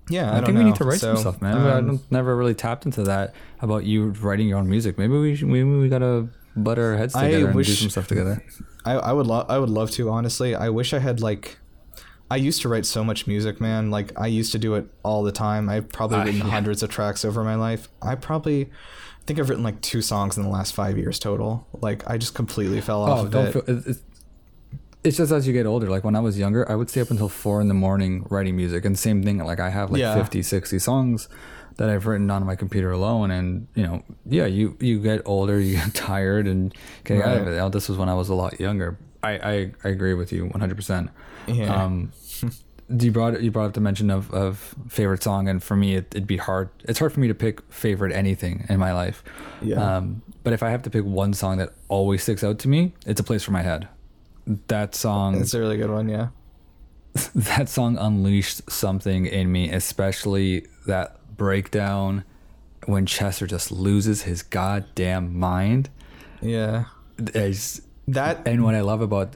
yeah, 0.08 0.30
I, 0.30 0.32
I, 0.32 0.34
don't 0.36 0.46
think 0.46 0.58
know. 0.58 0.64
we 0.64 0.70
need 0.70 0.76
to 0.76 0.84
write 0.84 1.00
some 1.00 1.16
stuff, 1.16 1.40
man. 1.40 1.56
I 1.56 1.78
um, 1.78 1.86
don't, 1.86 2.12
never 2.12 2.36
really 2.36 2.54
tapped 2.54 2.84
into 2.84 3.04
that 3.04 3.34
about 3.60 3.84
you 3.84 4.08
writing 4.10 4.48
your 4.48 4.58
own 4.58 4.68
music. 4.68 4.98
Maybe 4.98 5.16
we 5.16 5.36
should, 5.36 5.48
maybe 5.48 5.68
we 5.68 5.88
gotta 5.88 6.28
butt 6.56 6.78
our 6.78 6.96
heads 6.96 7.14
I 7.14 7.30
together 7.30 7.50
and 7.50 7.56
do 7.56 7.64
some 7.64 7.90
stuff 7.90 8.08
together. 8.08 8.44
I, 8.84 8.92
I 8.94 9.12
would 9.12 9.26
love 9.26 9.46
I 9.48 9.58
would 9.58 9.70
love 9.70 9.90
to 9.92 10.10
honestly. 10.10 10.54
I 10.54 10.68
wish 10.68 10.92
I 10.92 10.98
had 10.98 11.20
like 11.20 11.58
I 12.30 12.36
used 12.36 12.62
to 12.62 12.68
write 12.68 12.86
so 12.86 13.02
much 13.04 13.26
music, 13.26 13.60
man. 13.60 13.90
Like 13.90 14.12
I 14.18 14.26
used 14.26 14.52
to 14.52 14.58
do 14.58 14.74
it 14.74 14.86
all 15.02 15.22
the 15.22 15.32
time. 15.32 15.68
I've 15.68 15.88
probably 15.88 16.18
Ah, 16.18 16.22
written 16.24 16.38
yeah. 16.40 16.50
hundreds 16.50 16.82
of 16.82 16.90
tracks 16.90 17.24
over 17.24 17.42
my 17.42 17.56
life. 17.56 17.88
I 18.00 18.14
probably 18.14 18.70
think 19.30 19.38
I've 19.38 19.48
written 19.48 19.62
like 19.64 19.80
two 19.80 20.02
songs 20.02 20.36
in 20.36 20.42
the 20.42 20.48
last 20.48 20.74
five 20.74 20.98
years 20.98 21.18
total. 21.20 21.66
Like 21.80 22.08
I 22.10 22.18
just 22.18 22.34
completely 22.34 22.80
fell 22.80 23.02
off 23.02 23.18
Oh, 23.20 23.24
of 23.26 23.30
don't 23.30 23.46
it. 23.46 23.52
feel. 23.52 23.62
It's, 23.86 24.00
it's 25.04 25.16
just 25.16 25.30
as 25.32 25.46
you 25.46 25.52
get 25.52 25.66
older. 25.66 25.88
Like 25.88 26.02
when 26.04 26.16
I 26.16 26.20
was 26.20 26.36
younger, 26.38 26.68
I 26.70 26.74
would 26.74 26.90
stay 26.90 27.00
up 27.00 27.10
until 27.10 27.28
four 27.28 27.60
in 27.60 27.68
the 27.68 27.74
morning 27.74 28.26
writing 28.28 28.56
music, 28.56 28.84
and 28.84 28.98
same 28.98 29.22
thing. 29.22 29.38
Like 29.38 29.60
I 29.60 29.70
have 29.70 29.90
like 29.92 30.00
Yeah. 30.00 30.14
50, 30.16 30.42
60 30.42 30.78
songs 30.80 31.28
that 31.76 31.88
I've 31.88 32.06
written 32.06 32.30
on 32.30 32.44
my 32.44 32.56
computer 32.56 32.90
alone, 32.90 33.30
and 33.30 33.68
you 33.74 33.84
know, 33.84 34.02
yeah, 34.26 34.46
you 34.46 34.76
you 34.80 35.00
get 35.00 35.22
older, 35.24 35.58
you 35.60 35.76
get 35.76 35.94
tired, 35.94 36.46
and 36.48 36.74
get 37.04 37.24
out 37.24 37.38
of 37.38 37.46
it. 37.46 37.56
Now, 37.56 37.68
this 37.68 37.88
was 37.88 37.96
when 37.96 38.08
I 38.08 38.14
was 38.14 38.28
a 38.28 38.34
lot 38.34 38.58
younger. 38.60 38.98
I 39.22 39.30
I, 39.38 39.72
I 39.84 39.88
agree 39.88 40.14
with 40.14 40.32
you 40.32 40.46
one 40.46 40.60
hundred 40.60 40.74
percent. 40.76 41.10
Um, 41.48 42.12
You 42.92 43.12
brought 43.12 43.40
you 43.40 43.50
brought 43.50 43.66
up 43.66 43.74
the 43.74 43.80
mention 43.80 44.10
of, 44.10 44.32
of 44.32 44.74
favorite 44.88 45.22
song, 45.22 45.48
and 45.48 45.62
for 45.62 45.76
me, 45.76 45.94
it, 45.96 46.06
it'd 46.12 46.26
be 46.26 46.38
hard. 46.38 46.70
It's 46.84 46.98
hard 46.98 47.12
for 47.12 47.20
me 47.20 47.28
to 47.28 47.34
pick 47.34 47.60
favorite 47.72 48.12
anything 48.12 48.66
in 48.68 48.78
my 48.80 48.92
life. 48.92 49.22
Yeah. 49.62 49.96
Um, 49.98 50.22
but 50.42 50.52
if 50.52 50.62
I 50.62 50.70
have 50.70 50.82
to 50.82 50.90
pick 50.90 51.04
one 51.04 51.32
song 51.34 51.58
that 51.58 51.70
always 51.88 52.22
sticks 52.22 52.42
out 52.42 52.58
to 52.60 52.68
me, 52.68 52.94
it's 53.06 53.20
a 53.20 53.24
place 53.24 53.42
for 53.44 53.52
my 53.52 53.62
head. 53.62 53.88
That 54.68 54.94
song, 54.94 55.40
It's 55.40 55.54
a 55.54 55.60
really 55.60 55.76
good 55.76 55.90
one, 55.90 56.08
yeah. 56.08 56.28
that 57.34 57.68
song 57.68 57.96
unleashed 57.98 58.68
something 58.70 59.26
in 59.26 59.52
me, 59.52 59.70
especially 59.70 60.66
that 60.86 61.16
breakdown 61.36 62.24
when 62.86 63.04
Chester 63.06 63.46
just 63.46 63.70
loses 63.70 64.22
his 64.22 64.42
goddamn 64.42 65.38
mind. 65.38 65.90
Yeah. 66.40 66.86
It's- 67.18 67.82
That 68.08 68.48
and 68.48 68.64
what 68.64 68.74
I 68.74 68.80
love 68.80 69.02
about, 69.02 69.34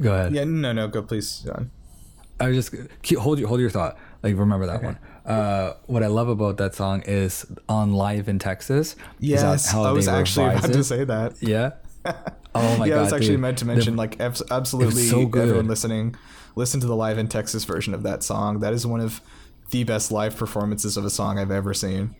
go 0.00 0.12
ahead. 0.14 0.32
Yeah, 0.32 0.44
no, 0.44 0.72
no, 0.72 0.88
go 0.88 1.02
please, 1.02 1.40
John. 1.44 1.70
I 2.40 2.48
was 2.48 2.56
just 2.70 2.74
keep, 3.02 3.18
hold 3.18 3.38
your 3.38 3.48
hold 3.48 3.60
your 3.60 3.70
thought. 3.70 3.96
Like 4.22 4.36
remember 4.36 4.66
that 4.66 4.82
one. 4.82 4.98
Uh, 5.24 5.74
what 5.86 6.02
I 6.02 6.06
love 6.08 6.28
about 6.28 6.56
that 6.56 6.74
song 6.74 7.02
is 7.02 7.46
on 7.68 7.92
live 7.92 8.28
in 8.28 8.38
Texas. 8.38 8.96
Yes, 9.18 9.70
how 9.70 9.84
I 9.84 9.92
was 9.92 10.08
actually 10.08 10.46
about 10.46 10.72
to 10.72 10.82
say 10.84 11.04
that. 11.04 11.42
Yeah. 11.42 11.72
Oh 12.52 12.76
my 12.78 12.86
yeah, 12.86 12.94
god. 12.94 12.98
I 12.98 13.02
was 13.04 13.12
actually 13.12 13.28
dude. 13.34 13.40
meant 13.40 13.58
to 13.58 13.64
The- 13.64 13.72
mention 13.74 13.94
like 13.96 14.18
absolutely 14.20 15.02
so 15.02 15.24
good. 15.26 15.42
everyone 15.42 15.68
listening, 15.68 16.16
listen 16.56 16.80
to 16.80 16.86
the 16.88 16.96
live 16.96 17.16
in 17.16 17.28
Texas 17.28 17.62
version 17.64 17.94
of 17.94 18.02
that 18.02 18.24
song. 18.24 18.58
That 18.58 18.72
is 18.72 18.84
one 18.84 18.98
of 19.00 19.20
the 19.70 19.84
best 19.84 20.10
live 20.10 20.36
performances 20.36 20.96
of 20.96 21.04
a 21.04 21.10
song 21.10 21.38
I've 21.38 21.52
ever 21.52 21.72
seen. 21.72 22.16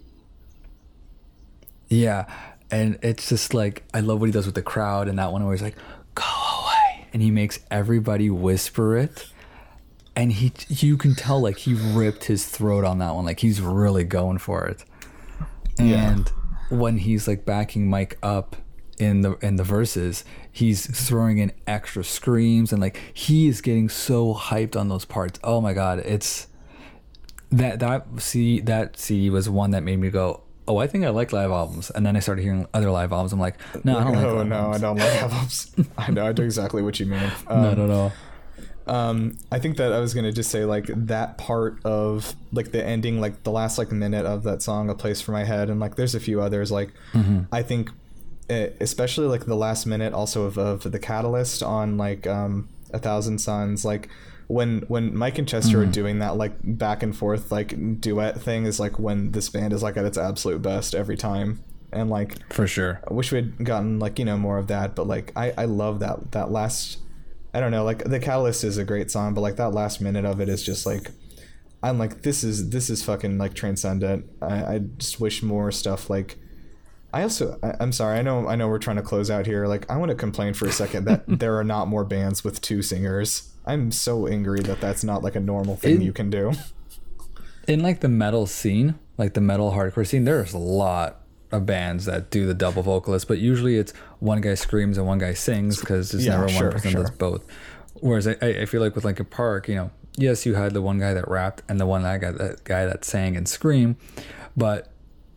Yeah, 1.89 2.27
and 2.71 2.99
it's 3.03 3.29
just 3.29 3.55
like 3.55 3.83
I 3.93 4.01
love 4.01 4.21
what 4.21 4.27
he 4.27 4.33
does 4.33 4.47
with 4.47 4.55
the 4.55 4.63
crowd, 4.63 5.09
and 5.09 5.19
that 5.19 5.33
one 5.33 5.43
where 5.45 5.53
he's 5.53 5.63
like, 5.63 5.77
"Go 6.15 6.23
away," 6.63 7.09
and 7.13 7.21
he 7.23 7.31
makes 7.33 7.59
everybody 7.71 8.31
whisper 8.31 8.97
it, 8.97 9.27
and 10.17 10.33
he 10.33 10.53
you 10.69 10.97
can 10.97 11.15
tell 11.15 11.41
like 11.41 11.59
he 11.59 11.75
ripped 11.75 12.25
his 12.25 12.47
throat 12.47 12.85
on 12.85 12.99
that 12.99 13.15
one, 13.15 13.25
like 13.25 13.41
he's 13.41 13.61
really 13.61 14.05
going 14.05 14.39
for 14.39 14.67
it. 14.67 14.85
Yeah. 15.79 16.11
And 16.11 16.33
when 16.71 16.99
he's 16.99 17.27
like 17.27 17.45
backing 17.45 17.89
Mike 17.89 18.19
up 18.23 18.57
in 18.99 19.23
the 19.23 19.33
in 19.39 19.57
the 19.57 19.65
verses, 19.65 20.25
he's 20.51 20.87
throwing 20.87 21.39
in 21.39 21.53
extra 21.67 22.05
screams 22.05 22.73
and 22.73 22.81
like 22.81 23.01
he 23.15 23.49
is 23.49 23.61
getting 23.61 23.89
so 23.89 24.35
hyped 24.35 24.79
on 24.79 24.89
those 24.89 25.05
parts. 25.05 25.39
Oh 25.43 25.61
my 25.61 25.73
god, 25.73 26.01
it's 26.01 26.49
that 27.51 27.81
that 27.81 28.07
CD 28.19 28.61
that 28.61 28.99
CD 28.99 29.31
was 29.31 29.49
one 29.49 29.71
that 29.73 29.83
made 29.83 29.99
me 29.99 30.11
go, 30.11 30.43
oh, 30.69 30.79
I 30.79 30.87
think 30.87 31.05
I 31.05 31.09
like 31.11 31.33
live 31.33 31.51
albums. 31.51 31.91
And 31.91 32.07
then 32.07 32.17
I 32.17 32.21
started 32.21 32.43
hearing 32.43 32.67
other 32.73 32.91
live 32.91 33.13
albums. 33.13 33.33
I'm 33.33 33.41
like, 33.41 33.57
no, 33.85 33.99
I 33.99 34.05
don't 34.05 34.15
like 34.15 34.25
oh 34.27 34.43
no, 34.43 34.71
I 34.71 34.79
don't 34.79 34.97
like 34.97 35.15
albums. 35.23 35.73
I 35.99 36.11
know, 36.11 36.27
I 36.27 36.33
know 36.33 36.45
exactly 36.45 36.83
what 36.83 37.01
you 37.01 37.07
mean. 37.07 37.31
Um, 37.47 37.63
Not 37.63 37.79
at 37.79 37.91
all. 37.91 38.13
Um 38.91 39.37
i 39.53 39.59
think 39.59 39.77
that 39.77 39.93
i 39.93 40.01
was 40.01 40.13
gonna 40.13 40.33
just 40.33 40.51
say 40.51 40.65
like 40.65 40.87
that 40.89 41.39
part 41.39 41.79
of 41.85 42.35
like 42.53 42.73
the 42.73 42.85
ending 42.85 43.21
like 43.21 43.43
the 43.45 43.51
last 43.51 43.79
like 43.79 43.91
minute 43.93 44.27
of 44.27 44.43
that 44.43 44.61
song 44.61 44.91
a 44.91 44.95
place 44.95 45.21
for 45.21 45.33
my 45.33 45.45
head 45.45 45.71
and 45.71 45.79
like 45.81 45.95
there's 45.95 46.15
a 46.15 46.21
few 46.21 46.41
others 46.43 46.71
like 46.73 46.91
i 47.53 47.63
think 47.63 47.91
eh, 48.49 48.71
especially 48.81 49.27
like 49.29 49.47
the 49.47 49.55
last 49.57 49.87
minute 49.87 50.13
also 50.13 50.43
of, 50.43 50.59
of 50.59 50.83
the 50.91 50.99
catalyst 50.99 51.63
on 51.63 51.97
like 51.97 52.27
um 52.27 52.69
a 52.93 52.99
thousand 52.99 53.39
suns 53.39 53.85
like 53.85 54.09
when 54.49 54.81
when 54.89 55.17
mike 55.17 55.39
and 55.39 55.47
chester 55.49 55.81
are 55.81 55.87
doing 55.87 56.19
that 56.19 56.37
like 56.37 56.53
back 56.65 57.05
and 57.05 57.17
forth 57.17 57.53
like 57.53 58.01
duet 58.01 58.41
thing 58.43 58.67
is 58.67 58.81
like 58.81 58.99
when 58.99 59.31
this 59.31 59.49
band 59.49 59.73
is 59.73 59.81
like 59.81 59.97
at 59.97 60.05
its 60.05 60.19
absolute 60.19 60.61
best 60.61 60.95
every 60.95 61.17
time. 61.17 61.63
And 61.93 62.09
like 62.09 62.37
For 62.53 62.69
sure. 62.69 63.01
I 63.09 63.13
wish 63.13 63.33
we 63.33 63.37
had 63.39 63.65
gotten 63.65 63.99
like 63.99 64.19
you 64.21 64.25
know 64.25 64.37
more 64.39 64.59
of 64.59 64.69
that, 64.69 64.95
but 64.95 65.09
like 65.09 65.33
I 65.35 65.53
I 65.59 65.65
love 65.65 65.99
that 66.01 66.31
that 66.33 66.51
last 66.51 66.99
I 67.53 67.61
don't 67.61 67.71
know 67.71 67.85
like 67.85 68.05
the 68.05 68.21
Catalyst 68.21 68.65
is 68.65 68.79
a 68.79 68.85
great 68.85 69.11
song, 69.11 69.35
but 69.35 69.41
like 69.41 69.57
that 69.57 69.71
last 69.71 70.01
minute 70.01 70.25
of 70.25 70.41
it 70.41 70.49
is 70.49 70.63
just 70.63 70.87
like 70.87 71.11
I'm 71.83 71.99
like 71.99 72.23
this 72.23 72.45
is 72.45 72.71
this 72.71 72.91
is 72.91 73.03
fucking 73.03 73.39
like 73.39 73.55
transcendent. 73.55 74.27
I, 74.43 74.75
I 74.75 74.79
just 74.99 75.21
wish 75.21 75.43
more 75.43 75.73
stuff 75.73 76.09
like. 76.11 76.37
I 77.13 77.23
also 77.23 77.59
I, 77.63 77.75
I'm 77.81 77.91
sorry 77.91 78.19
I 78.21 78.23
know 78.23 78.47
I 78.47 78.55
know 78.55 78.69
we're 78.69 78.79
trying 78.79 78.97
to 78.97 79.03
close 79.03 79.31
out 79.31 79.47
here. 79.47 79.67
Like 79.67 79.91
I 79.91 79.97
want 79.97 80.11
to 80.11 80.15
complain 80.15 80.55
for 80.55 80.67
a 80.69 80.73
second 80.73 81.07
that 81.07 81.25
there 81.27 81.57
are 81.59 81.65
not 81.65 81.89
more 81.89 82.05
bands 82.05 82.45
with 82.45 82.61
two 82.61 82.83
singers. 82.83 83.53
I'm 83.67 83.91
so 83.91 84.27
angry 84.29 84.61
that 84.61 84.81
that's 84.81 85.03
not 85.03 85.23
like 85.23 85.35
a 85.37 85.41
normal 85.41 85.77
thing 85.77 86.01
It- 86.03 86.05
you 86.05 86.13
can 86.13 86.31
do. 86.31 86.53
In 87.69 87.81
like 87.83 88.01
the 88.01 88.09
metal 88.09 88.47
scene, 88.47 88.99
like 89.19 89.35
the 89.35 89.41
metal 89.41 89.73
hardcore 89.73 90.07
scene, 90.07 90.25
there's 90.25 90.53
a 90.55 90.59
lot 90.59 91.20
of 91.53 91.67
bands 91.67 92.05
that 92.07 92.31
do 92.31 92.47
the 92.47 92.55
double 92.55 92.83
vocalist, 92.83 93.27
but 93.29 93.39
usually 93.39 93.77
it's 93.77 93.93
one 94.21 94.41
guy 94.41 94.55
screams 94.55 94.99
and 94.99 95.07
one 95.07 95.19
guy 95.19 95.35
sings 95.35 95.81
because 95.81 96.11
there's 96.13 96.25
Yeah, 96.27 96.37
never 96.37 96.49
sure, 96.49 96.63
one 96.65 96.73
person 96.73 96.91
sure. 96.93 97.01
does 97.03 97.11
both. 97.11 97.45
Whereas 97.95 98.27
I, 98.29 98.37
I 98.41 98.67
feel 98.67 98.81
like 98.81 98.95
with 98.95 99.05
Linkin 99.05 99.27
Park, 99.27 99.69
you 99.69 99.75
know, 99.75 99.91
yes, 100.17 100.47
you 100.47 100.55
had 100.55 100.73
the 100.75 100.81
one 100.83 100.99
guy 100.99 101.13
that 101.15 101.29
rapped 101.29 101.63
and 101.69 101.81
the 101.81 101.87
one 101.87 102.03
that 102.03 102.21
guy 102.21 102.31
that 102.33 102.65
guy 102.65 102.87
that 102.87 103.05
sang 103.05 103.37
and 103.37 103.49
screamed, 103.49 103.97
but 104.57 104.93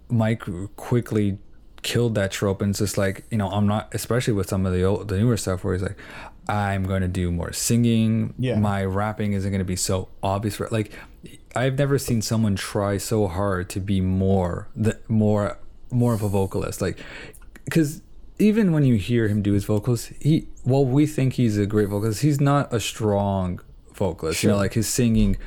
Mike 0.09 0.43
quickly 0.75 1.37
killed 1.81 2.15
that 2.15 2.31
trope 2.31 2.61
and 2.61 2.69
it's 2.69 2.79
just 2.79 2.97
like 2.97 3.25
you 3.29 3.37
know 3.37 3.49
I'm 3.49 3.67
not 3.67 3.93
especially 3.93 4.31
with 4.33 4.47
some 4.47 4.65
of 4.65 4.71
the 4.71 4.83
old, 4.83 5.09
the 5.09 5.17
newer 5.17 5.35
stuff 5.35 5.63
where 5.65 5.73
he's 5.73 5.83
like 5.83 5.97
I'm 6.47 6.85
going 6.85 7.01
to 7.01 7.09
do 7.09 7.29
more 7.31 7.51
singing 7.51 8.33
Yeah. 8.39 8.57
my 8.57 8.85
rapping 8.85 9.33
isn't 9.33 9.49
going 9.51 9.59
to 9.59 9.65
be 9.65 9.75
so 9.75 10.07
obvious 10.21 10.59
like 10.71 10.91
I've 11.55 11.77
never 11.77 11.97
seen 11.99 12.21
someone 12.21 12.55
try 12.55 12.97
so 12.97 13.27
hard 13.27 13.69
to 13.71 13.81
be 13.81 13.99
more 13.99 14.69
the 14.77 14.97
more 15.09 15.57
more 15.93 16.13
of 16.13 16.21
a 16.21 16.29
vocalist 16.29 16.81
like 16.81 16.99
because 17.65 18.01
even 18.39 18.71
when 18.71 18.83
you 18.83 18.95
hear 18.95 19.27
him 19.27 19.41
do 19.41 19.53
his 19.53 19.65
vocals 19.65 20.07
he 20.19 20.47
well 20.65 20.85
we 20.85 21.05
think 21.05 21.33
he's 21.33 21.57
a 21.57 21.65
great 21.65 21.89
vocalist. 21.89 22.21
He's 22.21 22.41
not 22.41 22.73
a 22.73 22.79
strong 22.79 23.59
vocalist. 23.93 24.43
You 24.43 24.49
know 24.49 24.57
like 24.57 24.73
his 24.73 24.87
singing 24.87 25.37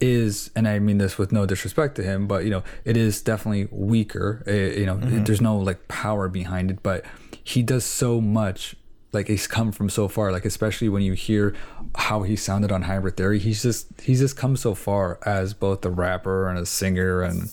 is 0.00 0.50
and 0.56 0.66
i 0.66 0.80
mean 0.80 0.98
this 0.98 1.16
with 1.16 1.30
no 1.30 1.46
disrespect 1.46 1.94
to 1.94 2.02
him 2.02 2.26
but 2.26 2.42
you 2.42 2.50
know 2.50 2.64
it 2.84 2.96
is 2.96 3.22
definitely 3.22 3.68
weaker. 3.70 4.42
Uh, 4.46 4.52
you 4.52 4.86
know 4.86 4.96
there's 4.96 5.40
no 5.40 5.56
like 5.56 5.86
power 5.88 6.28
behind 6.28 6.70
it 6.70 6.82
but 6.82 7.04
he 7.44 7.62
does 7.62 7.84
so 7.84 8.20
much 8.20 8.74
like 9.12 9.28
he's 9.28 9.46
come 9.46 9.70
from 9.70 9.88
so 9.88 10.08
far 10.08 10.32
like 10.32 10.44
especially 10.44 10.88
when 10.88 11.02
you 11.02 11.12
hear 11.12 11.54
how 11.96 12.22
he 12.22 12.34
sounded 12.34 12.72
on 12.72 12.82
hybrid 12.82 13.16
theory 13.16 13.38
he's 13.38 13.62
just 13.62 14.00
he's 14.00 14.20
just 14.20 14.36
come 14.36 14.56
so 14.56 14.74
far 14.74 15.18
as 15.24 15.54
both 15.54 15.84
a 15.84 15.90
rapper 15.90 16.48
and 16.48 16.58
a 16.58 16.66
singer 16.66 17.22
and 17.22 17.52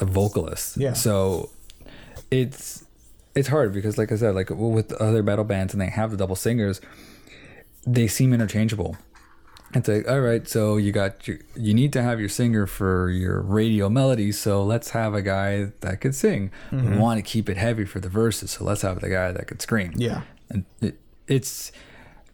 a 0.00 0.04
vocalist. 0.04 0.76
Yeah. 0.76 0.92
so 0.94 1.50
it's 2.30 2.84
it's 3.34 3.48
hard 3.48 3.72
because 3.72 3.96
like 3.96 4.10
i 4.12 4.16
said 4.16 4.34
like 4.34 4.50
with 4.50 4.92
other 4.94 5.22
metal 5.22 5.44
bands 5.44 5.72
and 5.72 5.80
they 5.80 5.88
have 5.88 6.10
the 6.10 6.16
double 6.16 6.36
singers 6.36 6.80
they 7.86 8.06
seem 8.06 8.34
interchangeable. 8.34 8.96
It's 9.74 9.88
like 9.88 10.08
all 10.08 10.20
right 10.20 10.46
so 10.48 10.76
you 10.78 10.92
got 10.92 11.26
your, 11.28 11.38
you 11.54 11.72
need 11.74 11.92
to 11.92 12.02
have 12.02 12.20
your 12.20 12.28
singer 12.28 12.66
for 12.66 13.10
your 13.10 13.40
radio 13.40 13.88
melodies 13.88 14.38
so 14.38 14.62
let's 14.64 14.90
have 14.90 15.14
a 15.14 15.22
guy 15.22 15.72
that 15.80 16.00
could 16.00 16.14
sing. 16.14 16.50
Mm-hmm. 16.70 16.92
We 16.92 16.98
want 16.98 17.18
to 17.18 17.22
keep 17.22 17.48
it 17.48 17.56
heavy 17.56 17.84
for 17.84 18.00
the 18.00 18.08
verses 18.08 18.50
so 18.52 18.64
let's 18.64 18.82
have 18.82 19.00
the 19.00 19.08
guy 19.10 19.32
that 19.32 19.46
could 19.46 19.60
scream. 19.62 19.92
Yeah. 19.96 20.22
and 20.50 20.64
it, 20.80 20.98
it's 21.26 21.70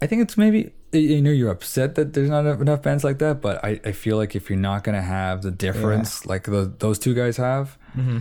I 0.00 0.06
think 0.06 0.22
it's 0.22 0.36
maybe 0.36 0.72
you 0.94 1.20
know 1.20 1.30
you're 1.30 1.50
upset 1.50 1.94
that 1.96 2.12
there's 2.12 2.30
not 2.30 2.46
enough 2.46 2.82
bands 2.82 3.04
like 3.04 3.18
that, 3.18 3.40
but 3.40 3.64
I, 3.64 3.80
I 3.84 3.92
feel 3.92 4.16
like 4.16 4.34
if 4.34 4.48
you're 4.48 4.58
not 4.58 4.84
gonna 4.84 5.02
have 5.02 5.42
the 5.42 5.50
difference 5.50 6.24
like 6.26 6.44
the, 6.44 6.72
those 6.78 6.98
two 6.98 7.14
guys 7.14 7.36
have, 7.36 7.76
Mm-hmm. 7.96 8.18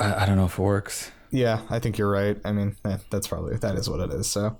I, 0.00 0.22
I 0.22 0.26
don't 0.26 0.36
know 0.36 0.46
if 0.46 0.58
it 0.58 0.62
works. 0.62 1.10
Yeah, 1.30 1.60
I 1.70 1.78
think 1.78 1.98
you're 1.98 2.10
right. 2.10 2.36
I 2.44 2.52
mean, 2.52 2.76
eh, 2.84 2.98
that's 3.10 3.28
probably 3.28 3.56
that 3.56 3.76
is 3.76 3.88
what 3.88 4.00
it 4.00 4.12
is. 4.12 4.26
So, 4.28 4.58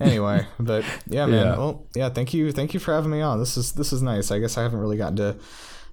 anyway, 0.00 0.46
but 0.60 0.84
yeah, 1.06 1.26
man. 1.26 1.46
Yeah. 1.46 1.56
Well, 1.56 1.86
yeah. 1.94 2.08
Thank 2.10 2.34
you, 2.34 2.52
thank 2.52 2.74
you 2.74 2.80
for 2.80 2.94
having 2.94 3.10
me 3.10 3.20
on. 3.20 3.38
This 3.38 3.56
is 3.56 3.72
this 3.72 3.92
is 3.92 4.02
nice. 4.02 4.30
I 4.30 4.38
guess 4.38 4.56
I 4.56 4.62
haven't 4.62 4.78
really 4.78 4.96
gotten 4.96 5.16
to 5.16 5.36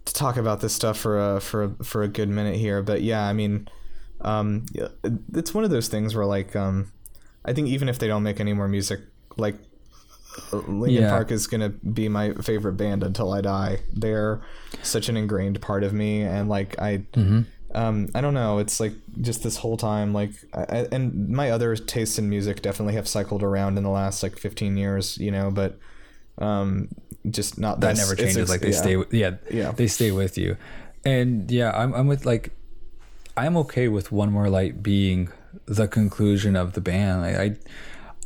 to 0.05 0.13
talk 0.13 0.37
about 0.37 0.61
this 0.61 0.73
stuff 0.73 0.97
for 0.97 1.35
a 1.35 1.41
for 1.41 1.63
a, 1.63 1.83
for 1.83 2.03
a 2.03 2.07
good 2.07 2.29
minute 2.29 2.55
here. 2.55 2.81
But 2.81 3.01
yeah, 3.01 3.23
I 3.25 3.33
mean, 3.33 3.67
um, 4.21 4.65
yeah, 4.71 4.87
it's 5.33 5.53
one 5.53 5.63
of 5.63 5.69
those 5.69 5.87
things 5.87 6.15
where 6.15 6.25
like, 6.25 6.55
um, 6.55 6.91
I 7.43 7.53
think 7.53 7.67
even 7.67 7.89
if 7.89 7.99
they 7.99 8.07
don't 8.07 8.23
make 8.23 8.39
any 8.39 8.53
more 8.53 8.67
music, 8.67 8.99
like. 9.37 9.55
Linkin 10.51 11.03
Yeah. 11.03 11.09
Park 11.09 11.31
is 11.31 11.47
gonna 11.47 11.69
be 11.69 12.09
my 12.09 12.33
favorite 12.35 12.73
band 12.73 13.03
until 13.03 13.31
I 13.33 13.41
die. 13.41 13.79
They're 13.93 14.41
such 14.83 15.09
an 15.09 15.17
ingrained 15.17 15.61
part 15.61 15.83
of 15.83 15.93
me, 15.93 16.21
and 16.21 16.49
like 16.49 16.75
I, 16.79 17.03
um, 17.73 18.09
I 18.15 18.21
don't 18.21 18.33
know. 18.33 18.59
It's 18.59 18.79
like 18.79 18.93
just 19.21 19.43
this 19.43 19.57
whole 19.57 19.77
time, 19.77 20.13
like, 20.13 20.31
I, 20.53 20.87
and 20.91 21.29
my 21.29 21.51
other 21.51 21.75
tastes 21.75 22.17
in 22.17 22.29
music 22.29 22.61
definitely 22.61 22.93
have 22.93 23.07
cycled 23.07 23.43
around 23.43 23.77
in 23.77 23.83
the 23.83 23.89
last 23.89 24.23
like 24.23 24.37
15 24.37 24.77
years, 24.77 25.17
you 25.17 25.31
know, 25.31 25.51
but, 25.51 25.77
um, 26.37 26.87
just 27.29 27.57
not 27.59 27.79
That 27.81 27.95
this. 27.95 27.99
never 27.99 28.15
changes. 28.15 28.37
ex- 28.37 28.49
like 28.49 28.61
they 28.61 28.69
yeah. 28.71 28.77
stay 28.81 28.95
with 28.97 29.13
yeah, 29.13 29.31
Yeah. 29.51 29.71
they 29.71 29.87
stay 29.87 30.11
with 30.11 30.37
you. 30.37 30.57
And 31.03 31.49
yeah, 31.51 31.71
I'm 31.75 31.93
I'm 31.93 32.07
with 32.07 32.25
like 32.25 32.51
I'm 33.37 33.57
okay 33.57 33.87
with 33.87 34.11
One 34.11 34.31
More 34.31 34.49
Light 34.49 34.81
being 34.83 35.29
the 35.65 35.87
conclusion 35.87 36.55
of 36.55 36.73
the 36.73 36.81
band. 36.81 37.21
Like, 37.21 37.35
I 37.37 37.55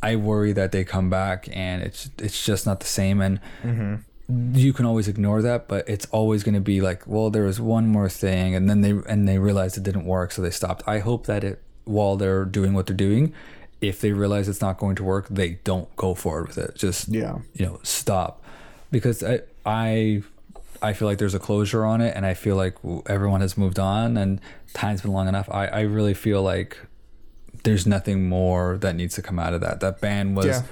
I 0.02 0.16
worry 0.16 0.52
that 0.52 0.72
they 0.72 0.84
come 0.84 1.10
back 1.10 1.48
and 1.52 1.82
it's 1.82 2.10
it's 2.18 2.44
just 2.44 2.66
not 2.66 2.80
the 2.80 2.86
same 2.86 3.20
and 3.20 3.40
mm-hmm. 3.62 4.56
you 4.56 4.72
can 4.72 4.86
always 4.86 5.08
ignore 5.08 5.42
that, 5.42 5.68
but 5.68 5.88
it's 5.88 6.06
always 6.06 6.42
going 6.42 6.54
to 6.54 6.60
be 6.60 6.80
like, 6.80 7.06
well, 7.06 7.30
there 7.30 7.44
was 7.44 7.60
one 7.60 7.86
more 7.88 8.08
thing, 8.08 8.54
and 8.54 8.68
then 8.68 8.80
they 8.80 8.94
and 9.08 9.28
they 9.28 9.38
realized 9.38 9.76
it 9.76 9.82
didn't 9.82 10.04
work, 10.04 10.32
so 10.32 10.42
they 10.42 10.50
stopped. 10.50 10.82
I 10.86 11.00
hope 11.00 11.26
that 11.26 11.44
it 11.44 11.62
while 11.84 12.16
they're 12.16 12.44
doing 12.44 12.72
what 12.74 12.86
they're 12.86 12.96
doing, 12.96 13.32
if 13.80 14.00
they 14.00 14.12
realize 14.12 14.48
it's 14.48 14.60
not 14.60 14.78
going 14.78 14.96
to 14.96 15.04
work, 15.04 15.26
they 15.28 15.58
don't 15.64 15.94
go 15.96 16.14
forward 16.14 16.48
with 16.48 16.58
it. 16.58 16.74
Just 16.76 17.08
Yeah. 17.08 17.38
you 17.54 17.66
know, 17.66 17.80
stop, 17.82 18.42
because 18.90 19.22
I 19.22 19.40
I 19.66 20.22
I 20.82 20.92
feel 20.94 21.08
like 21.08 21.18
there's 21.18 21.34
a 21.34 21.40
closure 21.40 21.84
on 21.84 22.00
it, 22.00 22.14
and 22.16 22.24
I 22.24 22.34
feel 22.34 22.56
like 22.56 22.76
everyone 23.06 23.40
has 23.40 23.58
moved 23.58 23.78
on, 23.78 24.16
and 24.16 24.40
time's 24.72 25.02
been 25.02 25.12
long 25.12 25.28
enough. 25.28 25.48
I 25.50 25.66
I 25.66 25.80
really 25.80 26.14
feel 26.14 26.42
like 26.42 26.78
there's 27.64 27.86
nothing 27.86 28.28
more 28.28 28.76
that 28.78 28.94
needs 28.96 29.14
to 29.16 29.22
come 29.22 29.38
out 29.38 29.52
of 29.54 29.60
that. 29.60 29.80
That 29.80 30.00
band 30.00 30.36
was 30.36 30.46
Yeah. 30.46 30.62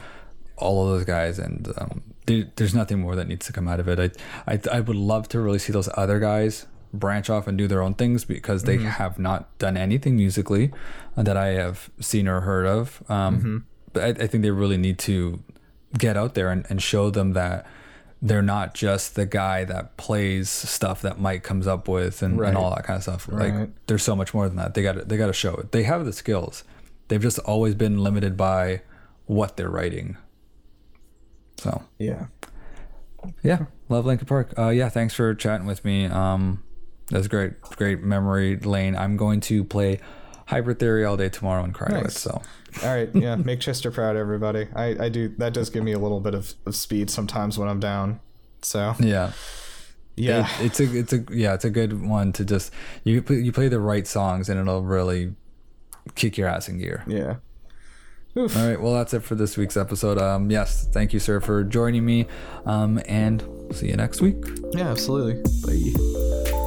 all 0.56 0.84
of 0.84 0.90
those 0.92 1.04
guys, 1.04 1.38
and 1.38 1.72
um, 1.78 2.02
there, 2.26 2.44
there's 2.56 2.74
nothing 2.74 3.00
more 3.00 3.14
that 3.16 3.28
needs 3.28 3.46
to 3.46 3.52
come 3.52 3.68
out 3.68 3.80
of 3.80 3.88
it. 3.88 3.98
I, 4.46 4.52
I 4.54 4.60
I 4.72 4.80
would 4.80 4.96
love 4.96 5.28
to 5.30 5.40
really 5.40 5.58
see 5.58 5.72
those 5.72 5.88
other 5.94 6.18
guys 6.18 6.66
branch 6.92 7.28
off 7.28 7.46
and 7.46 7.58
do 7.58 7.66
their 7.68 7.82
own 7.82 7.92
things 7.94 8.24
because 8.24 8.62
they 8.64 8.78
have 8.78 9.18
not 9.18 9.56
done 9.58 9.76
anything 9.76 10.16
musically 10.16 10.72
that 11.16 11.36
I 11.36 11.48
have 11.48 11.90
seen 12.00 12.26
or 12.26 12.40
heard 12.40 12.66
of. 12.66 13.02
Um, 13.10 13.66
But 13.92 14.02
I, 14.04 14.24
I 14.24 14.26
think 14.26 14.42
they 14.42 14.50
really 14.50 14.78
need 14.78 14.98
to 15.00 15.42
get 15.98 16.16
out 16.16 16.34
there 16.34 16.50
and, 16.50 16.64
and 16.70 16.80
show 16.82 17.10
them 17.10 17.32
that 17.34 17.66
they're 18.22 18.42
not 18.42 18.74
just 18.74 19.14
the 19.16 19.26
guy 19.26 19.64
that 19.64 19.96
plays 19.96 20.48
stuff 20.50 21.02
that 21.02 21.20
Mike 21.20 21.42
comes 21.42 21.66
up 21.66 21.88
with 21.88 22.22
and, 22.22 22.38
Right. 22.38 22.48
and 22.48 22.56
all 22.56 22.70
that 22.74 22.84
kind 22.84 22.96
of 22.96 23.02
stuff. 23.02 23.28
Right. 23.30 23.54
Like 23.54 23.68
there's 23.86 24.02
so 24.02 24.16
much 24.16 24.32
more 24.34 24.48
than 24.48 24.56
that. 24.56 24.72
They 24.74 24.82
got 24.82 25.08
they 25.08 25.16
got 25.18 25.26
to 25.28 25.32
show 25.32 25.54
it. 25.56 25.72
They 25.72 25.82
have 25.84 26.04
the 26.06 26.12
skills. 26.12 26.64
They've 27.08 27.20
just 27.20 27.38
always 27.40 27.74
been 27.74 27.98
limited 28.02 28.36
by 28.36 28.82
what 29.26 29.56
they're 29.56 29.70
writing. 29.70 30.16
So 31.56 31.82
Yeah. 31.98 32.26
yeah, 33.42 33.66
love 33.88 34.06
Linkin 34.06 34.26
Park. 34.26 34.52
Uh, 34.58 34.68
yeah, 34.68 34.88
thanks 34.88 35.14
for 35.14 35.34
chatting 35.34 35.66
with 35.66 35.84
me. 35.84 36.06
Um, 36.06 36.62
that's 37.10 37.26
great, 37.26 37.60
great 37.62 38.02
memory 38.02 38.56
lane. 38.56 38.94
I'm 38.96 39.16
going 39.16 39.40
to 39.42 39.64
play 39.64 39.98
Hybrid 40.46 40.78
Theory 40.78 41.04
all 41.04 41.16
day 41.16 41.28
tomorrow 41.28 41.64
in 41.64 41.72
Cryo. 41.72 42.02
Nice. 42.04 42.18
So 42.18 42.40
All 42.84 42.94
right. 42.94 43.08
Yeah. 43.14 43.36
Make 43.50 43.60
Chester 43.60 43.90
proud, 43.90 44.16
everybody. 44.16 44.68
I, 44.74 45.04
I 45.04 45.08
do. 45.08 45.28
That 45.38 45.52
does 45.52 45.70
give 45.70 45.82
me 45.82 45.92
a 45.92 45.98
little 45.98 46.20
bit 46.20 46.34
of, 46.34 46.54
of 46.66 46.76
speed 46.76 47.10
sometimes 47.10 47.58
when 47.58 47.68
I'm 47.68 47.80
down. 47.80 48.20
So, 48.62 48.94
yeah, 49.00 49.32
yeah. 50.16 50.48
It- 50.60 50.66
it's 50.66 50.80
a 50.80 50.98
it's 50.98 51.12
a 51.12 51.24
yeah, 51.30 51.54
it's 51.54 51.64
a 51.64 51.70
good 51.70 52.02
one 52.06 52.32
to 52.34 52.44
just 52.44 52.72
you 53.04 53.24
you 53.28 53.52
play 53.52 53.68
the 53.68 53.80
right 53.80 54.06
songs 54.06 54.48
and 54.48 54.58
it'll 54.60 54.82
really 54.82 55.34
kick 56.14 56.36
your 56.38 56.48
ass 56.48 56.68
in 56.68 56.78
gear. 56.78 57.04
yeah. 57.06 57.36
Oof. 58.36 58.56
All 58.56 58.68
right, 58.68 58.80
well 58.80 58.92
that's 58.92 59.14
it 59.14 59.24
for 59.24 59.34
this 59.34 59.56
week's 59.56 59.76
episode. 59.76 60.16
Um, 60.18 60.48
yes, 60.50 60.86
thank 60.92 61.12
you, 61.12 61.18
sir, 61.18 61.40
for 61.40 61.64
joining 61.64 62.04
me. 62.04 62.26
Um, 62.66 63.00
and 63.08 63.42
see 63.72 63.88
you 63.88 63.96
next 63.96 64.20
week. 64.20 64.36
Yeah, 64.72 64.90
absolutely. 64.90 65.42
Bye. 65.64 66.57